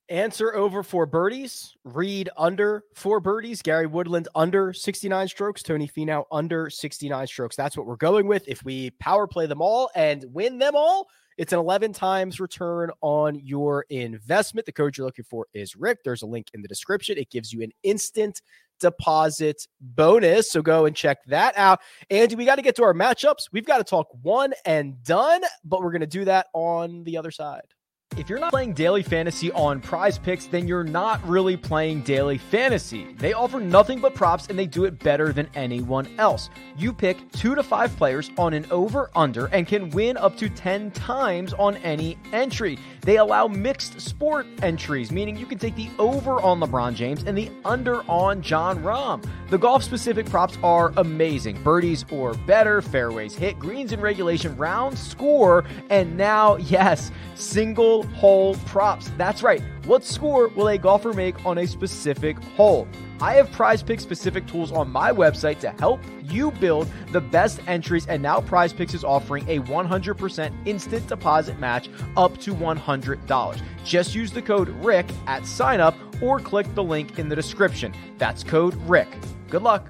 Ancer 0.10 0.54
over 0.54 0.84
four 0.84 1.06
birdies. 1.06 1.74
Reed 1.86 2.30
under 2.36 2.84
four 2.94 3.22
birdies. 3.22 3.62
Gary 3.62 3.88
Woodland 3.88 4.28
under 4.36 4.74
69 4.74 5.30
strokes. 5.30 5.64
Tony 5.64 5.88
Finau 5.88 6.26
under 6.30 6.70
69 6.70 7.26
strokes. 7.28 7.56
That's 7.56 7.78
what 7.78 7.86
we're 7.86 7.96
going 7.96 8.28
with. 8.28 8.44
If 8.46 8.66
we 8.66 8.90
power 9.00 9.28
play 9.28 9.46
them 9.46 9.62
all 9.62 9.90
and 9.96 10.26
win 10.34 10.58
them 10.58 10.74
all, 10.76 11.08
it's 11.38 11.54
an 11.54 11.60
11 11.60 11.94
times 11.94 12.40
return 12.40 12.92
on 13.02 13.36
your 13.36 13.86
investment. 13.90 14.66
The 14.66 14.72
code 14.72 14.98
you're 14.98 15.06
looking 15.06 15.26
for 15.26 15.48
is 15.54 15.76
Rick. 15.76 16.00
There's 16.04 16.22
a 16.22 16.28
link 16.28 16.48
in 16.54 16.62
the 16.62 16.68
description. 16.68 17.18
It 17.18 17.30
gives 17.30 17.52
you 17.52 17.62
an 17.62 17.72
instant 17.84 18.42
deposit 18.80 19.68
bonus. 19.80 20.52
So 20.52 20.62
go 20.62 20.86
and 20.86 20.96
check 20.96 21.20
that 21.28 21.58
out. 21.58 21.80
Andy, 22.10 22.36
we 22.36 22.46
got 22.46 22.56
to 22.56 22.62
get 22.62 22.76
to 22.78 22.84
our 22.84 22.94
matchups. 22.94 23.50
We've 23.52 23.66
got 23.66 23.78
to 23.78 23.84
talk 23.84 24.08
one 24.22 24.54
and 24.66 25.02
done, 25.04 25.42
but 25.64 25.82
we're 25.82 25.92
going 25.92 26.02
to 26.02 26.08
do 26.08 26.26
that 26.26 26.48
on 26.54 27.04
the 27.04 27.18
other 27.18 27.32
side. 27.32 27.74
If 28.16 28.30
you're 28.30 28.40
not 28.40 28.52
playing 28.52 28.74
daily 28.74 29.02
fantasy 29.02 29.52
on 29.54 29.82
prize 29.82 30.20
picks, 30.20 30.46
then 30.46 30.68
you're 30.68 30.84
not 30.84 31.26
really 31.28 31.58
playing 31.58 32.02
daily 32.04 32.38
fantasy. 32.38 33.16
They 33.18 33.34
offer 33.34 33.60
nothing 33.60 34.00
but 34.00 34.14
props 34.14 34.48
and 34.48 34.60
they 34.60 34.68
do 34.68 34.86
it 34.86 35.00
better 35.00 35.34
than 35.34 35.50
anyone 35.56 36.08
else. 36.20 36.52
You 36.78 36.94
pick 36.94 37.32
two 37.32 37.56
to 37.56 37.64
five 37.64 37.96
players 37.98 38.30
on 38.38 38.54
an 38.54 38.68
over 38.70 39.10
under 39.16 39.48
and 39.48 39.66
can 39.66 39.90
win 39.90 40.18
up 40.18 40.38
to 40.38 40.50
10 40.50 40.92
times 40.92 41.54
on 41.54 41.78
any 41.78 42.20
entry. 42.32 42.78
They 43.02 43.18
allow 43.18 43.48
mixed 43.48 44.00
sport 44.00 44.46
entries, 44.62 45.12
meaning 45.12 45.36
you 45.36 45.48
can 45.48 45.58
take 45.58 45.76
the 45.76 45.90
over 45.98 46.40
on 46.42 46.60
LeBron 46.60 46.94
James 46.94 47.24
and 47.24 47.36
the 47.38 47.50
under 47.66 48.04
on 48.10 48.42
Jon 48.42 48.84
Rahm. 48.84 49.28
The 49.50 49.58
golf 49.58 49.84
specific 49.84 50.28
props 50.28 50.58
are 50.64 50.94
amazing 50.98 51.62
birdies 51.64 52.06
or 52.12 52.34
better, 52.34 52.82
fairways 52.82 53.36
hit, 53.36 53.60
greens 53.60 53.92
in 53.92 54.00
regulation, 54.02 54.56
round 54.56 54.98
score, 54.98 55.66
and 55.90 56.16
now, 56.16 56.56
yes, 56.58 57.12
single 57.36 58.03
hole 58.14 58.56
props. 58.66 59.12
That's 59.18 59.44
right. 59.44 59.62
What 59.86 60.04
score 60.04 60.48
will 60.50 60.70
a 60.70 60.78
golfer 60.78 61.14
make 61.14 61.46
on 61.46 61.58
a 61.58 61.68
specific 61.68 62.38
hole? 62.56 62.88
I 63.22 63.36
have 63.36 63.52
prize 63.52 63.82
pick 63.84 64.00
specific 64.00 64.48
tools 64.48 64.72
on 64.72 64.90
my 64.90 65.12
website 65.12 65.60
to 65.60 65.72
help 65.72 66.02
you 66.24 66.52
build 66.52 66.90
the 67.12 67.22
best 67.22 67.62
entries, 67.68 68.08
and 68.08 68.22
now 68.22 68.42
Prize 68.42 68.74
Picks 68.74 68.94
is 68.94 69.04
offering 69.04 69.48
a 69.48 69.60
100% 69.60 70.54
instant 70.66 71.08
deposit 71.08 71.60
match 71.60 71.90
up 72.18 72.38
to 72.40 72.54
$100. 72.54 73.62
Just 73.86 74.16
use 74.16 74.32
the 74.32 74.42
code 74.42 74.70
RICK 74.84 75.06
at 75.28 75.46
sign 75.46 75.80
up 75.80 75.96
or 76.22 76.40
click 76.40 76.74
the 76.76 76.84
link 76.84 77.20
in 77.20 77.30
the 77.30 77.36
description. 77.36 77.94
That's 78.18 78.44
code 78.44 78.76
RICK. 78.90 79.08
Good 79.50 79.62
luck. 79.62 79.90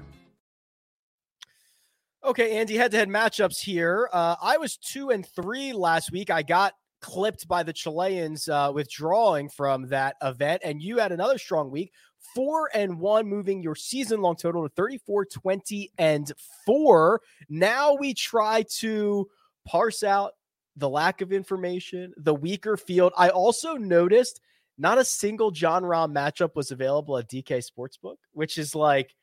Okay, 2.24 2.56
Andy, 2.56 2.76
head 2.76 2.90
to 2.92 2.96
head 2.96 3.08
matchups 3.08 3.58
here. 3.60 4.08
Uh, 4.12 4.36
I 4.40 4.56
was 4.56 4.76
two 4.76 5.10
and 5.10 5.26
three 5.26 5.72
last 5.72 6.10
week. 6.10 6.30
I 6.30 6.42
got 6.42 6.72
clipped 7.04 7.46
by 7.46 7.62
the 7.62 7.72
Chileans 7.72 8.48
uh, 8.48 8.72
withdrawing 8.74 9.50
from 9.50 9.88
that 9.88 10.16
event. 10.22 10.62
And 10.64 10.80
you 10.80 10.96
had 10.96 11.12
another 11.12 11.36
strong 11.36 11.70
week, 11.70 11.92
four 12.34 12.70
and 12.72 12.98
one, 12.98 13.26
moving 13.26 13.62
your 13.62 13.74
season 13.74 14.22
long 14.22 14.36
total 14.36 14.66
to 14.66 14.74
34, 14.74 15.26
20, 15.26 15.92
and 15.98 16.32
four. 16.64 17.20
Now 17.50 17.94
we 17.94 18.14
try 18.14 18.64
to 18.78 19.28
parse 19.66 20.02
out 20.02 20.32
the 20.76 20.88
lack 20.88 21.20
of 21.20 21.30
information, 21.30 22.14
the 22.16 22.34
weaker 22.34 22.78
field. 22.78 23.12
I 23.18 23.28
also 23.28 23.74
noticed 23.74 24.40
not 24.78 24.96
a 24.96 25.04
single 25.04 25.50
Jon 25.50 25.82
Rahm 25.82 26.14
matchup 26.14 26.56
was 26.56 26.70
available 26.70 27.18
at 27.18 27.28
DK 27.28 27.62
Sportsbook, 27.70 28.16
which 28.32 28.56
is 28.56 28.74
like 28.74 29.14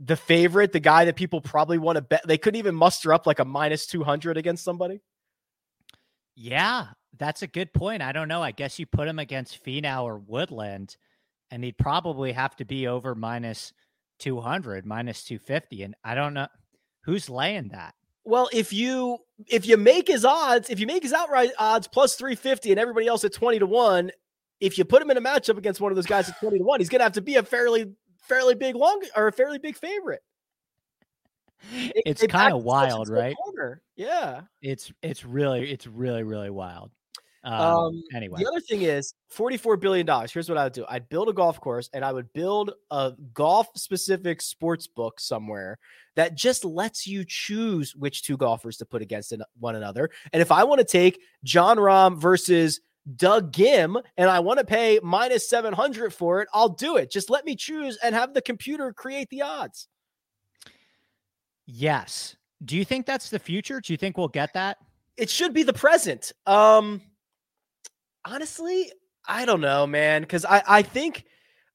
the 0.00 0.16
favorite, 0.16 0.72
the 0.72 0.80
guy 0.80 1.04
that 1.04 1.14
people 1.14 1.40
probably 1.40 1.78
want 1.78 1.98
to 1.98 2.02
bet. 2.02 2.26
They 2.26 2.36
couldn't 2.36 2.58
even 2.58 2.74
muster 2.74 3.14
up 3.14 3.28
like 3.28 3.38
a 3.38 3.44
minus 3.44 3.86
200 3.86 4.36
against 4.36 4.64
somebody. 4.64 5.00
Yeah, 6.34 6.88
that's 7.18 7.42
a 7.42 7.46
good 7.46 7.72
point. 7.72 8.02
I 8.02 8.12
don't 8.12 8.28
know. 8.28 8.42
I 8.42 8.52
guess 8.52 8.78
you 8.78 8.86
put 8.86 9.08
him 9.08 9.18
against 9.18 9.62
Finau 9.64 10.04
or 10.04 10.18
Woodland, 10.18 10.96
and 11.50 11.62
he'd 11.62 11.78
probably 11.78 12.32
have 12.32 12.56
to 12.56 12.64
be 12.64 12.86
over 12.86 13.14
minus 13.14 13.72
200, 14.20 14.86
minus 14.86 15.24
250. 15.24 15.82
And 15.82 15.94
I 16.02 16.14
don't 16.14 16.34
know 16.34 16.48
who's 17.04 17.28
laying 17.28 17.68
that. 17.68 17.94
Well, 18.24 18.48
if 18.52 18.72
you 18.72 19.18
if 19.48 19.66
you 19.66 19.76
make 19.76 20.06
his 20.08 20.24
odds, 20.24 20.70
if 20.70 20.78
you 20.78 20.86
make 20.86 21.02
his 21.02 21.12
outright 21.12 21.50
odds 21.58 21.88
plus 21.88 22.14
350 22.14 22.70
and 22.70 22.80
everybody 22.80 23.08
else 23.08 23.24
at 23.24 23.32
20 23.32 23.58
to 23.58 23.66
1, 23.66 24.10
if 24.60 24.78
you 24.78 24.84
put 24.84 25.02
him 25.02 25.10
in 25.10 25.16
a 25.16 25.20
matchup 25.20 25.58
against 25.58 25.80
one 25.80 25.90
of 25.90 25.96
those 25.96 26.06
guys 26.06 26.28
at 26.28 26.38
20 26.38 26.58
to 26.58 26.64
1, 26.64 26.80
he's 26.80 26.88
going 26.88 27.00
to 27.00 27.04
have 27.04 27.14
to 27.14 27.20
be 27.20 27.34
a 27.34 27.42
fairly 27.42 27.92
fairly 28.22 28.54
big 28.54 28.76
long 28.76 29.02
or 29.16 29.26
a 29.26 29.32
fairly 29.32 29.58
big 29.58 29.76
favorite. 29.76 30.20
It, 31.72 32.02
it's 32.06 32.26
kind 32.26 32.52
of 32.52 32.64
wild, 32.64 33.08
right? 33.08 33.34
Corner. 33.36 33.82
Yeah. 33.96 34.42
It's 34.60 34.92
it's 35.02 35.24
really 35.24 35.70
it's 35.70 35.86
really 35.86 36.22
really 36.22 36.50
wild. 36.50 36.90
Um, 37.44 37.60
Um, 37.60 38.02
anyway. 38.14 38.38
the 38.40 38.48
other 38.48 38.60
thing 38.60 38.82
is 38.82 39.14
$44 39.36 39.80
billion. 39.80 40.06
Here's 40.32 40.48
what 40.48 40.58
I 40.58 40.64
would 40.64 40.72
do 40.72 40.84
I'd 40.88 41.08
build 41.08 41.28
a 41.28 41.32
golf 41.32 41.60
course 41.60 41.90
and 41.92 42.04
I 42.04 42.12
would 42.12 42.32
build 42.32 42.72
a 42.90 43.14
golf 43.34 43.68
specific 43.74 44.40
sports 44.40 44.86
book 44.86 45.18
somewhere 45.18 45.78
that 46.14 46.36
just 46.36 46.64
lets 46.64 47.06
you 47.06 47.24
choose 47.26 47.96
which 47.96 48.22
two 48.22 48.36
golfers 48.36 48.76
to 48.76 48.86
put 48.86 49.02
against 49.02 49.34
one 49.58 49.74
another. 49.74 50.10
And 50.32 50.40
if 50.40 50.52
I 50.52 50.62
want 50.64 50.78
to 50.80 50.84
take 50.84 51.20
Jon 51.42 51.78
Rahm 51.78 52.16
versus 52.16 52.80
Doug 53.16 53.52
Ghim 53.52 54.00
and 54.16 54.30
I 54.30 54.38
want 54.38 54.60
to 54.60 54.64
pay 54.64 55.00
minus 55.02 55.48
700 55.48 56.14
for 56.14 56.42
it, 56.42 56.48
I'll 56.54 56.68
do 56.68 56.96
it. 56.96 57.10
Just 57.10 57.30
let 57.30 57.44
me 57.44 57.56
choose 57.56 57.98
and 58.04 58.14
have 58.14 58.34
the 58.34 58.42
computer 58.42 58.92
create 58.92 59.28
the 59.30 59.42
odds. 59.42 59.88
Yes. 61.66 62.36
Do 62.64 62.76
you 62.76 62.84
think 62.84 63.06
that's 63.06 63.30
the 63.30 63.38
future? 63.38 63.80
Do 63.80 63.92
you 63.92 63.96
think 63.96 64.16
we'll 64.16 64.28
get 64.28 64.54
that? 64.54 64.78
It 65.16 65.30
should 65.30 65.52
be 65.52 65.62
the 65.62 65.72
present. 65.72 66.32
Um, 66.46 67.02
honestly, 68.24 68.90
I 69.26 69.44
don't 69.44 69.60
know, 69.60 69.86
man, 69.86 70.22
because 70.22 70.44
I 70.44 70.62
I 70.66 70.82
think 70.82 71.24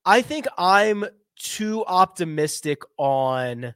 I 0.05 0.21
think 0.21 0.47
I'm 0.57 1.05
too 1.37 1.85
optimistic 1.85 2.81
on 2.97 3.73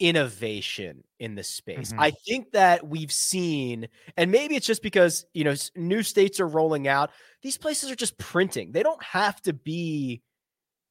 innovation 0.00 1.04
in 1.18 1.34
the 1.34 1.42
space. 1.44 1.92
Mhm. 1.92 1.98
I 1.98 2.10
think 2.10 2.50
that 2.52 2.86
we've 2.86 3.12
seen, 3.12 3.88
and 4.16 4.30
maybe 4.30 4.56
it's 4.56 4.66
just 4.66 4.82
because 4.82 5.24
you 5.34 5.44
know 5.44 5.54
new 5.76 6.02
states 6.02 6.40
are 6.40 6.48
rolling 6.48 6.88
out. 6.88 7.10
These 7.42 7.58
places 7.58 7.90
are 7.90 7.96
just 7.96 8.18
printing. 8.18 8.72
They 8.72 8.82
don't 8.82 9.02
have 9.02 9.40
to 9.42 9.52
be. 9.52 10.22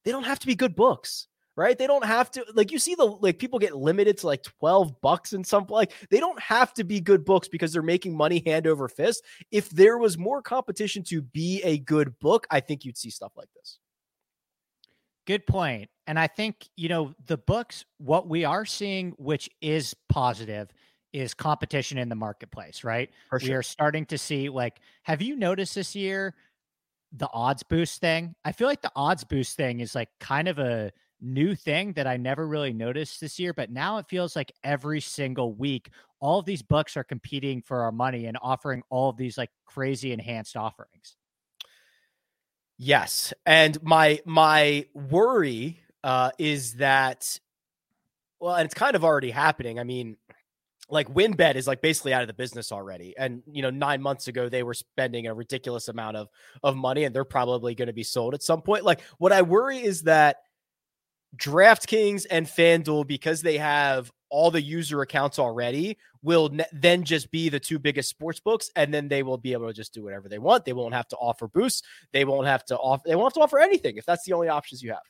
They 0.06 0.12
don't 0.12 0.24
have 0.26 0.40
to 0.40 0.48
be 0.48 0.56
good 0.56 0.76
books 0.76 1.28
right? 1.56 1.78
They 1.78 1.88
don't 1.88 2.06
have 2.06 2.32
to 2.32 2.46
like 2.54 2.72
you 2.72 2.80
see 2.80 2.96
the 2.96 3.06
like 3.06 3.40
people 3.40 3.60
get 3.60 3.76
limited 3.76 4.18
to 4.20 4.28
like 4.28 4.44
12 4.44 5.02
bucks 5.02 5.34
in 5.34 5.44
some 5.44 5.66
like 5.70 5.94
they 6.10 6.20
don't 6.20 6.40
have 6.40 6.74
to 6.76 6.84
be 6.84 7.00
good 7.00 7.26
books 7.26 7.48
because 7.48 7.74
they're 7.74 7.82
making 7.82 8.16
money 8.16 8.42
hand 8.46 8.68
over 8.68 8.88
fist. 8.88 9.24
If 9.52 9.70
there 9.70 9.98
was 9.98 10.18
more 10.18 10.42
competition 10.42 11.04
to 11.06 11.22
be 11.22 11.62
a 11.64 11.78
good 11.78 12.18
book, 12.20 12.48
I 12.50 12.60
think 12.60 12.86
you'd 12.86 12.98
see 12.98 13.10
stuff 13.10 13.34
like 13.36 13.50
this. 13.56 13.80
Good 15.26 15.48
point. 15.48 15.90
And 16.06 16.20
I 16.20 16.28
think, 16.28 16.68
you 16.76 16.90
know, 16.90 17.14
the 17.28 17.38
books, 17.38 17.86
what 17.98 18.28
we 18.28 18.44
are 18.44 18.66
seeing, 18.66 19.12
which 19.12 19.50
is 19.62 19.96
positive, 20.10 20.70
is 21.14 21.34
competition 21.34 21.98
in 21.98 22.10
the 22.10 22.16
marketplace, 22.16 22.84
right? 22.84 23.10
For 23.30 23.40
We 23.42 23.54
are 23.54 23.64
starting 23.64 24.06
to 24.08 24.18
see, 24.18 24.50
like, 24.50 24.80
have 25.04 25.22
you 25.22 25.36
noticed 25.36 25.76
this 25.76 25.96
year 25.96 26.36
the 27.16 27.30
odds 27.32 27.64
boost 27.64 28.02
thing? 28.02 28.36
I 28.44 28.52
feel 28.52 28.68
like 28.68 28.82
the 28.82 28.92
odds 28.96 29.24
boost 29.24 29.56
thing 29.56 29.80
is 29.80 29.96
like 29.96 30.10
kind 30.20 30.48
of 30.48 30.60
a 30.60 30.92
new 31.24 31.56
thing 31.56 31.94
that 31.94 32.06
I 32.06 32.18
never 32.18 32.48
really 32.48 32.74
noticed 32.74 33.22
this 33.22 33.40
year, 33.40 33.54
but 33.54 33.72
now 33.72 33.98
it 33.98 34.08
feels 34.10 34.36
like 34.36 34.52
every 34.64 35.00
single 35.00 35.54
week, 35.54 35.90
all 36.20 36.40
of 36.40 36.46
these 36.46 36.62
books 36.62 36.98
are 36.98 37.04
competing 37.04 37.62
for 37.62 37.82
our 37.82 37.92
money 37.92 38.26
and 38.26 38.38
offering 38.42 38.84
all 38.90 39.10
of 39.10 39.18
these 39.18 39.38
like 39.38 39.50
crazy 39.66 40.12
enhanced 40.12 40.56
offerings. 40.56 41.16
Yes, 42.78 43.34
and 43.46 43.82
my 43.82 44.20
my 44.26 44.86
worry 44.94 45.80
uh, 46.04 46.32
is 46.38 46.74
that, 46.76 47.40
well, 48.40 48.56
and 48.56 48.66
it's 48.66 48.74
kind 48.74 48.96
of 48.96 49.04
already 49.04 49.32
happening. 49.32 49.80
I 49.80 49.84
mean, 49.84 50.18
like 50.90 51.08
WynnBET 51.14 51.56
is 51.56 51.68
like 51.68 51.82
basically 51.82 52.14
out 52.14 52.22
of 52.24 52.28
the 52.28 52.34
business 52.34 52.72
already, 52.72 53.16
and 53.18 53.42
you 53.52 53.62
know, 53.62 53.70
nine 53.70 54.02
months 54.02 54.28
ago 54.28 54.50
they 54.50 54.64
were 54.64 54.74
spending 54.74 55.28
a 55.28 55.34
ridiculous 55.34 55.88
amount 55.88 56.18
of 56.18 56.28
of 56.64 56.76
money, 56.76 57.06
and 57.06 57.16
they're 57.16 57.24
probably 57.24 57.76
going 57.76 57.88
to 57.88 57.94
be 57.94 58.04
sold 58.04 58.34
at 58.34 58.44
some 58.44 58.62
point. 58.62 58.84
Like, 58.84 59.02
what 59.18 59.32
I 59.32 59.44
worry 59.44 59.78
is 59.78 60.02
that 60.04 60.38
DraftKings 61.38 62.26
and 62.30 62.46
FanDuel, 62.46 63.08
because 63.08 63.42
they 63.42 63.58
have 63.58 64.12
all 64.30 64.52
the 64.52 64.62
user 64.62 65.02
accounts 65.02 65.40
already, 65.40 65.98
will 66.24 66.50
ne- 66.50 66.66
then 66.72 67.04
just 67.04 67.32
be 67.32 67.50
the 67.50 67.60
two 67.60 67.78
biggest 67.80 68.10
sports 68.10 68.40
books, 68.40 68.70
and 68.76 68.94
then 68.94 69.08
they 69.08 69.24
will 69.24 69.38
be 69.38 69.54
able 69.54 69.68
to 69.68 69.74
just 69.74 69.94
do 69.94 70.04
whatever 70.04 70.28
they 70.30 70.40
want. 70.40 70.66
They 70.66 70.74
won't 70.74 70.94
have 70.94 71.08
to 71.10 71.16
offer 71.18 71.48
boosts. 71.48 71.84
They 72.12 72.26
won't 72.26 72.48
have 72.48 72.66
to 72.66 72.78
offer. 72.78 73.04
They 73.06 73.16
won't 73.16 73.28
have 73.28 73.34
to 73.34 73.42
offer 73.42 73.60
anything 73.60 73.98
if 73.98 74.06
that's 74.06 74.26
the 74.26 74.34
only 74.34 74.48
options 74.48 74.82
you 74.82 74.92
have. 74.92 75.02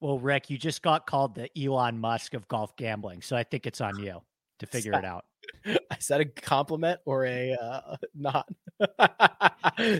Well, 0.00 0.18
Rick, 0.18 0.50
you 0.50 0.58
just 0.58 0.82
got 0.82 1.06
called 1.06 1.34
the 1.34 1.48
Elon 1.58 1.98
Musk 1.98 2.34
of 2.34 2.46
golf 2.48 2.76
gambling, 2.76 3.22
so 3.22 3.36
I 3.36 3.44
think 3.44 3.66
it's 3.66 3.80
on 3.80 3.98
you 3.98 4.20
to 4.58 4.66
figure 4.66 4.92
it 4.92 5.04
out. 5.04 5.24
Is 5.98 6.08
that 6.08 6.20
a 6.20 6.26
compliment 6.26 7.00
or 7.06 7.24
a 7.26 7.52
uh, 7.54 7.96
not? 8.14 8.46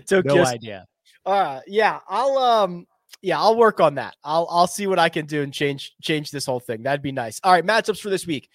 so 0.06 0.20
No 0.24 0.44
idea. 0.44 0.86
uh, 1.24 1.60
yeah, 1.66 2.00
I'll 2.08 2.36
um, 2.38 2.86
yeah, 3.24 3.40
I'll 3.40 3.56
work 3.56 3.80
on 3.80 3.94
that. 3.94 4.16
I'll 4.22 4.46
I'll 4.50 4.66
see 4.66 4.86
what 4.86 4.98
I 4.98 5.08
can 5.08 5.24
do 5.24 5.42
and 5.42 5.52
change 5.52 5.94
change 6.02 6.30
this 6.30 6.44
whole 6.44 6.60
thing. 6.60 6.82
That'd 6.82 7.02
be 7.02 7.10
nice. 7.10 7.40
All 7.42 7.52
right, 7.52 7.64
matchups 7.64 8.00
for 8.00 8.10
this 8.10 8.26
week. 8.26 8.50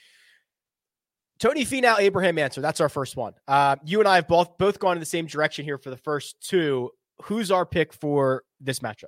Tony 1.40 1.66
Finau, 1.66 1.98
Abraham 1.98 2.38
Ancer. 2.38 2.62
That's 2.62 2.80
our 2.80 2.90
first 2.90 3.16
one. 3.16 3.34
Uh, 3.48 3.78
you 3.84 4.00
and 4.00 4.08
I 4.08 4.16
have 4.16 4.28
both 4.28 4.58
both 4.60 4.80
gone 4.80 4.96
in 4.96 5.00
the 5.00 5.06
same 5.08 5.26
direction 5.26 5.66
here 5.66 5.80
for 5.80 5.90
the 5.90 5.98
first 5.98 6.36
two. 6.48 6.92
Who's 7.24 7.50
our 7.50 7.66
pick 7.66 7.94
for 7.94 8.44
this 8.62 8.80
matchup? 8.80 9.06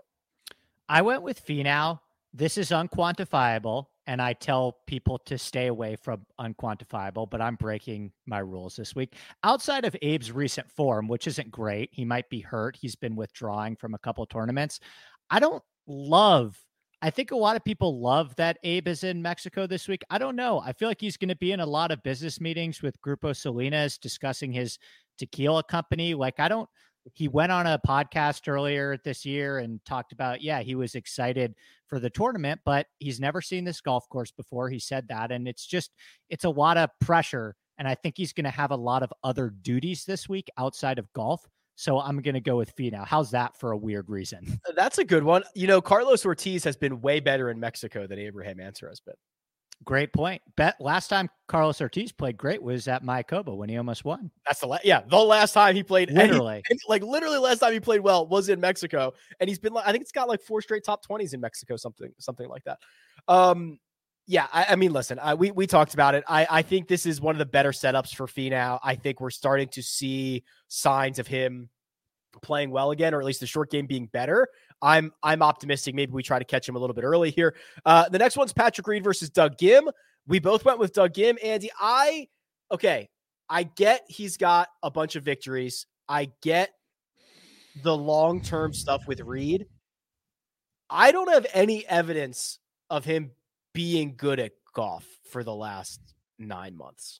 I 0.90 1.04
went 1.04 1.22
with 1.22 1.46
Finau. 1.46 2.00
This 2.34 2.58
is 2.58 2.72
unquantifiable, 2.72 3.86
and 4.08 4.22
I 4.22 4.34
tell 4.34 4.78
people 4.88 5.20
to 5.26 5.38
stay 5.38 5.68
away 5.68 5.96
from 5.96 6.26
unquantifiable, 6.40 7.30
but 7.30 7.42
I'm 7.42 7.56
breaking 7.56 8.12
my 8.26 8.40
rules 8.40 8.78
this 8.78 8.96
week. 8.96 9.16
Outside 9.44 9.86
of 9.86 9.96
Abe's 10.02 10.32
recent 10.32 10.72
form, 10.72 11.08
which 11.08 11.28
isn't 11.28 11.52
great, 11.52 11.90
he 11.92 12.06
might 12.06 12.30
be 12.30 12.40
hurt. 12.40 12.78
He's 12.80 12.96
been 12.96 13.16
withdrawing 13.16 13.76
from 13.76 13.94
a 13.94 14.00
couple 14.00 14.26
tournaments. 14.26 14.80
I 15.32 15.40
don't 15.40 15.64
love. 15.88 16.56
I 17.02 17.10
think 17.10 17.32
a 17.32 17.38
lot 17.38 17.56
of 17.56 17.64
people 17.64 18.00
love 18.00 18.36
that 18.36 18.60
Abe 18.64 18.88
is 18.88 19.04
in 19.04 19.24
Mexico 19.24 19.66
this 19.66 19.88
week. 19.88 20.04
I 20.12 20.20
don't 20.20 20.36
know. 20.36 20.62
I 20.64 20.74
feel 20.74 20.88
like 20.88 21.02
he's 21.02 21.18
going 21.18 21.30
to 21.30 21.36
be 21.36 21.52
in 21.52 21.60
a 21.60 21.66
lot 21.66 21.90
of 21.92 22.04
business 22.04 22.40
meetings 22.40 22.84
with 22.84 23.02
Grupo 23.02 23.36
Salinas 23.36 23.98
discussing 23.98 24.52
his 24.52 24.78
tequila 25.18 25.64
company. 25.64 26.14
Like, 26.14 26.40
I 26.40 26.48
don't 26.48 26.70
he 27.14 27.28
went 27.28 27.52
on 27.52 27.66
a 27.66 27.80
podcast 27.86 28.48
earlier 28.48 28.98
this 29.04 29.26
year 29.26 29.60
and 29.60 29.84
talked 29.86 30.12
about 30.12 30.42
yeah 30.42 30.62
he 30.62 30.76
was 30.76 30.96
excited 30.96 31.56
for 31.88 32.00
the 32.00 32.10
tournament 32.10 32.60
but 32.66 32.88
he's 33.00 33.20
never 33.20 33.42
seen 33.42 33.64
this 33.64 33.82
golf 33.82 34.08
course 34.10 34.32
before 34.32 34.70
he 34.70 34.80
said 34.80 35.08
that 35.08 35.32
and 35.32 35.48
it's 35.48 35.66
just 35.66 35.92
it's 36.30 36.44
a 36.44 36.50
lot 36.50 36.78
of 36.78 36.90
pressure 37.00 37.56
and 37.78 37.88
i 37.88 37.96
think 37.96 38.16
he's 38.18 38.34
going 38.34 38.46
to 38.46 38.52
have 38.52 38.72
a 38.72 38.76
lot 38.76 39.04
of 39.04 39.12
other 39.24 39.50
duties 39.62 40.06
this 40.06 40.30
week 40.30 40.50
outside 40.58 41.00
of 41.00 41.12
golf 41.14 41.48
so 41.76 42.00
i'm 42.00 42.22
going 42.22 42.34
to 42.34 42.42
go 42.42 42.58
with 42.58 42.76
Finau. 42.76 43.06
how's 43.06 43.32
that 43.32 43.58
for 43.58 43.72
a 43.72 43.78
weird 43.78 44.10
reason 44.10 44.60
That's 44.76 44.98
a 44.98 45.04
good 45.04 45.24
one. 45.24 45.44
You 45.56 45.68
know, 45.68 45.82
Carlos 45.82 46.26
Ortiz 46.26 46.64
has 46.64 46.76
been 46.78 47.02
way 47.02 47.20
better 47.20 47.50
in 47.50 47.60
Mexico 47.60 48.08
than 48.08 48.20
Abraham 48.20 48.60
Ancer 48.60 48.88
has 48.88 49.00
been. 49.00 49.16
great 49.84 50.14
point 50.14 50.42
bet 50.56 50.76
last 50.80 51.08
time 51.08 51.28
carlos 51.48 51.82
ortiz 51.82 52.12
played 52.12 52.38
great 52.38 52.62
was 52.62 52.88
at 52.88 53.04
Mayakoba 53.04 53.56
when 53.58 53.68
he 53.68 53.78
almost 53.78 54.06
won 54.06 54.30
That's 54.46 54.60
the 54.60 54.68
la- 54.68 54.78
yeah. 54.84 55.02
The 55.10 55.18
last 55.18 55.54
time 55.54 55.76
he 55.76 55.82
played, 55.82 56.10
and 56.10 56.18
he- 56.20 56.28
literally 56.28 56.62
and, 56.70 56.80
like 56.88 57.02
literally 57.04 57.40
last 57.40 57.60
time 57.60 57.74
he 57.74 57.80
played 57.80 58.02
well 58.02 58.28
was 58.28 58.50
in 58.50 58.60
Mexico, 58.60 59.14
and 59.40 59.50
he's 59.50 59.58
been 59.60 59.74
like 59.74 59.88
I 59.88 59.92
think 59.92 60.04
it's 60.04 60.12
got 60.12 60.28
like 60.28 60.42
four 60.42 60.62
straight 60.62 60.84
top 60.86 61.02
twenties 61.04 61.34
in 61.34 61.42
Mexico, 61.42 61.78
something 61.78 62.12
something 62.20 62.48
like 62.48 62.64
that. 62.66 62.78
Um, 63.28 63.80
yeah, 64.28 64.48
I, 64.54 64.68
I 64.70 64.76
mean, 64.76 64.94
listen, 64.94 65.20
I, 65.20 65.34
we 65.34 65.52
we 65.52 65.68
talked 65.68 65.94
about 65.94 66.16
it. 66.16 66.24
I 66.28 66.48
I 66.50 66.62
think 66.62 66.88
this 66.88 67.06
is 67.06 67.20
one 67.20 67.36
of 67.36 67.40
the 67.40 67.46
better 67.46 67.72
setups 67.72 68.16
for 68.16 68.28
Finau. 68.28 68.80
I 68.84 68.96
think 68.96 69.20
we're 69.20 69.30
starting 69.30 69.68
to 69.70 69.82
see 69.82 70.44
signs 70.68 71.20
of 71.20 71.28
him 71.28 71.70
playing 72.42 72.72
well 72.72 72.92
again, 72.92 73.14
or 73.14 73.20
at 73.20 73.26
least 73.26 73.40
the 73.40 73.48
short 73.48 73.72
game 73.72 73.88
being 73.88 74.06
better. 74.08 74.48
I'm 74.82 75.12
I'm 75.24 75.42
optimistic. 75.42 75.96
Maybe 75.96 76.12
we 76.12 76.24
try 76.24 76.40
to 76.40 76.46
catch 76.46 76.68
him 76.68 76.76
a 76.76 76.80
little 76.80 76.94
bit 76.94 77.04
early 77.04 77.32
here. 77.32 77.56
Uh, 77.86 78.10
the 78.10 78.20
next 78.20 78.38
one's 78.38 78.54
Patrick 78.54 78.88
Reed 78.88 79.04
versus 79.04 79.30
Doug 79.30 79.58
Ghim. 79.58 79.92
We 80.28 80.40
both 80.40 80.66
went 80.66 80.80
with 80.80 80.94
Doug 80.94 81.14
Ghim. 81.14 81.38
Andy, 81.44 81.72
I 81.80 82.28
okay. 82.72 83.10
I 83.50 83.64
get 83.64 84.04
he's 84.08 84.38
got 84.38 84.70
a 84.82 84.90
bunch 84.90 85.16
of 85.16 85.24
victories. 85.24 85.86
I 86.08 86.32
get 86.42 86.72
the 87.84 87.96
long 87.96 88.42
term 88.42 88.74
stuff 88.74 89.08
with 89.08 89.20
Reed. 89.20 89.66
I 90.90 91.12
don't 91.12 91.30
have 91.32 91.46
any 91.54 91.86
evidence 91.88 92.60
of 92.90 93.06
him 93.06 93.32
being 93.74 94.16
good 94.18 94.40
at 94.40 94.52
golf 94.74 95.06
for 95.30 95.44
the 95.44 95.54
last 95.56 96.00
nine 96.40 96.76
months. 96.76 97.20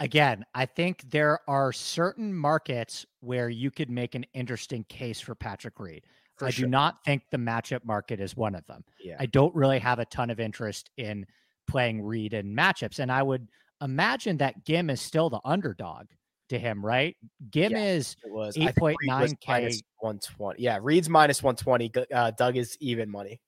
again, 0.00 0.44
I 0.54 0.66
think 0.66 1.10
there 1.10 1.40
are 1.48 1.72
certain 1.72 2.32
markets 2.34 3.06
where 3.20 3.48
you 3.48 3.70
could 3.70 3.88
make 3.90 4.14
an 4.14 4.24
interesting 4.34 4.84
case 4.84 5.20
for 5.20 5.34
Patrick 5.34 5.78
Reed. 5.80 6.04
For 6.36 6.46
I 6.46 6.50
sure. 6.50 6.66
do 6.66 6.70
not 6.70 7.02
think 7.04 7.22
the 7.30 7.38
matchup 7.38 7.82
market 7.84 8.20
is 8.20 8.36
one 8.36 8.54
of 8.54 8.66
them. 8.66 8.84
Yeah. 9.02 9.16
I 9.18 9.24
don't 9.26 9.54
really 9.54 9.78
have 9.78 9.98
a 9.98 10.04
ton 10.04 10.28
of 10.28 10.38
interest 10.38 10.90
in 10.98 11.24
playing 11.66 12.02
Reed 12.02 12.34
in 12.34 12.54
matchups. 12.54 12.98
And 12.98 13.10
I 13.10 13.22
would 13.22 13.48
imagine 13.80 14.36
that 14.38 14.66
Ghim 14.66 14.90
is 14.90 15.00
still 15.00 15.30
the 15.30 15.40
underdog 15.46 16.08
to 16.50 16.58
him, 16.58 16.84
right? 16.84 17.16
Ghim 17.48 17.70
Yeah. 17.70 17.84
is 17.84 18.16
It 18.22 18.30
was 18.30 18.56
I 18.58 18.70
think 18.72 19.00
Reed 19.00 19.10
was 19.10 19.32
8.9K. 19.32 19.48
minus 19.48 19.82
120. 20.00 20.62
Yeah, 20.62 20.78
Reed's 20.82 21.08
minus 21.08 21.42
120. 21.42 21.90
Uh, 22.12 22.30
Doug 22.32 22.58
is 22.58 22.76
even 22.80 23.10
money. 23.10 23.40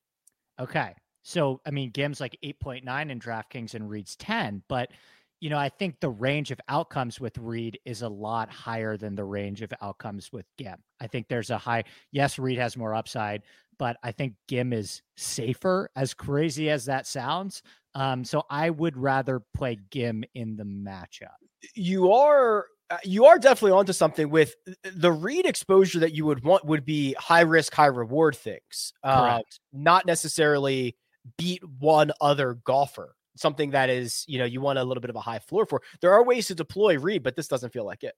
Okay. 0.59 0.95
So, 1.21 1.61
I 1.65 1.71
mean, 1.71 1.91
Ghim's 1.91 2.21
like 2.21 2.37
8.9 2.43 3.11
in 3.11 3.19
DraftKings 3.19 3.73
and 3.73 3.89
Reed's 3.89 4.15
10. 4.15 4.63
But, 4.67 4.91
you 5.39 5.49
know, 5.49 5.57
I 5.57 5.69
think 5.69 5.99
the 5.99 6.09
range 6.09 6.51
of 6.51 6.59
outcomes 6.67 7.19
with 7.19 7.37
Reed 7.37 7.79
is 7.85 8.01
a 8.01 8.09
lot 8.09 8.49
higher 8.49 8.97
than 8.97 9.15
the 9.15 9.25
range 9.25 9.61
of 9.61 9.73
outcomes 9.81 10.31
with 10.31 10.45
Ghim. 10.57 10.77
I 10.99 11.07
think 11.07 11.27
there's 11.27 11.49
a 11.49 11.57
high, 11.57 11.83
yes, 12.11 12.39
Reed 12.39 12.57
has 12.57 12.77
more 12.77 12.95
upside, 12.95 13.43
but 13.77 13.97
I 14.03 14.11
think 14.11 14.33
Ghim 14.49 14.73
is 14.73 15.01
safer, 15.17 15.89
as 15.95 16.13
crazy 16.13 16.69
as 16.69 16.85
that 16.85 17.07
sounds. 17.07 17.61
Um, 17.95 18.23
so 18.23 18.43
I 18.49 18.69
would 18.69 18.97
rather 18.97 19.41
play 19.55 19.77
Ghim 19.91 20.23
in 20.35 20.55
the 20.55 20.63
matchup. 20.63 21.37
You 21.75 22.11
are 22.13 22.65
uh, 22.91 22.97
you 23.03 23.25
are 23.25 23.37
definitely 23.37 23.77
onto 23.77 23.93
something 23.93 24.29
with 24.29 24.55
the 24.83 25.11
Reed 25.11 25.45
exposure 25.45 25.99
that 25.99 26.13
you 26.13 26.25
would 26.25 26.43
want 26.43 26.65
would 26.65 26.85
be 26.85 27.13
high 27.19 27.41
risk, 27.41 27.73
high 27.73 27.85
reward 27.85 28.35
things. 28.35 28.93
Uh, 29.03 29.41
not 29.73 30.05
necessarily 30.05 30.95
beat 31.37 31.63
one 31.79 32.11
other 32.21 32.55
golfer. 32.63 33.15
Something 33.35 33.71
that 33.71 33.89
is, 33.89 34.25
you 34.27 34.37
know, 34.37 34.45
you 34.45 34.59
want 34.61 34.79
a 34.79 34.83
little 34.83 35.01
bit 35.01 35.09
of 35.09 35.15
a 35.15 35.21
high 35.21 35.39
floor 35.39 35.65
for. 35.65 35.81
There 36.01 36.13
are 36.13 36.23
ways 36.23 36.47
to 36.47 36.55
deploy 36.55 36.97
Reed, 36.97 37.23
but 37.23 37.35
this 37.35 37.47
doesn't 37.47 37.71
feel 37.71 37.85
like 37.85 38.03
it. 38.03 38.15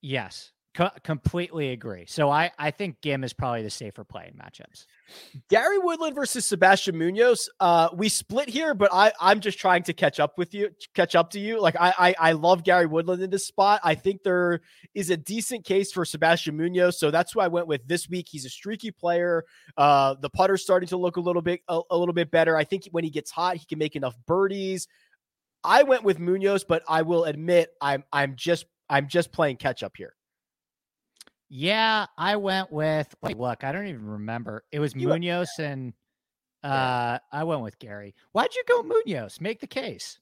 Yes. 0.00 0.52
Co- 0.78 0.90
completely 1.02 1.70
agree. 1.70 2.04
So 2.06 2.30
I, 2.30 2.52
I 2.56 2.70
think 2.70 3.00
Ghim 3.00 3.24
is 3.24 3.32
probably 3.32 3.64
the 3.64 3.70
safer 3.70 4.04
play 4.04 4.30
in 4.32 4.38
matchups. 4.38 4.86
Gary 5.50 5.76
Woodland 5.76 6.14
versus 6.14 6.46
Sebastian 6.46 6.96
Munoz. 6.96 7.48
Uh, 7.58 7.88
we 7.92 8.08
split 8.08 8.48
here, 8.48 8.74
but 8.74 8.88
I, 8.92 9.10
I'm 9.20 9.40
just 9.40 9.58
trying 9.58 9.82
to 9.84 9.92
catch 9.92 10.20
up 10.20 10.38
with 10.38 10.54
you, 10.54 10.70
catch 10.94 11.16
up 11.16 11.30
to 11.30 11.40
you. 11.40 11.60
Like 11.60 11.74
I, 11.80 11.92
I, 11.98 12.14
I 12.20 12.32
love 12.32 12.62
Gary 12.62 12.86
Woodland 12.86 13.20
in 13.20 13.28
this 13.28 13.44
spot. 13.44 13.80
I 13.82 13.96
think 13.96 14.22
there 14.22 14.60
is 14.94 15.10
a 15.10 15.16
decent 15.16 15.64
case 15.64 15.90
for 15.90 16.04
Sebastian 16.04 16.56
Munoz, 16.56 17.00
so 17.00 17.10
that's 17.10 17.32
who 17.32 17.40
I 17.40 17.48
went 17.48 17.66
with 17.66 17.84
this 17.88 18.08
week. 18.08 18.28
He's 18.30 18.44
a 18.44 18.50
streaky 18.50 18.92
player. 18.92 19.44
Uh, 19.76 20.14
the 20.20 20.30
putter's 20.30 20.62
starting 20.62 20.88
to 20.90 20.96
look 20.96 21.16
a 21.16 21.20
little 21.20 21.42
bit, 21.42 21.60
a, 21.66 21.80
a 21.90 21.98
little 21.98 22.14
bit 22.14 22.30
better. 22.30 22.56
I 22.56 22.62
think 22.62 22.84
when 22.92 23.02
he 23.02 23.10
gets 23.10 23.32
hot, 23.32 23.56
he 23.56 23.66
can 23.66 23.80
make 23.80 23.96
enough 23.96 24.14
birdies. 24.28 24.86
I 25.64 25.82
went 25.82 26.04
with 26.04 26.20
Munoz, 26.20 26.62
but 26.62 26.84
I 26.86 27.02
will 27.02 27.24
admit 27.24 27.70
I'm, 27.80 28.04
I'm 28.12 28.36
just, 28.36 28.66
I'm 28.88 29.08
just 29.08 29.32
playing 29.32 29.56
catch 29.56 29.82
up 29.82 29.96
here. 29.96 30.14
Yeah, 31.48 32.06
I 32.16 32.36
went 32.36 32.70
with 32.72 33.14
wait, 33.22 33.38
look, 33.38 33.64
I 33.64 33.72
don't 33.72 33.86
even 33.86 34.04
remember. 34.06 34.64
It 34.70 34.80
was 34.80 34.94
You 34.94 35.08
went- 35.08 35.22
Munoz 35.22 35.50
and 35.58 35.92
uh 36.62 36.68
Yeah. 36.68 37.18
I 37.32 37.44
went 37.44 37.62
with 37.62 37.78
Gary. 37.78 38.14
Why'd 38.32 38.54
you 38.54 38.64
go 38.66 38.82
Munoz? 38.82 39.40
Make 39.40 39.60
the 39.60 39.66
case. 39.66 40.18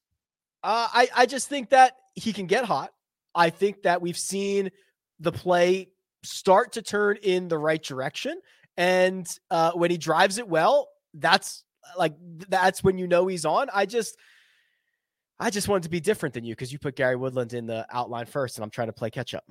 Uh, 0.62 0.88
I 0.92 1.08
I 1.16 1.26
just 1.26 1.48
think 1.48 1.70
that 1.70 1.96
he 2.14 2.32
can 2.32 2.46
get 2.46 2.64
hot. 2.64 2.92
I 3.34 3.50
think 3.50 3.82
that 3.82 4.00
we've 4.02 4.18
seen 4.18 4.70
the 5.20 5.32
play 5.32 5.90
start 6.22 6.72
to 6.72 6.82
turn 6.82 7.16
in 7.22 7.48
the 7.48 7.58
right 7.58 7.82
direction, 7.82 8.40
and 8.76 9.26
uh, 9.50 9.72
when 9.72 9.90
he 9.90 9.98
drives 9.98 10.38
it 10.38 10.48
well, 10.48 10.88
that's 11.14 11.64
like 11.96 12.14
that's 12.48 12.82
when 12.84 12.98
you 12.98 13.06
know 13.06 13.26
he's 13.26 13.44
on. 13.44 13.68
I 13.72 13.86
just 13.86 14.16
I 15.38 15.50
just 15.50 15.68
wanted 15.68 15.84
to 15.84 15.90
be 15.90 16.00
different 16.00 16.34
than 16.34 16.44
you 16.44 16.54
because 16.54 16.72
you 16.72 16.78
put 16.78 16.96
Gary 16.96 17.16
Woodland 17.16 17.52
in 17.52 17.66
the 17.66 17.86
outline 17.94 18.26
first, 18.26 18.56
and 18.56 18.64
I'm 18.64 18.70
trying 18.70 18.88
to 18.88 18.92
play 18.92 19.10
catch 19.10 19.34
up. 19.34 19.44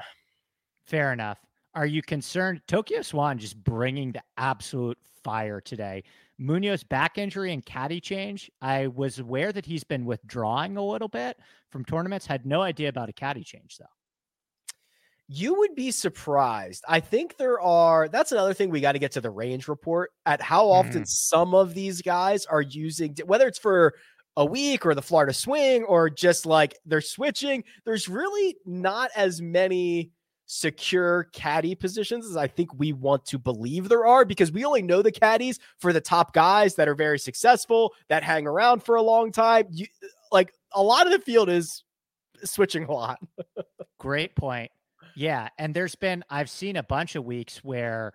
Fair 0.86 1.13
enough. 1.13 1.39
Are 1.76 1.86
you 1.86 2.01
concerned? 2.01 2.61
Tokyo 2.67 3.01
Swan 3.01 3.38
just 3.38 3.61
bringing 3.61 4.13
the 4.13 4.23
absolute 4.38 4.97
fire 5.26 5.59
today. 5.59 6.05
Munoz 6.38 6.84
back 6.84 7.17
injury 7.17 7.51
and 7.51 7.65
caddy 7.65 7.99
change. 7.99 8.49
I 8.61 8.88
was 8.88 9.19
aware 9.19 9.51
that 9.51 9.65
he's 9.65 9.84
been 9.84 10.05
withdrawing 10.05 10.78
a 10.78 10.86
little 10.86 11.09
bit 11.09 11.38
from 11.71 11.84
tournaments. 11.84 12.26
Had 12.26 12.45
no 12.45 12.61
idea 12.61 12.88
about 12.88 13.09
a 13.09 13.13
caddy 13.13 13.43
change 13.43 13.78
though. 13.78 13.86
You 15.28 15.55
would 15.55 15.76
be 15.76 15.91
surprised. 15.91 16.84
I 16.88 17.01
think 17.01 17.36
there 17.36 17.59
are, 17.59 18.07
that's 18.07 18.32
another 18.32 18.53
thing 18.53 18.69
we 18.69 18.80
got 18.80 18.93
to 18.93 18.99
get 18.99 19.11
to 19.13 19.21
the 19.21 19.32
range 19.32 19.67
report 19.67 20.11
at 20.26 20.41
how 20.41 20.69
often 20.69 21.01
mm-hmm. 21.01 21.03
some 21.05 21.53
of 21.53 21.73
these 21.73 22.01
guys 22.01 22.45
are 22.45 22.61
using, 22.61 23.15
whether 23.26 23.47
it's 23.47 23.59
for 23.59 23.95
a 24.38 24.45
week 24.45 24.86
or 24.86 24.93
the 24.93 25.01
Florida 25.01 25.34
swing 25.34 25.84
or 25.84 26.09
just 26.09 26.45
like 26.45 26.78
they're 26.86 27.01
switching. 27.01 27.63
There's 27.86 28.07
really 28.07 28.55
not 28.65 29.09
as 29.15 29.41
many 29.41 30.11
secure 30.46 31.28
caddy 31.34 31.76
positions 31.76 32.26
as 32.26 32.38
I 32.38 32.48
think 32.48 32.78
we 32.78 32.93
want 32.93 33.26
to 33.26 33.39
believe 33.39 33.89
there 33.89 34.06
are 34.06 34.26
because 34.26 34.52
we 34.52 34.64
only 34.66 34.82
know 34.82 35.02
the 35.02 35.12
caddies 35.12 35.60
for 35.80 35.91
the 35.91 36.02
top 36.02 36.34
guys 36.34 36.76
that 36.76 36.88
are 36.88 36.96
very 36.96 37.20
successful, 37.20 37.93
that 38.10 38.24
hang 38.24 38.48
around 38.48 38.84
for 38.84 38.96
a 38.96 39.02
long 39.02 39.32
time. 39.32 39.68
You, 39.72 39.88
like 40.32 40.54
a 40.74 40.84
lot 40.84 41.08
of 41.08 41.14
the 41.14 41.20
field 41.20 41.50
is 41.50 41.84
switching 42.43 42.86
a 42.86 42.91
lot. 42.91 43.20
Great 44.00 44.36
point. 44.36 44.72
Yeah, 45.16 45.50
and 45.58 45.74
there's 45.74 45.96
been 45.96 46.24
I've 46.30 46.50
seen 46.50 46.76
a 46.76 46.84
bunch 46.84 47.16
of 47.16 47.24
weeks 47.24 47.64
where 47.64 48.14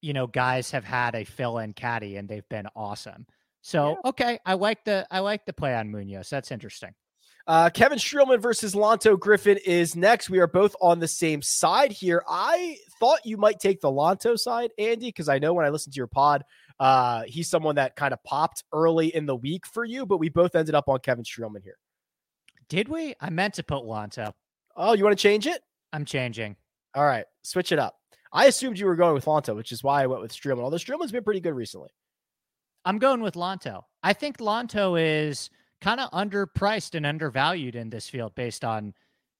you 0.00 0.12
know 0.12 0.26
guys 0.26 0.70
have 0.70 0.84
had 0.84 1.14
a 1.14 1.24
fill-in 1.24 1.72
caddy 1.72 2.16
and 2.16 2.28
they've 2.28 2.48
been 2.48 2.68
awesome. 2.76 3.26
So 3.62 3.98
okay, 4.04 4.38
I 4.46 4.54
like 4.54 4.84
the 4.84 5.06
I 5.10 5.18
like 5.18 5.44
the 5.44 5.52
play 5.52 5.74
on 5.74 5.90
Munoz. 5.90 6.30
That's 6.30 6.52
interesting. 6.52 6.94
Uh, 7.46 7.70
Kevin 7.70 7.98
Streelman 7.98 8.40
versus 8.40 8.74
Lanto 8.74 9.18
Griffin 9.18 9.58
is 9.64 9.94
next. 9.94 10.28
We 10.28 10.40
are 10.40 10.48
both 10.48 10.74
on 10.80 10.98
the 10.98 11.06
same 11.06 11.42
side 11.42 11.92
here. 11.92 12.24
I 12.28 12.78
thought 12.98 13.20
you 13.24 13.36
might 13.36 13.60
take 13.60 13.80
the 13.80 13.90
Lanto 13.90 14.36
side, 14.36 14.70
Andy, 14.78 15.06
because 15.06 15.28
I 15.28 15.38
know 15.38 15.54
when 15.54 15.64
I 15.64 15.68
listened 15.68 15.94
to 15.94 15.98
your 15.98 16.08
pod, 16.08 16.42
uh, 16.80 17.22
he's 17.26 17.48
someone 17.48 17.76
that 17.76 17.94
kind 17.94 18.12
of 18.12 18.22
popped 18.24 18.64
early 18.72 19.14
in 19.14 19.26
the 19.26 19.36
week 19.36 19.64
for 19.64 19.84
you, 19.84 20.06
but 20.06 20.18
we 20.18 20.28
both 20.28 20.56
ended 20.56 20.74
up 20.74 20.88
on 20.88 20.98
Kevin 20.98 21.24
Streelman 21.24 21.62
here. 21.62 21.78
Did 22.68 22.88
we? 22.88 23.14
I 23.20 23.30
meant 23.30 23.54
to 23.54 23.62
put 23.62 23.84
Lanto. 23.84 24.32
Oh, 24.74 24.94
you 24.94 25.04
want 25.04 25.16
to 25.16 25.22
change 25.22 25.46
it? 25.46 25.62
I'm 25.92 26.04
changing. 26.04 26.56
All 26.96 27.04
right, 27.04 27.26
switch 27.42 27.70
it 27.70 27.78
up. 27.78 27.94
I 28.32 28.46
assumed 28.46 28.78
you 28.78 28.86
were 28.86 28.96
going 28.96 29.14
with 29.14 29.24
Lanto, 29.24 29.54
which 29.54 29.70
is 29.70 29.84
why 29.84 30.02
I 30.02 30.08
went 30.08 30.20
with 30.20 30.32
Streelman. 30.32 30.62
Although 30.62 30.78
Streelman's 30.78 31.12
been 31.12 31.22
pretty 31.22 31.40
good 31.40 31.54
recently. 31.54 31.90
I'm 32.84 32.98
going 32.98 33.20
with 33.20 33.34
Lanto. 33.34 33.82
I 34.02 34.12
think 34.12 34.38
Lanto 34.38 35.00
is 35.00 35.48
kind 35.80 36.00
of 36.00 36.10
underpriced 36.10 36.94
and 36.94 37.06
undervalued 37.06 37.76
in 37.76 37.90
this 37.90 38.08
field 38.08 38.34
based 38.34 38.64
on, 38.64 38.94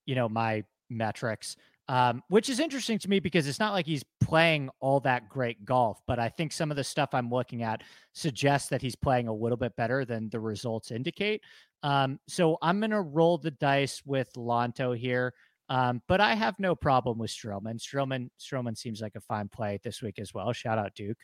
you 0.04 0.14
know, 0.14 0.28
my 0.28 0.64
metrics. 0.90 1.56
Um, 1.88 2.24
which 2.28 2.48
is 2.48 2.58
interesting 2.58 2.98
to 2.98 3.08
me 3.08 3.20
because 3.20 3.46
it's 3.46 3.60
not 3.60 3.72
like 3.72 3.86
he's 3.86 4.02
playing 4.20 4.70
all 4.80 4.98
that 5.00 5.28
great 5.28 5.64
golf, 5.64 6.00
but 6.08 6.18
I 6.18 6.28
think 6.28 6.50
some 6.50 6.72
of 6.72 6.76
the 6.76 6.82
stuff 6.82 7.10
I'm 7.12 7.30
looking 7.30 7.62
at 7.62 7.84
suggests 8.12 8.68
that 8.70 8.82
he's 8.82 8.96
playing 8.96 9.28
a 9.28 9.32
little 9.32 9.56
bit 9.56 9.76
better 9.76 10.04
than 10.04 10.28
the 10.30 10.40
results 10.40 10.90
indicate. 10.90 11.42
Um, 11.84 12.18
so 12.26 12.58
I'm 12.60 12.80
going 12.80 12.90
to 12.90 13.02
roll 13.02 13.38
the 13.38 13.52
dice 13.52 14.02
with 14.04 14.32
Lanto 14.36 14.98
here. 14.98 15.32
Um, 15.68 16.02
but 16.08 16.20
I 16.20 16.34
have 16.34 16.58
no 16.58 16.74
problem 16.74 17.18
with 17.18 17.30
Stroman. 17.30 17.78
Stroman, 17.78 18.30
Stroman 18.40 18.76
seems 18.76 19.00
like 19.00 19.14
a 19.14 19.20
fine 19.20 19.48
play 19.48 19.78
this 19.84 20.02
week 20.02 20.18
as 20.18 20.34
well. 20.34 20.52
Shout 20.52 20.78
out 20.78 20.94
Duke. 20.94 21.18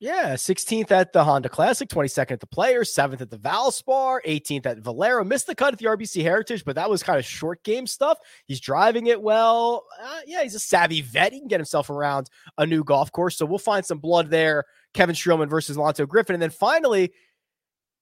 Yeah, 0.00 0.34
16th 0.34 0.92
at 0.92 1.12
the 1.12 1.24
Honda 1.24 1.48
Classic, 1.48 1.88
22nd 1.88 2.30
at 2.30 2.40
the 2.40 2.46
Players, 2.46 2.94
7th 2.94 3.20
at 3.20 3.30
the 3.30 3.36
Valspar, 3.36 4.20
18th 4.24 4.66
at 4.66 4.78
Valero. 4.78 5.24
Missed 5.24 5.48
the 5.48 5.56
cut 5.56 5.72
at 5.72 5.80
the 5.80 5.86
RBC 5.86 6.22
Heritage, 6.22 6.64
but 6.64 6.76
that 6.76 6.88
was 6.88 7.02
kind 7.02 7.18
of 7.18 7.24
short 7.24 7.64
game 7.64 7.84
stuff. 7.84 8.16
He's 8.46 8.60
driving 8.60 9.08
it 9.08 9.20
well. 9.20 9.86
Uh, 10.00 10.20
yeah, 10.24 10.44
he's 10.44 10.54
a 10.54 10.60
savvy 10.60 11.00
vet. 11.00 11.32
He 11.32 11.40
can 11.40 11.48
get 11.48 11.58
himself 11.58 11.90
around 11.90 12.30
a 12.58 12.64
new 12.64 12.84
golf 12.84 13.10
course. 13.10 13.36
So 13.36 13.44
we'll 13.44 13.58
find 13.58 13.84
some 13.84 13.98
blood 13.98 14.30
there. 14.30 14.64
Kevin 14.94 15.16
Streelman 15.16 15.50
versus 15.50 15.76
Lanto 15.76 16.06
Griffin. 16.06 16.34
And 16.34 16.42
then 16.42 16.50
finally, 16.50 17.12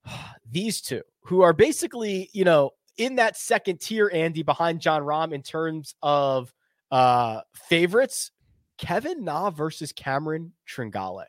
these 0.51 0.82
two 0.82 1.03
who 1.22 1.40
are 1.40 1.55
basically, 1.55 2.28
you 2.34 2.44
know, 2.44 2.72
in 2.99 3.16
that 3.16 3.38
second 3.38 3.80
tier, 3.80 4.11
Andy, 4.12 4.42
behind 4.42 4.80
John 4.82 5.01
Rahm 5.03 5.32
in 5.32 5.42
terms 5.42 5.94
of 6.03 6.53
uh 6.90 7.40
favorites. 7.55 8.32
Kevin 8.78 9.24
Na 9.24 9.51
versus 9.51 9.92
Cameron 9.92 10.53
Tringale. 10.68 11.24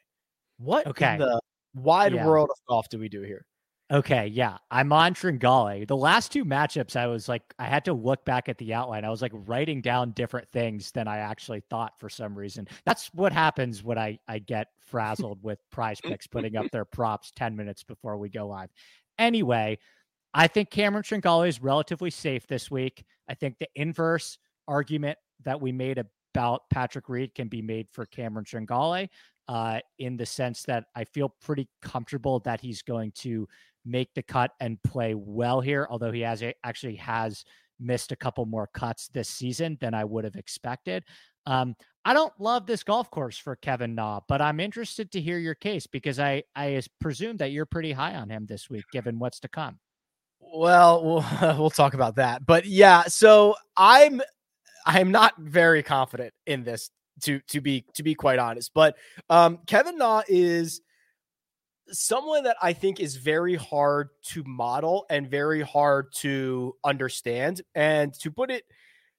What 0.58 0.88
Okay. 0.88 1.14
in 1.14 1.20
the 1.20 1.42
wide 1.76 2.14
Yeah. 2.14 2.26
world 2.26 2.50
of 2.50 2.58
golf 2.68 2.90
do 2.90 3.00
we 3.00 3.10
do 3.10 3.22
here? 3.22 3.46
Okay, 3.90 4.28
yeah. 4.28 4.58
I'm 4.70 4.92
on 4.92 5.14
Tringale. 5.14 5.88
The 5.88 5.96
last 5.96 6.34
two 6.34 6.44
matchups, 6.44 6.98
I 6.98 7.08
was 7.08 7.30
like, 7.30 7.54
I 7.58 7.68
had 7.68 7.86
to 7.86 7.94
look 7.94 8.26
back 8.26 8.50
at 8.50 8.58
the 8.58 8.74
outline. 8.74 9.06
I 9.06 9.10
was 9.10 9.22
like 9.22 9.32
writing 9.34 9.82
down 9.82 10.12
different 10.12 10.50
things 10.50 10.92
than 10.92 11.08
I 11.08 11.20
actually 11.20 11.62
thought 11.70 11.98
for 11.98 12.10
some 12.10 12.38
reason. 12.38 12.68
That's 12.86 13.08
what 13.14 13.32
happens 13.32 13.84
when 13.84 13.98
I, 13.98 14.20
I 14.28 14.40
get 14.40 14.68
frazzled 14.82 15.42
with 15.42 15.60
prize 15.70 16.02
picks 16.02 16.28
putting 16.28 16.58
up 16.58 16.70
their 16.72 16.84
props 16.84 17.32
10 17.36 17.56
minutes 17.56 17.84
before 17.84 18.18
we 18.18 18.28
go 18.28 18.48
live. 18.48 18.70
Anyway, 19.20 19.80
I 20.34 20.48
think 20.48 20.70
Cameron 20.70 21.04
Tringale 21.04 21.48
is 21.48 21.62
relatively 21.62 22.10
safe 22.10 22.46
this 22.46 22.70
week. 22.70 23.06
I 23.30 23.36
think 23.36 23.58
the 23.58 23.70
inverse 23.76 24.38
argument 24.68 25.18
that 25.46 25.62
we 25.62 25.72
made 25.72 25.98
about 26.34 26.70
Patrick 26.70 27.08
Reed 27.08 27.34
can 27.34 27.48
be 27.48 27.62
made 27.62 27.88
for 27.94 28.06
Cameron 28.06 28.44
Tringale 28.44 29.08
uh, 29.48 29.80
in 30.00 30.18
the 30.18 30.26
sense 30.26 30.64
that 30.64 30.86
I 30.96 31.04
feel 31.06 31.34
pretty 31.42 31.68
comfortable 31.82 32.40
that 32.42 32.62
he's 32.62 32.82
going 32.82 33.12
to 33.18 33.48
make 33.86 34.14
the 34.14 34.24
cut 34.24 34.52
and 34.60 34.82
play 34.84 35.14
well 35.16 35.62
here. 35.62 35.88
Although 35.90 36.12
he 36.12 36.22
has 36.22 36.44
actually 36.64 36.96
has 36.96 37.44
missed 37.80 38.12
a 38.12 38.16
couple 38.16 38.46
more 38.46 38.70
cuts 38.74 39.08
this 39.10 39.30
season 39.30 39.78
than 39.80 39.94
I 39.94 40.04
would 40.04 40.24
have 40.24 40.36
expected. 40.36 41.04
Um, 41.46 41.76
I 42.04 42.14
don't 42.14 42.34
love 42.40 42.66
this 42.66 42.84
golf 42.84 43.10
course 43.12 43.38
for 43.38 43.56
Kevin 43.56 43.96
Na, 43.96 44.22
but 44.28 44.42
I'm 44.42 44.60
interested 44.60 45.12
to 45.12 45.22
hear 45.22 45.38
your 45.38 45.56
case 45.56 45.88
because 45.88 46.20
I 46.20 46.44
I 46.56 46.82
presume 47.00 47.38
that 47.38 47.52
you're 47.52 47.66
pretty 47.66 47.92
high 47.92 48.16
on 48.16 48.30
him 48.30 48.46
this 48.46 48.70
week, 48.70 48.86
given 48.92 49.20
what's 49.20 49.40
to 49.42 49.48
come. 49.48 49.80
Well, 50.40 51.04
we'll 51.04 51.26
we'll 51.58 51.70
talk 51.70 51.94
about 51.94 52.16
that, 52.16 52.46
but 52.46 52.66
yeah. 52.66 53.04
So 53.04 53.56
I'm 53.76 54.22
I'm 54.86 55.12
not 55.12 55.34
very 55.38 55.84
confident 55.84 56.34
in 56.46 56.64
this 56.64 56.90
to 57.24 57.40
to 57.48 57.62
be 57.62 57.86
to 57.96 58.04
be 58.04 58.16
quite 58.16 58.40
honest. 58.40 58.72
But 58.74 58.96
um, 59.30 59.60
Kevin 59.66 59.98
Na 59.98 60.24
is 60.28 60.82
someone 61.90 62.44
that 62.44 62.58
I 62.62 62.74
think 62.74 63.00
is 63.00 63.16
very 63.16 63.56
hard 63.56 64.10
to 64.22 64.44
model 64.46 65.06
and 65.10 65.30
very 65.30 65.62
hard 65.62 66.12
to 66.16 66.76
understand. 66.84 67.62
And 67.76 68.14
to 68.16 68.32
put 68.32 68.52
it 68.52 68.64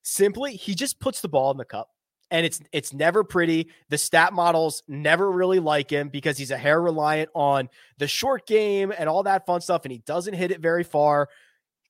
simply, 0.03 0.55
he 0.55 0.75
just 0.75 1.01
puts 1.01 1.21
the 1.21 1.29
ball 1.29 1.51
in 1.51 1.57
the 1.57 1.65
cup. 1.65 1.89
And 2.31 2.45
it's 2.45 2.61
it's 2.73 2.93
never 2.93 3.25
pretty. 3.25 3.71
The 3.89 3.97
stat 3.97 4.35
models 4.35 4.83
never 4.87 5.31
really 5.31 5.61
like 5.61 5.89
him 5.89 6.11
because 6.11 6.37
he's 6.37 6.51
a 6.51 6.59
hair 6.59 6.81
reliant 6.83 7.31
on 7.35 7.71
the 7.97 8.07
short 8.07 8.47
game 8.47 8.93
and 8.97 9.09
all 9.09 9.23
that 9.23 9.47
fun 9.47 9.63
stuff, 9.63 9.87
and 9.87 9.93
he 9.93 9.99
doesn't 9.99 10.35
hit 10.35 10.51
it 10.51 10.61
very 10.61 10.85
far 10.85 11.31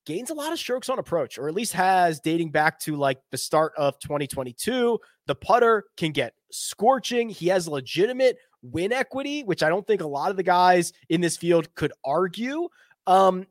gains 0.08 0.30
a 0.30 0.34
lot 0.34 0.54
of 0.54 0.58
strokes 0.58 0.88
on 0.88 0.98
approach, 0.98 1.36
or 1.36 1.48
at 1.48 1.54
least 1.54 1.74
has 1.74 2.18
dating 2.18 2.50
back 2.50 2.80
to 2.80 2.96
like 2.96 3.20
the 3.30 3.36
start 3.36 3.74
of 3.76 3.98
2022. 3.98 4.98
The 5.26 5.34
putter 5.34 5.84
can 5.98 6.12
get 6.12 6.32
scorching. 6.50 7.28
He 7.28 7.48
has 7.48 7.68
legitimate 7.68 8.38
win 8.62 8.90
equity, 8.90 9.42
which 9.42 9.62
I 9.62 9.68
don't 9.68 9.86
think 9.86 10.00
a 10.00 10.06
lot 10.06 10.30
of 10.30 10.38
the 10.38 10.42
guys 10.42 10.94
in 11.10 11.20
this 11.20 11.36
field 11.36 11.72
could 11.74 11.92
argue. 12.06 12.70
Um, 13.06 13.46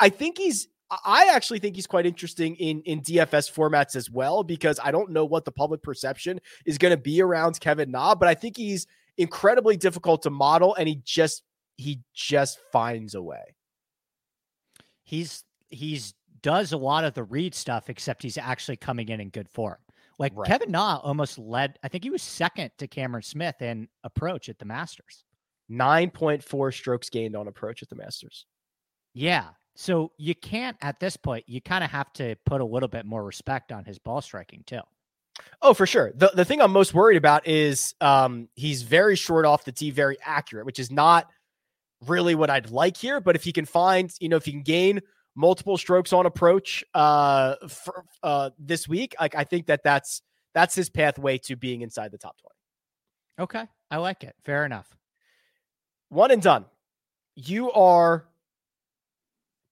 I 0.00 0.08
think 0.08 0.36
he's 0.36 0.66
I 1.04 1.30
actually 1.32 1.60
think 1.60 1.76
he's 1.76 1.86
quite 1.86 2.06
interesting 2.06 2.56
in 2.56 2.82
in 2.82 3.02
DFS 3.02 3.52
formats 3.52 3.94
as 3.94 4.10
well 4.10 4.42
because 4.42 4.80
I 4.82 4.90
don't 4.90 5.12
know 5.12 5.24
what 5.24 5.44
the 5.44 5.52
public 5.52 5.80
perception 5.80 6.40
is 6.66 6.76
going 6.76 6.90
to 6.90 7.00
be 7.00 7.22
around 7.22 7.60
Kevin 7.60 7.92
Na, 7.92 8.16
but 8.16 8.28
I 8.28 8.34
think 8.34 8.56
he's 8.56 8.88
incredibly 9.16 9.76
difficult 9.76 10.22
to 10.22 10.30
model 10.30 10.74
and 10.74 10.88
he 10.88 11.00
just 11.04 11.44
he 11.76 12.00
just 12.12 12.58
finds 12.72 13.14
a 13.14 13.22
way. 13.22 13.54
He's 15.04 15.44
he's 15.70 16.14
does 16.42 16.72
a 16.72 16.76
lot 16.76 17.04
of 17.04 17.14
the 17.14 17.24
Reed 17.24 17.54
stuff, 17.54 17.90
except 17.90 18.22
he's 18.22 18.38
actually 18.38 18.76
coming 18.76 19.08
in 19.08 19.20
in 19.20 19.28
good 19.28 19.48
form. 19.48 19.76
Like 20.18 20.32
right. 20.34 20.46
Kevin 20.46 20.70
Na 20.70 20.98
almost 21.02 21.38
led, 21.38 21.78
I 21.82 21.88
think 21.88 22.04
he 22.04 22.10
was 22.10 22.22
second 22.22 22.70
to 22.78 22.86
Cameron 22.86 23.22
Smith 23.22 23.60
in 23.62 23.88
approach 24.04 24.48
at 24.48 24.58
the 24.58 24.64
Masters. 24.64 25.24
9.4 25.70 26.74
strokes 26.74 27.08
gained 27.08 27.36
on 27.36 27.48
approach 27.48 27.82
at 27.82 27.88
the 27.88 27.96
Masters. 27.96 28.46
Yeah. 29.14 29.48
So 29.76 30.12
you 30.18 30.34
can't, 30.34 30.76
at 30.82 31.00
this 31.00 31.16
point, 31.16 31.44
you 31.46 31.60
kind 31.60 31.84
of 31.84 31.90
have 31.90 32.12
to 32.14 32.36
put 32.44 32.60
a 32.60 32.64
little 32.64 32.88
bit 32.88 33.06
more 33.06 33.24
respect 33.24 33.72
on 33.72 33.84
his 33.84 33.98
ball 33.98 34.20
striking, 34.20 34.62
too. 34.66 34.80
Oh, 35.62 35.72
for 35.72 35.86
sure. 35.86 36.12
The 36.14 36.32
the 36.34 36.44
thing 36.44 36.60
I'm 36.60 36.72
most 36.72 36.92
worried 36.92 37.16
about 37.16 37.46
is 37.46 37.94
um, 38.02 38.48
he's 38.56 38.82
very 38.82 39.16
short 39.16 39.46
off 39.46 39.64
the 39.64 39.72
tee, 39.72 39.90
very 39.90 40.18
accurate, 40.22 40.66
which 40.66 40.78
is 40.78 40.90
not 40.90 41.28
really 42.06 42.34
what 42.34 42.50
I'd 42.50 42.70
like 42.70 42.96
here. 42.96 43.20
But 43.20 43.36
if 43.36 43.44
he 43.44 43.52
can 43.52 43.64
find, 43.64 44.12
you 44.20 44.28
know, 44.28 44.36
if 44.36 44.44
he 44.44 44.52
can 44.52 44.62
gain 44.62 45.00
multiple 45.40 45.78
strokes 45.78 46.12
on 46.12 46.26
approach 46.26 46.84
uh, 46.94 47.56
for, 47.66 48.04
uh, 48.22 48.50
this 48.58 48.86
week. 48.86 49.14
Like 49.18 49.34
I 49.34 49.44
think 49.44 49.66
that 49.66 49.82
that's 49.82 50.22
that's 50.54 50.74
his 50.74 50.90
pathway 50.90 51.38
to 51.38 51.56
being 51.56 51.80
inside 51.80 52.12
the 52.12 52.18
top 52.18 52.36
20. 53.38 53.44
Okay. 53.44 53.70
I 53.90 53.96
like 53.96 54.22
it. 54.22 54.34
Fair 54.44 54.64
enough. 54.64 54.94
One 56.10 56.30
and 56.30 56.42
done. 56.42 56.66
You 57.36 57.72
are 57.72 58.26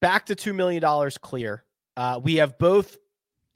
back 0.01 0.27
to 0.27 0.37
$2 0.37 0.55
million 0.55 1.11
clear. 1.21 1.65
Uh, 1.97 2.21
we 2.23 2.37
have 2.37 2.59
both 2.59 2.97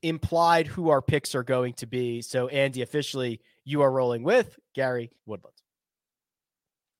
implied 0.02 0.66
who 0.66 0.90
our 0.90 1.00
picks 1.00 1.34
are 1.34 1.44
going 1.44 1.74
to 1.74 1.86
be. 1.86 2.20
So, 2.22 2.48
Andy, 2.48 2.82
officially, 2.82 3.40
you 3.64 3.82
are 3.82 3.90
rolling 3.90 4.24
with 4.24 4.58
Gary 4.74 5.12
Woodland. 5.26 5.54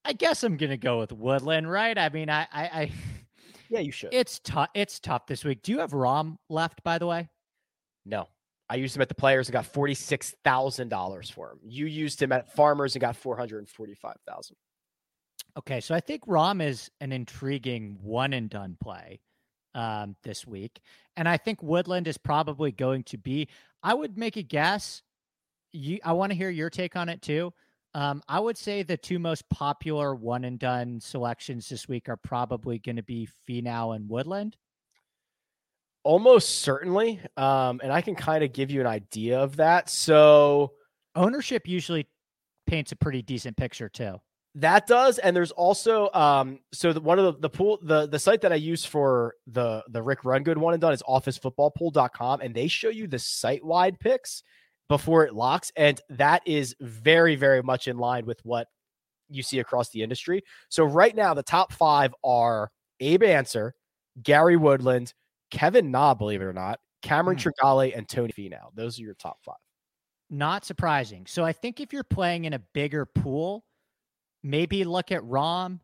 I 0.05 0.13
guess 0.13 0.43
I'm 0.45 0.57
going 0.57 0.71
to 0.71 0.77
go 0.77 1.01
with 1.01 1.13
Woodland, 1.13 1.71
right? 1.71 1.99
I 1.99 2.09
mean, 2.09 2.31
I, 2.31 2.47
I, 2.53 2.63
I 2.63 2.93
yeah, 3.73 3.81
you 3.81 3.91
should. 3.91 4.13
It's 4.13 4.39
tough. 4.41 4.69
It's 4.75 5.01
tough 5.01 5.27
this 5.27 5.45
week. 5.45 5.63
Do 5.63 5.73
you 5.73 5.79
have 5.79 5.93
Rahm 5.93 6.37
left, 6.51 6.85
by 6.85 6.99
the 6.99 7.07
way? 7.07 7.31
No. 8.05 8.29
I 8.69 8.75
used 8.75 8.95
him 8.95 9.01
at 9.01 9.09
the 9.09 9.15
players 9.15 9.49
and 9.49 9.55
got 9.55 9.65
forty 9.65 9.95
six 9.95 10.35
thousand 10.45 10.91
dollars 10.91 11.31
for 11.31 11.53
him. 11.53 11.59
You 11.65 11.87
used 11.87 12.21
him 12.21 12.33
at 12.33 12.55
farmers 12.55 12.95
and 12.95 13.01
got 13.01 13.17
four 13.17 13.35
hundred 13.35 13.61
and 13.61 13.69
forty 13.69 13.95
five 13.95 14.17
thousand. 14.29 14.57
Okay, 15.59 15.81
so 15.81 15.95
I 15.95 16.01
think 16.01 16.27
Rahm 16.27 16.63
is 16.63 16.91
an 17.01 17.13
intriguing 17.13 17.99
one 18.03 18.35
and 18.35 18.51
done 18.51 18.77
play 18.83 19.21
um, 19.75 20.17
this 20.23 20.47
week, 20.47 20.81
and 21.17 21.27
I 21.27 21.39
think 21.39 21.63
Woodland 21.63 22.07
is 22.07 22.19
probably 22.19 22.73
going 22.73 23.05
to 23.05 23.17
be. 23.17 23.49
I 23.83 23.95
would 23.95 24.19
make 24.19 24.37
a 24.37 24.43
guess. 24.43 25.03
You, 25.73 25.99
I 26.05 26.13
want 26.13 26.31
to 26.31 26.37
hear 26.37 26.51
your 26.51 26.69
take 26.69 26.95
on 26.95 27.09
it 27.09 27.23
too. 27.23 27.55
Um, 27.95 28.23
I 28.27 28.41
would 28.41 28.57
say 28.57 28.83
the 28.83 28.97
two 28.97 29.19
most 29.19 29.49
popular 29.51 30.15
one 30.15 30.45
and 30.45 30.59
done 30.59 31.01
selections 31.01 31.69
this 31.69 31.89
week 31.89 32.09
are 32.09 32.17
probably 32.17 32.79
going 32.79 32.97
to 32.97 33.03
be 33.03 33.29
Finau 33.49 33.95
and 33.95 34.09
Woodland. 34.09 34.57
Almost 36.05 36.61
certainly. 36.61 37.21
Um, 37.37 37.81
and 37.83 37.93
I 37.93 38.01
can 38.01 38.15
kind 38.15 38.43
of 38.43 38.53
give 38.53 38.71
you 38.71 38.81
an 38.81 38.87
idea 38.87 39.39
of 39.39 39.57
that. 39.57 39.91
So 39.91 40.73
ownership 41.15 41.69
usually 41.69 42.09
paints 42.67 42.93
a 42.93 42.97
pretty 42.97 43.23
decent 43.23 43.57
picture 43.57 43.89
too. 43.89 44.17
That 44.57 44.87
does, 44.87 45.19
and 45.19 45.35
there's 45.35 45.51
also 45.51 46.11
um, 46.13 46.59
so 46.75 46.93
the, 46.93 47.01
one 47.01 47.19
of 47.19 47.25
the 47.25 47.41
the 47.41 47.49
pool 47.49 47.79
the 47.83 48.07
the 48.07 48.19
site 48.19 48.43
that 48.43 48.53
I 48.53 48.57
use 48.57 48.85
for 48.85 49.35
the 49.47 49.83
the 49.89 50.03
Rick 50.03 50.25
Rungood 50.25 50.59
one 50.59 50.75
and 50.75 50.81
done 50.81 50.93
is 50.93 51.03
officefootballpool.com, 51.09 52.43
and 52.43 52.55
they 52.55 52.69
show 52.69 52.91
you 52.91 53.07
the 53.07 53.19
site 53.19 53.65
wide 53.65 53.99
picks 53.99 54.43
before 54.93 55.25
it 55.25 55.33
locks. 55.33 55.73
And 55.75 55.99
that 56.11 56.43
is 56.45 56.77
very, 56.79 57.35
very 57.35 57.63
much 57.63 57.89
in 57.89 57.97
line 57.97 58.27
with 58.27 58.45
what 58.45 58.69
you 59.31 59.43
see 59.43 59.59
across 59.59 59.89
the 59.89 60.03
industry. 60.03 60.43
So 60.69 60.85
right 60.85 61.17
now, 61.17 61.33
the 61.33 61.43
top 61.43 61.73
five 61.73 62.15
are 62.23 62.71
Abe 63.01 63.23
Ancer, 63.23 63.75
Gary 64.23 64.59
Woodland, 64.59 65.15
Kevin 65.51 65.91
Na, 65.91 66.13
believe 66.13 66.43
it 66.43 66.45
or 66.45 66.53
not, 66.53 66.79
Cameron 67.01 67.39
mm. 67.39 67.55
Tringale, 67.55 67.97
and 67.97 68.07
Tony 68.07 68.35
Finau. 68.37 68.67
Those 68.75 68.99
are 68.99 69.03
your 69.03 69.15
top 69.15 69.39
five. 69.43 69.57
Not 70.29 70.67
surprising. 70.67 71.25
So 71.27 71.43
I 71.43 71.55
think 71.55 71.81
if 71.81 71.95
you're 71.95 72.05
playing 72.05 72.45
in 72.45 72.53
a 72.53 72.59
bigger 72.59 73.07
pool, 73.07 73.65
maybe 74.43 74.85
look 74.85 75.11
at 75.11 75.23
Rahm, 75.23 75.81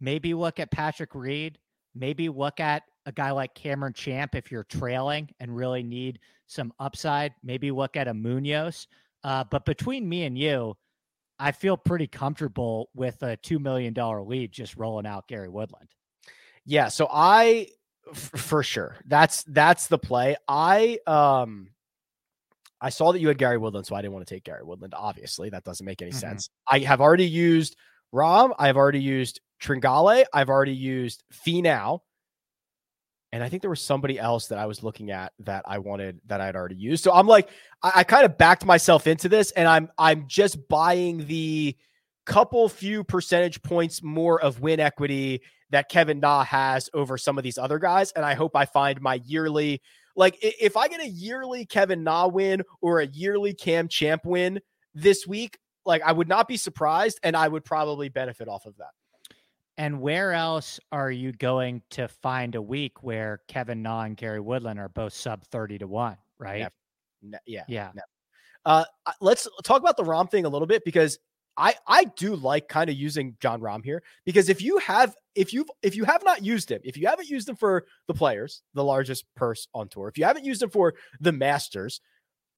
maybe 0.00 0.34
look 0.34 0.60
at 0.60 0.70
Patrick 0.70 1.14
Reed, 1.14 1.58
maybe 1.94 2.28
look 2.28 2.60
at 2.60 2.82
a 3.06 3.12
guy 3.12 3.30
like 3.30 3.54
Cameron 3.54 3.92
Champ 3.92 4.34
if 4.34 4.50
you're 4.50 4.64
trailing 4.64 5.28
and 5.40 5.54
really 5.54 5.82
need 5.82 6.18
some 6.46 6.72
upside. 6.78 7.32
Maybe 7.42 7.70
look 7.70 7.96
at 7.96 8.08
a 8.08 8.14
Munoz. 8.14 8.86
Uh, 9.24 9.44
but 9.50 9.64
between 9.64 10.08
me 10.08 10.24
and 10.24 10.36
you, 10.36 10.76
I 11.38 11.52
feel 11.52 11.76
pretty 11.76 12.06
comfortable 12.06 12.90
with 12.94 13.22
a 13.22 13.36
$2 13.38 13.60
million 13.60 13.94
lead 13.94 14.52
just 14.52 14.76
rolling 14.76 15.06
out 15.06 15.28
Gary 15.28 15.48
Woodland. 15.48 15.88
Yeah. 16.66 16.88
So 16.88 17.08
I, 17.10 17.68
f- 18.10 18.30
for 18.36 18.62
sure, 18.62 18.96
that's, 19.06 19.42
that's 19.44 19.86
the 19.86 19.98
play. 19.98 20.36
I, 20.46 20.98
um, 21.06 21.70
I 22.80 22.90
saw 22.90 23.12
that 23.12 23.20
you 23.20 23.28
had 23.28 23.38
Gary 23.38 23.58
Woodland, 23.58 23.86
so 23.86 23.94
I 23.94 24.02
didn't 24.02 24.14
want 24.14 24.26
to 24.26 24.34
take 24.34 24.44
Gary 24.44 24.62
Woodland. 24.62 24.94
Obviously, 24.96 25.50
that 25.50 25.64
doesn't 25.64 25.84
make 25.84 26.00
any 26.02 26.10
mm-hmm. 26.10 26.20
sense. 26.20 26.48
I 26.68 26.80
have 26.80 27.00
already 27.00 27.26
used 27.26 27.76
Rahm. 28.14 28.52
I've 28.58 28.76
already 28.76 29.00
used 29.02 29.40
Tringale. 29.62 30.24
I've 30.32 30.48
already 30.48 30.74
used 30.74 31.22
Finau. 31.32 32.00
And 33.32 33.44
I 33.44 33.48
think 33.48 33.62
there 33.62 33.70
was 33.70 33.80
somebody 33.80 34.18
else 34.18 34.48
that 34.48 34.58
I 34.58 34.66
was 34.66 34.82
looking 34.82 35.10
at 35.10 35.32
that 35.40 35.64
I 35.66 35.78
wanted 35.78 36.20
that 36.26 36.40
I'd 36.40 36.56
already 36.56 36.74
used. 36.74 37.04
So 37.04 37.12
I'm 37.12 37.28
like, 37.28 37.48
I, 37.82 37.92
I 37.96 38.04
kind 38.04 38.24
of 38.24 38.36
backed 38.36 38.64
myself 38.64 39.06
into 39.06 39.28
this, 39.28 39.52
and 39.52 39.68
I'm 39.68 39.88
I'm 39.98 40.24
just 40.26 40.68
buying 40.68 41.26
the 41.26 41.76
couple 42.26 42.68
few 42.68 43.02
percentage 43.02 43.62
points 43.62 44.02
more 44.02 44.40
of 44.40 44.60
win 44.60 44.78
equity 44.80 45.42
that 45.70 45.88
Kevin 45.88 46.20
Na 46.20 46.44
has 46.44 46.90
over 46.92 47.16
some 47.16 47.38
of 47.38 47.44
these 47.44 47.58
other 47.58 47.78
guys. 47.78 48.12
And 48.12 48.24
I 48.24 48.34
hope 48.34 48.56
I 48.56 48.64
find 48.66 49.00
my 49.00 49.20
yearly, 49.24 49.80
like 50.16 50.36
if 50.42 50.76
I 50.76 50.88
get 50.88 51.00
a 51.00 51.08
yearly 51.08 51.64
Kevin 51.64 52.02
Na 52.02 52.26
win 52.26 52.62
or 52.80 53.00
a 53.00 53.06
yearly 53.06 53.54
Cam 53.54 53.88
Champ 53.88 54.22
win 54.24 54.60
this 54.94 55.26
week, 55.26 55.58
like 55.86 56.02
I 56.02 56.12
would 56.12 56.28
not 56.28 56.48
be 56.48 56.56
surprised, 56.56 57.20
and 57.22 57.36
I 57.36 57.48
would 57.48 57.64
probably 57.64 58.08
benefit 58.08 58.48
off 58.48 58.66
of 58.66 58.76
that. 58.78 58.90
And 59.78 60.00
where 60.00 60.32
else 60.32 60.78
are 60.92 61.10
you 61.10 61.32
going 61.32 61.82
to 61.90 62.06
find 62.08 62.54
a 62.54 62.62
week 62.62 63.02
where 63.02 63.40
Kevin 63.48 63.82
Na 63.82 64.02
and 64.02 64.16
Gary 64.16 64.40
Woodland 64.40 64.78
are 64.78 64.90
both 64.90 65.14
sub 65.14 65.44
30 65.46 65.78
to 65.78 65.86
1, 65.86 66.16
right? 66.38 66.60
Yeah. 67.46 67.64
Yeah. 67.68 67.90
Uh, 68.64 68.84
let's 69.20 69.48
talk 69.64 69.80
about 69.80 69.96
the 69.96 70.04
Rom 70.04 70.28
thing 70.28 70.44
a 70.44 70.48
little 70.48 70.66
bit 70.66 70.84
because 70.84 71.18
I 71.56 71.74
I 71.86 72.04
do 72.04 72.36
like 72.36 72.68
kind 72.68 72.88
of 72.88 72.96
using 72.96 73.36
Jon 73.40 73.60
Rahm 73.60 73.84
here 73.84 74.02
because 74.24 74.48
if 74.48 74.62
you 74.62 74.78
have 74.78 75.14
if 75.34 75.52
you 75.52 75.66
if 75.82 75.96
you 75.96 76.04
have 76.04 76.24
not 76.24 76.44
used 76.44 76.70
him, 76.70 76.80
if 76.84 76.96
you 76.96 77.06
haven't 77.06 77.28
used 77.28 77.48
him 77.48 77.56
for 77.56 77.86
the 78.06 78.14
players, 78.14 78.62
the 78.74 78.84
largest 78.84 79.24
purse 79.34 79.66
on 79.74 79.88
tour, 79.88 80.08
if 80.08 80.16
you 80.16 80.24
haven't 80.24 80.44
used 80.44 80.62
him 80.62 80.70
for 80.70 80.94
the 81.20 81.32
Masters, 81.32 82.00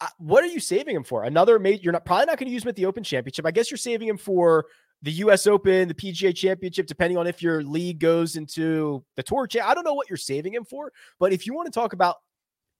uh, 0.00 0.08
what 0.18 0.44
are 0.44 0.48
you 0.48 0.60
saving 0.60 0.94
him 0.94 1.04
for? 1.04 1.24
Another 1.24 1.58
mate? 1.58 1.82
You're 1.82 1.92
not 1.92 2.04
probably 2.04 2.26
not 2.26 2.38
going 2.38 2.48
to 2.48 2.52
use 2.52 2.64
him 2.64 2.68
at 2.68 2.76
the 2.76 2.86
Open 2.86 3.02
Championship. 3.02 3.46
I 3.46 3.50
guess 3.50 3.70
you're 3.70 3.78
saving 3.78 4.08
him 4.08 4.18
for 4.18 4.66
the 5.02 5.12
US 5.12 5.46
Open, 5.46 5.88
the 5.88 5.94
PGA 5.94 6.34
Championship, 6.34 6.86
depending 6.86 7.18
on 7.18 7.26
if 7.26 7.42
your 7.42 7.62
league 7.62 7.98
goes 7.98 8.36
into 8.36 9.04
the 9.16 9.22
tour. 9.22 9.48
I 9.62 9.74
don't 9.74 9.84
know 9.84 9.94
what 9.94 10.08
you're 10.08 10.16
saving 10.16 10.54
him 10.54 10.64
for, 10.64 10.92
but 11.18 11.32
if 11.32 11.46
you 11.46 11.54
want 11.54 11.66
to 11.66 11.72
talk 11.72 11.92
about 11.92 12.16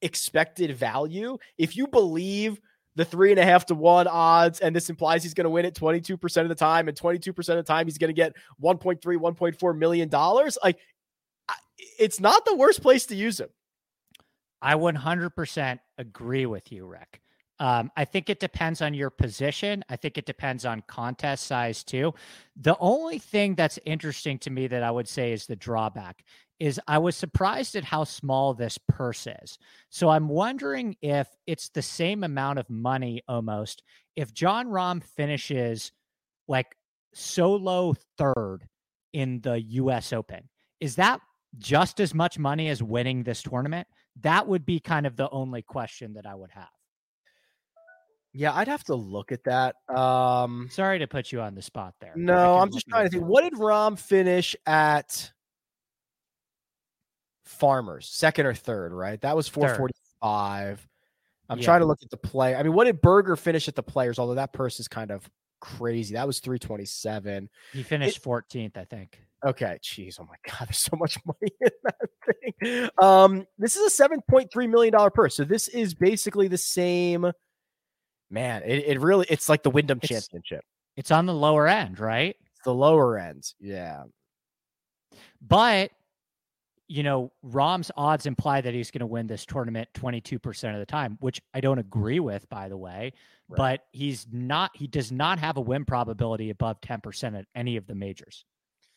expected 0.01 0.75
value, 0.75 1.37
if 1.57 1.75
you 1.75 1.87
believe 1.87 2.59
the 2.95 3.05
three 3.05 3.31
and 3.31 3.39
a 3.39 3.43
half 3.43 3.65
to 3.65 3.75
one 3.75 4.07
odds, 4.07 4.59
and 4.59 4.75
this 4.75 4.89
implies 4.89 5.23
he's 5.23 5.33
going 5.33 5.45
to 5.45 5.49
win 5.49 5.65
it 5.65 5.73
22% 5.73 6.41
of 6.41 6.49
the 6.49 6.55
time, 6.55 6.87
and 6.87 6.97
22% 6.97 7.37
of 7.37 7.45
the 7.45 7.63
time 7.63 7.87
he's 7.87 7.97
going 7.97 8.09
to 8.09 8.13
get 8.13 8.33
1.3, 8.61 8.99
1.4 9.01 9.77
million 9.77 10.09
dollars. 10.09 10.57
Like, 10.63 10.77
it's 11.99 12.19
not 12.19 12.45
the 12.45 12.55
worst 12.55 12.81
place 12.81 13.07
to 13.07 13.15
use 13.15 13.39
him. 13.39 13.49
I 14.61 14.75
100% 14.75 15.79
agree 15.97 16.45
with 16.45 16.71
you, 16.71 16.85
Rick. 16.85 17.22
Um, 17.59 17.91
I 17.95 18.05
think 18.05 18.29
it 18.29 18.39
depends 18.39 18.81
on 18.81 18.93
your 18.93 19.09
position. 19.09 19.83
I 19.87 19.95
think 19.95 20.17
it 20.17 20.25
depends 20.25 20.65
on 20.65 20.83
contest 20.87 21.45
size 21.45 21.83
too. 21.83 22.13
The 22.55 22.75
only 22.79 23.19
thing 23.19 23.55
that's 23.55 23.79
interesting 23.85 24.39
to 24.39 24.49
me 24.49 24.67
that 24.67 24.83
I 24.83 24.91
would 24.91 25.07
say 25.07 25.31
is 25.31 25.45
the 25.45 25.55
drawback 25.55 26.23
is 26.59 26.79
I 26.87 26.97
was 26.97 27.15
surprised 27.15 27.75
at 27.75 27.83
how 27.83 28.03
small 28.05 28.53
this 28.53 28.77
purse 28.77 29.27
is. 29.27 29.57
So 29.89 30.09
I'm 30.09 30.29
wondering 30.29 30.95
if 31.01 31.27
it's 31.45 31.69
the 31.69 31.81
same 31.81 32.23
amount 32.23 32.59
of 32.59 32.69
money 32.69 33.21
almost 33.27 33.83
if 34.15 34.33
Jon 34.33 34.67
Rahm 34.67 35.03
finishes 35.03 35.91
like 36.47 36.75
solo 37.13 37.93
third 38.17 38.67
in 39.13 39.41
the 39.41 39.61
US 39.61 40.13
Open. 40.13 40.49
Is 40.79 40.95
that 40.95 41.21
just 41.57 41.99
as 41.99 42.13
much 42.13 42.39
money 42.39 42.69
as 42.69 42.81
winning 42.81 43.23
this 43.23 43.43
tournament? 43.43 43.87
That 44.21 44.47
would 44.47 44.65
be 44.65 44.79
kind 44.79 45.05
of 45.05 45.15
the 45.15 45.29
only 45.29 45.61
question 45.61 46.13
that 46.13 46.25
I 46.25 46.35
would 46.35 46.51
have. 46.51 46.72
Yeah, 48.33 48.53
I'd 48.53 48.67
have 48.67 48.83
to 48.85 48.95
look 48.95 49.31
at 49.31 49.43
that. 49.43 49.75
Um 49.89 50.67
Sorry 50.71 50.99
to 50.99 51.07
put 51.07 51.31
you 51.31 51.41
on 51.41 51.55
the 51.55 51.61
spot 51.61 51.93
there. 51.99 52.13
No, 52.15 52.57
I'm 52.57 52.71
just 52.71 52.87
trying 52.87 53.05
to 53.05 53.09
think. 53.09 53.23
What 53.23 53.43
did 53.43 53.53
Rahm 53.53 53.97
finish 53.97 54.55
at 54.65 55.31
Farmers, 57.45 58.09
second 58.09 58.45
or 58.45 58.53
third, 58.53 58.93
right? 58.93 59.19
That 59.21 59.35
was 59.35 59.47
445. 59.47 60.79
Third. 60.79 60.87
I'm 61.49 61.59
yeah. 61.59 61.65
trying 61.65 61.81
to 61.81 61.85
look 61.85 61.99
at 62.01 62.09
the 62.09 62.17
play. 62.17 62.55
I 62.55 62.63
mean, 62.63 62.73
what 62.73 62.85
did 62.85 63.01
Berger 63.01 63.35
finish 63.35 63.67
at 63.67 63.75
the 63.75 63.83
players? 63.83 64.17
Although 64.17 64.35
that 64.35 64.53
purse 64.53 64.79
is 64.79 64.87
kind 64.87 65.11
of 65.11 65.29
crazy. 65.59 66.15
That 66.15 66.25
was 66.25 66.39
327. 66.39 67.49
He 67.73 67.83
finished 67.83 68.17
it, 68.17 68.23
14th, 68.23 68.77
I 68.77 68.85
think. 68.85 69.19
Okay, 69.45 69.77
jeez, 69.83 70.19
oh 70.19 70.25
my 70.25 70.35
god, 70.47 70.67
there's 70.67 70.79
so 70.79 70.95
much 70.97 71.17
money 71.25 71.51
in 71.61 71.71
that 71.83 72.09
thing. 72.61 72.89
Um, 73.01 73.45
this 73.57 73.75
is 73.75 73.99
a 73.99 74.03
7.3 74.03 74.69
million 74.69 74.93
dollar 74.93 75.09
purse. 75.09 75.35
So 75.35 75.43
this 75.43 75.67
is 75.67 75.93
basically 75.93 76.47
the 76.47 76.57
same. 76.57 77.31
Man, 78.33 78.63
it, 78.65 78.85
it 78.87 78.99
really 78.99 79.27
it's 79.29 79.47
like 79.47 79.61
the 79.63 79.69
Wyndham 79.69 79.99
it's, 80.01 80.09
Championship. 80.09 80.65
It's 80.97 81.11
on 81.11 81.25
the 81.25 81.33
lower 81.33 81.67
end, 81.67 81.99
right? 81.99 82.35
It's 82.39 82.65
the 82.65 82.73
lower 82.73 83.17
end, 83.17 83.43
yeah. 83.59 84.03
But 85.41 85.91
you 86.87 87.01
know, 87.01 87.31
Rahm's 87.41 87.91
odds 87.95 88.25
imply 88.25 88.61
that 88.61 88.73
he's 88.73 88.91
going 88.91 88.99
to 88.99 89.07
win 89.07 89.25
this 89.25 89.45
tournament 89.45 89.89
22% 89.95 90.73
of 90.73 90.79
the 90.79 90.85
time, 90.85 91.17
which 91.21 91.41
I 91.53 91.61
don't 91.61 91.79
agree 91.79 92.19
with, 92.19 92.47
by 92.49 92.67
the 92.67 92.77
way. 92.77 93.13
Right. 93.47 93.57
But 93.57 93.81
he's 93.91 94.27
not, 94.31 94.71
he 94.75 94.87
does 94.87 95.11
not 95.11 95.39
have 95.39 95.57
a 95.57 95.61
win 95.61 95.85
probability 95.85 96.49
above 96.49 96.81
10% 96.81 97.39
at 97.39 97.45
any 97.55 97.77
of 97.77 97.87
the 97.87 97.95
majors 97.95 98.45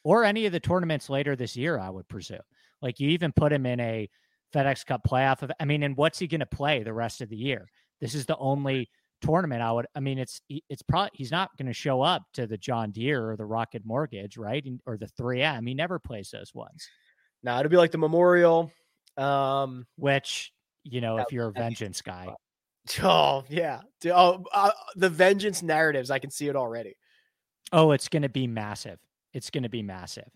or 0.04 0.24
any 0.24 0.46
of 0.46 0.52
the 0.52 0.60
tournaments 0.60 1.08
later 1.08 1.36
this 1.36 1.56
year, 1.56 1.78
I 1.78 1.88
would 1.88 2.08
presume. 2.08 2.40
Like 2.82 3.00
you 3.00 3.08
even 3.10 3.32
put 3.32 3.52
him 3.52 3.64
in 3.66 3.80
a 3.80 4.10
FedEx 4.54 4.84
Cup 4.84 5.02
playoff 5.08 5.42
of, 5.42 5.50
I 5.58 5.64
mean, 5.64 5.82
and 5.82 5.96
what's 5.96 6.18
he 6.18 6.26
going 6.26 6.40
to 6.40 6.46
play 6.46 6.82
the 6.82 6.92
rest 6.92 7.20
of 7.20 7.28
the 7.28 7.36
year? 7.36 7.68
This 8.00 8.14
is 8.14 8.26
the 8.26 8.36
only 8.36 8.90
tournament 9.20 9.62
I 9.62 9.72
would, 9.72 9.86
I 9.94 10.00
mean, 10.00 10.18
it's, 10.18 10.40
it's 10.48 10.82
probably, 10.82 11.10
he's 11.14 11.30
not 11.30 11.56
going 11.56 11.66
to 11.66 11.72
show 11.72 12.02
up 12.02 12.22
to 12.34 12.46
the 12.46 12.58
John 12.58 12.90
Deere 12.90 13.30
or 13.30 13.36
the 13.36 13.44
Rocket 13.44 13.82
Mortgage, 13.84 14.36
right? 14.36 14.64
Or 14.86 14.96
the 14.96 15.08
3M. 15.20 15.66
He 15.66 15.74
never 15.74 15.98
plays 15.98 16.30
those 16.30 16.54
ones. 16.54 16.88
Now 17.42 17.60
it'll 17.60 17.70
be 17.70 17.76
like 17.76 17.92
the 17.92 17.98
memorial, 17.98 18.72
um, 19.16 19.86
which 19.96 20.52
you 20.82 21.00
know, 21.00 21.18
if 21.18 21.32
you're 21.32 21.48
a 21.48 21.52
vengeance 21.52 22.00
guy. 22.00 22.34
Oh 23.02 23.44
yeah, 23.48 23.80
oh 24.06 24.44
uh, 24.52 24.70
the 24.94 25.08
vengeance 25.08 25.60
narratives. 25.60 26.10
I 26.10 26.20
can 26.20 26.30
see 26.30 26.46
it 26.46 26.54
already. 26.54 26.96
Oh, 27.72 27.90
it's 27.90 28.08
going 28.08 28.22
to 28.22 28.28
be 28.28 28.46
massive. 28.46 29.00
It's 29.32 29.50
going 29.50 29.64
to 29.64 29.68
be 29.68 29.82
massive, 29.82 30.30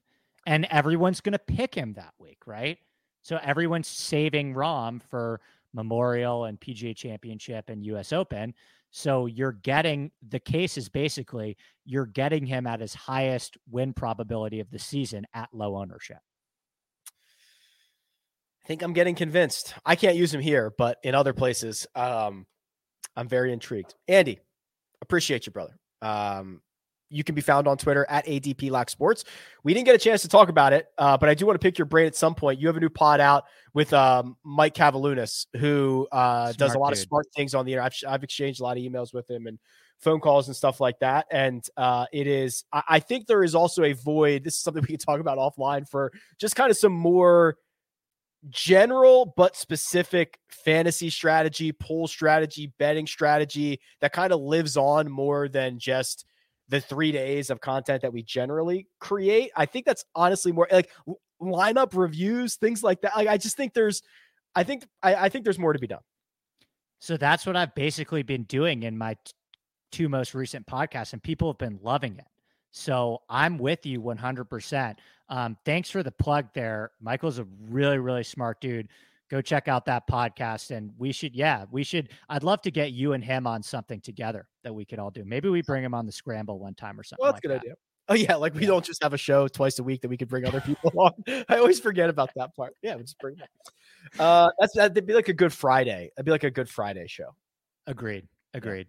and 0.46 0.66
everyone's 0.70 1.20
going 1.20 1.34
to 1.34 1.38
pick 1.38 1.74
him 1.74 1.92
that 1.92 2.12
week, 2.18 2.38
right? 2.46 2.78
So 3.22 3.38
everyone's 3.42 3.86
saving 3.86 4.54
Rahm 4.54 5.00
for 5.00 5.40
Memorial 5.72 6.44
and 6.44 6.60
PGA 6.60 6.96
Championship 6.96 7.68
and 7.68 7.84
U.S. 7.84 8.12
Open. 8.12 8.54
So 8.90 9.26
you're 9.26 9.52
getting 9.52 10.10
the 10.28 10.40
case 10.40 10.76
is 10.76 10.88
basically 10.88 11.56
you're 11.84 12.06
getting 12.06 12.44
him 12.44 12.66
at 12.66 12.80
his 12.80 12.94
highest 12.94 13.56
win 13.70 13.92
probability 13.92 14.60
of 14.60 14.70
the 14.70 14.78
season 14.78 15.26
at 15.32 15.48
low 15.52 15.76
ownership. 15.76 16.18
I 18.64 18.66
think 18.66 18.82
I'm 18.82 18.92
getting 18.92 19.14
convinced. 19.14 19.74
I 19.86 19.96
can't 19.96 20.16
use 20.16 20.34
him 20.34 20.40
here, 20.40 20.72
but 20.76 20.98
in 21.02 21.14
other 21.14 21.32
places, 21.32 21.86
um, 21.94 22.46
I'm 23.16 23.28
very 23.28 23.52
intrigued. 23.52 23.94
Andy, 24.06 24.38
appreciate 25.02 25.46
you, 25.46 25.52
brother. 25.52 25.76
Um, 26.02 26.60
you 27.11 27.24
can 27.24 27.34
be 27.34 27.40
found 27.40 27.66
on 27.68 27.76
Twitter 27.76 28.06
at 28.08 28.24
ADP 28.26 28.70
Lack 28.70 28.88
Sports. 28.88 29.24
We 29.62 29.74
didn't 29.74 29.86
get 29.86 29.94
a 29.94 29.98
chance 29.98 30.22
to 30.22 30.28
talk 30.28 30.48
about 30.48 30.72
it, 30.72 30.86
uh, 30.96 31.16
but 31.16 31.28
I 31.28 31.34
do 31.34 31.46
want 31.46 31.61
to 31.61 31.64
pick 31.64 31.76
your 31.76 31.86
brain 31.86 32.06
at 32.06 32.14
some 32.14 32.34
point. 32.34 32.61
You 32.61 32.68
have 32.68 32.76
a 32.76 32.80
new 32.80 32.88
pod 32.88 33.20
out 33.20 33.44
with 33.74 33.92
um, 33.92 34.36
Mike 34.44 34.74
Cavalunas, 34.74 35.46
who 35.56 36.08
uh, 36.12 36.52
does 36.52 36.74
a 36.74 36.78
lot 36.78 36.90
dude. 36.90 36.98
of 36.98 37.04
smart 37.08 37.26
things 37.34 37.54
on 37.54 37.66
the 37.66 37.72
internet. 37.72 37.92
I've, 38.04 38.14
I've, 38.14 38.24
exchanged 38.24 38.61
a 38.61 38.62
lot 38.62 38.76
of 38.76 38.82
emails 38.82 39.12
with 39.12 39.28
him 39.28 39.46
and 39.46 39.58
phone 39.98 40.20
calls 40.20 40.48
and 40.48 40.56
stuff 40.56 40.80
like 40.80 40.98
that. 41.00 41.26
And 41.30 41.64
uh, 41.76 42.06
it 42.12 42.26
is, 42.26 42.64
I, 42.72 42.82
I 42.88 43.00
think 43.00 43.26
there 43.26 43.44
is 43.44 43.54
also 43.54 43.84
a 43.84 43.92
void. 43.92 44.44
This 44.44 44.54
is 44.54 44.61
something 44.61 44.82
we 44.88 44.96
can 44.96 44.98
talk 44.98 45.20
about 45.20 45.38
offline 45.38 45.88
for 45.88 46.12
just 46.38 46.56
kind 46.56 46.70
of 46.70 46.76
some 46.76 46.92
more– 46.92 47.56
general 48.48 49.34
but 49.36 49.56
specific 49.56 50.38
fantasy 50.48 51.11
strategy, 51.11 51.72
pool 51.72 52.08
strategy, 52.08 52.72
betting 52.78 53.06
strategy 53.06 53.80
that 54.00 54.12
kind 54.12 54.32
of 54.32 54.40
lives 54.40 54.76
on 54.76 55.11
more 55.11 55.48
than 55.48 55.78
just 55.78 56.24
the 56.70 56.80
three 56.80 57.12
days 57.12 57.50
of 57.50 57.60
content 57.60 58.02
that 58.02 58.12
we 58.12 58.22
generally 58.22 58.86
create. 59.00 59.50
I 59.56 59.66
think 59.66 59.84
that's 59.84 60.04
honestly 60.14 60.52
more 60.52 60.68
like 60.70 60.88
lineup 61.42 61.94
reviews, 61.94 62.56
things 62.56 62.82
like 62.82 63.02
that. 63.02 63.14
Like 63.16 63.28
I 63.28 63.36
just 63.36 63.56
think 63.56 63.74
there's, 63.74 64.02
I 64.54 64.62
think 64.62 64.86
I, 65.02 65.14
I 65.16 65.28
think 65.28 65.44
there's 65.44 65.58
more 65.58 65.72
to 65.72 65.78
be 65.78 65.88
done. 65.88 66.00
So 67.00 67.16
that's 67.16 67.44
what 67.44 67.56
I've 67.56 67.74
basically 67.74 68.22
been 68.22 68.44
doing 68.44 68.84
in 68.84 68.96
my 68.96 69.14
t- 69.14 69.32
two 69.90 70.08
most 70.08 70.34
recent 70.34 70.66
podcasts, 70.66 71.12
and 71.12 71.22
people 71.22 71.50
have 71.50 71.58
been 71.58 71.78
loving 71.82 72.16
it. 72.16 72.26
So 72.70 73.22
I'm 73.28 73.58
with 73.58 73.84
you 73.84 74.00
100%. 74.00 74.96
Um, 75.28 75.56
thanks 75.64 75.90
for 75.90 76.02
the 76.02 76.12
plug 76.12 76.48
there. 76.54 76.92
Michael's 77.00 77.38
a 77.38 77.46
really, 77.68 77.98
really 77.98 78.22
smart 78.22 78.60
dude. 78.60 78.88
Go 79.30 79.40
check 79.40 79.68
out 79.68 79.84
that 79.86 80.08
podcast. 80.08 80.70
And 80.70 80.92
we 80.98 81.12
should, 81.12 81.34
yeah, 81.34 81.64
we 81.70 81.84
should. 81.84 82.10
I'd 82.28 82.42
love 82.42 82.62
to 82.62 82.70
get 82.70 82.92
you 82.92 83.12
and 83.12 83.22
him 83.22 83.46
on 83.46 83.62
something 83.62 84.00
together 84.00 84.48
that 84.64 84.74
we 84.74 84.84
could 84.84 84.98
all 84.98 85.10
do. 85.10 85.24
Maybe 85.24 85.48
we 85.48 85.62
bring 85.62 85.84
him 85.84 85.94
on 85.94 86.06
the 86.06 86.12
scramble 86.12 86.58
one 86.58 86.74
time 86.74 86.98
or 86.98 87.04
something. 87.04 87.22
Well, 87.22 87.32
that's 87.32 87.44
like 87.44 87.44
a 87.44 87.48
good 87.48 87.54
that. 87.54 87.66
idea. 87.66 87.74
Oh 88.08 88.14
yeah, 88.14 88.34
like 88.34 88.54
we 88.54 88.62
yeah. 88.62 88.68
don't 88.68 88.84
just 88.84 89.00
have 89.04 89.14
a 89.14 89.18
show 89.18 89.46
twice 89.46 89.78
a 89.78 89.84
week 89.84 90.00
that 90.00 90.08
we 90.08 90.16
could 90.16 90.28
bring 90.28 90.44
other 90.44 90.60
people 90.60 90.92
on. 90.96 91.12
I 91.48 91.58
always 91.58 91.78
forget 91.78 92.10
about 92.10 92.30
that 92.34 92.56
part. 92.56 92.74
Yeah, 92.82 92.96
we 92.96 93.02
just 93.02 93.20
bring 93.20 93.36
them. 93.36 93.46
Uh, 94.18 94.50
that's 94.58 94.74
that'd 94.74 95.06
be 95.06 95.14
like 95.14 95.28
a 95.28 95.32
good 95.32 95.52
Friday. 95.52 96.10
That'd 96.16 96.26
be 96.26 96.32
like 96.32 96.42
a 96.42 96.50
good 96.50 96.68
Friday 96.68 97.06
show. 97.06 97.36
Agreed. 97.86 98.26
Agreed. 98.52 98.88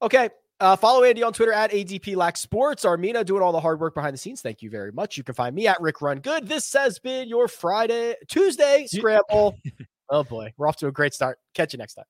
Okay, 0.00 0.30
uh, 0.60 0.76
follow 0.76 1.04
Andy 1.04 1.22
on 1.22 1.32
Twitter 1.32 1.52
at 1.52 1.70
ADP 1.70 2.36
Sports. 2.36 2.84
Armina 2.84 3.24
doing 3.24 3.42
all 3.42 3.52
the 3.52 3.60
hard 3.60 3.80
work 3.80 3.94
behind 3.94 4.14
the 4.14 4.18
scenes. 4.18 4.40
Thank 4.40 4.62
you 4.62 4.70
very 4.70 4.92
much. 4.92 5.16
You 5.16 5.24
can 5.24 5.34
find 5.34 5.54
me 5.54 5.66
at 5.66 5.80
Rick 5.80 6.00
Run 6.00 6.18
Good. 6.18 6.48
This 6.48 6.72
has 6.72 6.98
been 6.98 7.28
your 7.28 7.48
Friday, 7.48 8.14
Tuesday 8.28 8.86
scramble. 8.86 9.56
oh 10.10 10.24
boy, 10.24 10.52
we're 10.56 10.68
off 10.68 10.76
to 10.76 10.88
a 10.88 10.92
great 10.92 11.14
start. 11.14 11.38
Catch 11.54 11.72
you 11.72 11.78
next 11.78 11.94
time. 11.94 12.04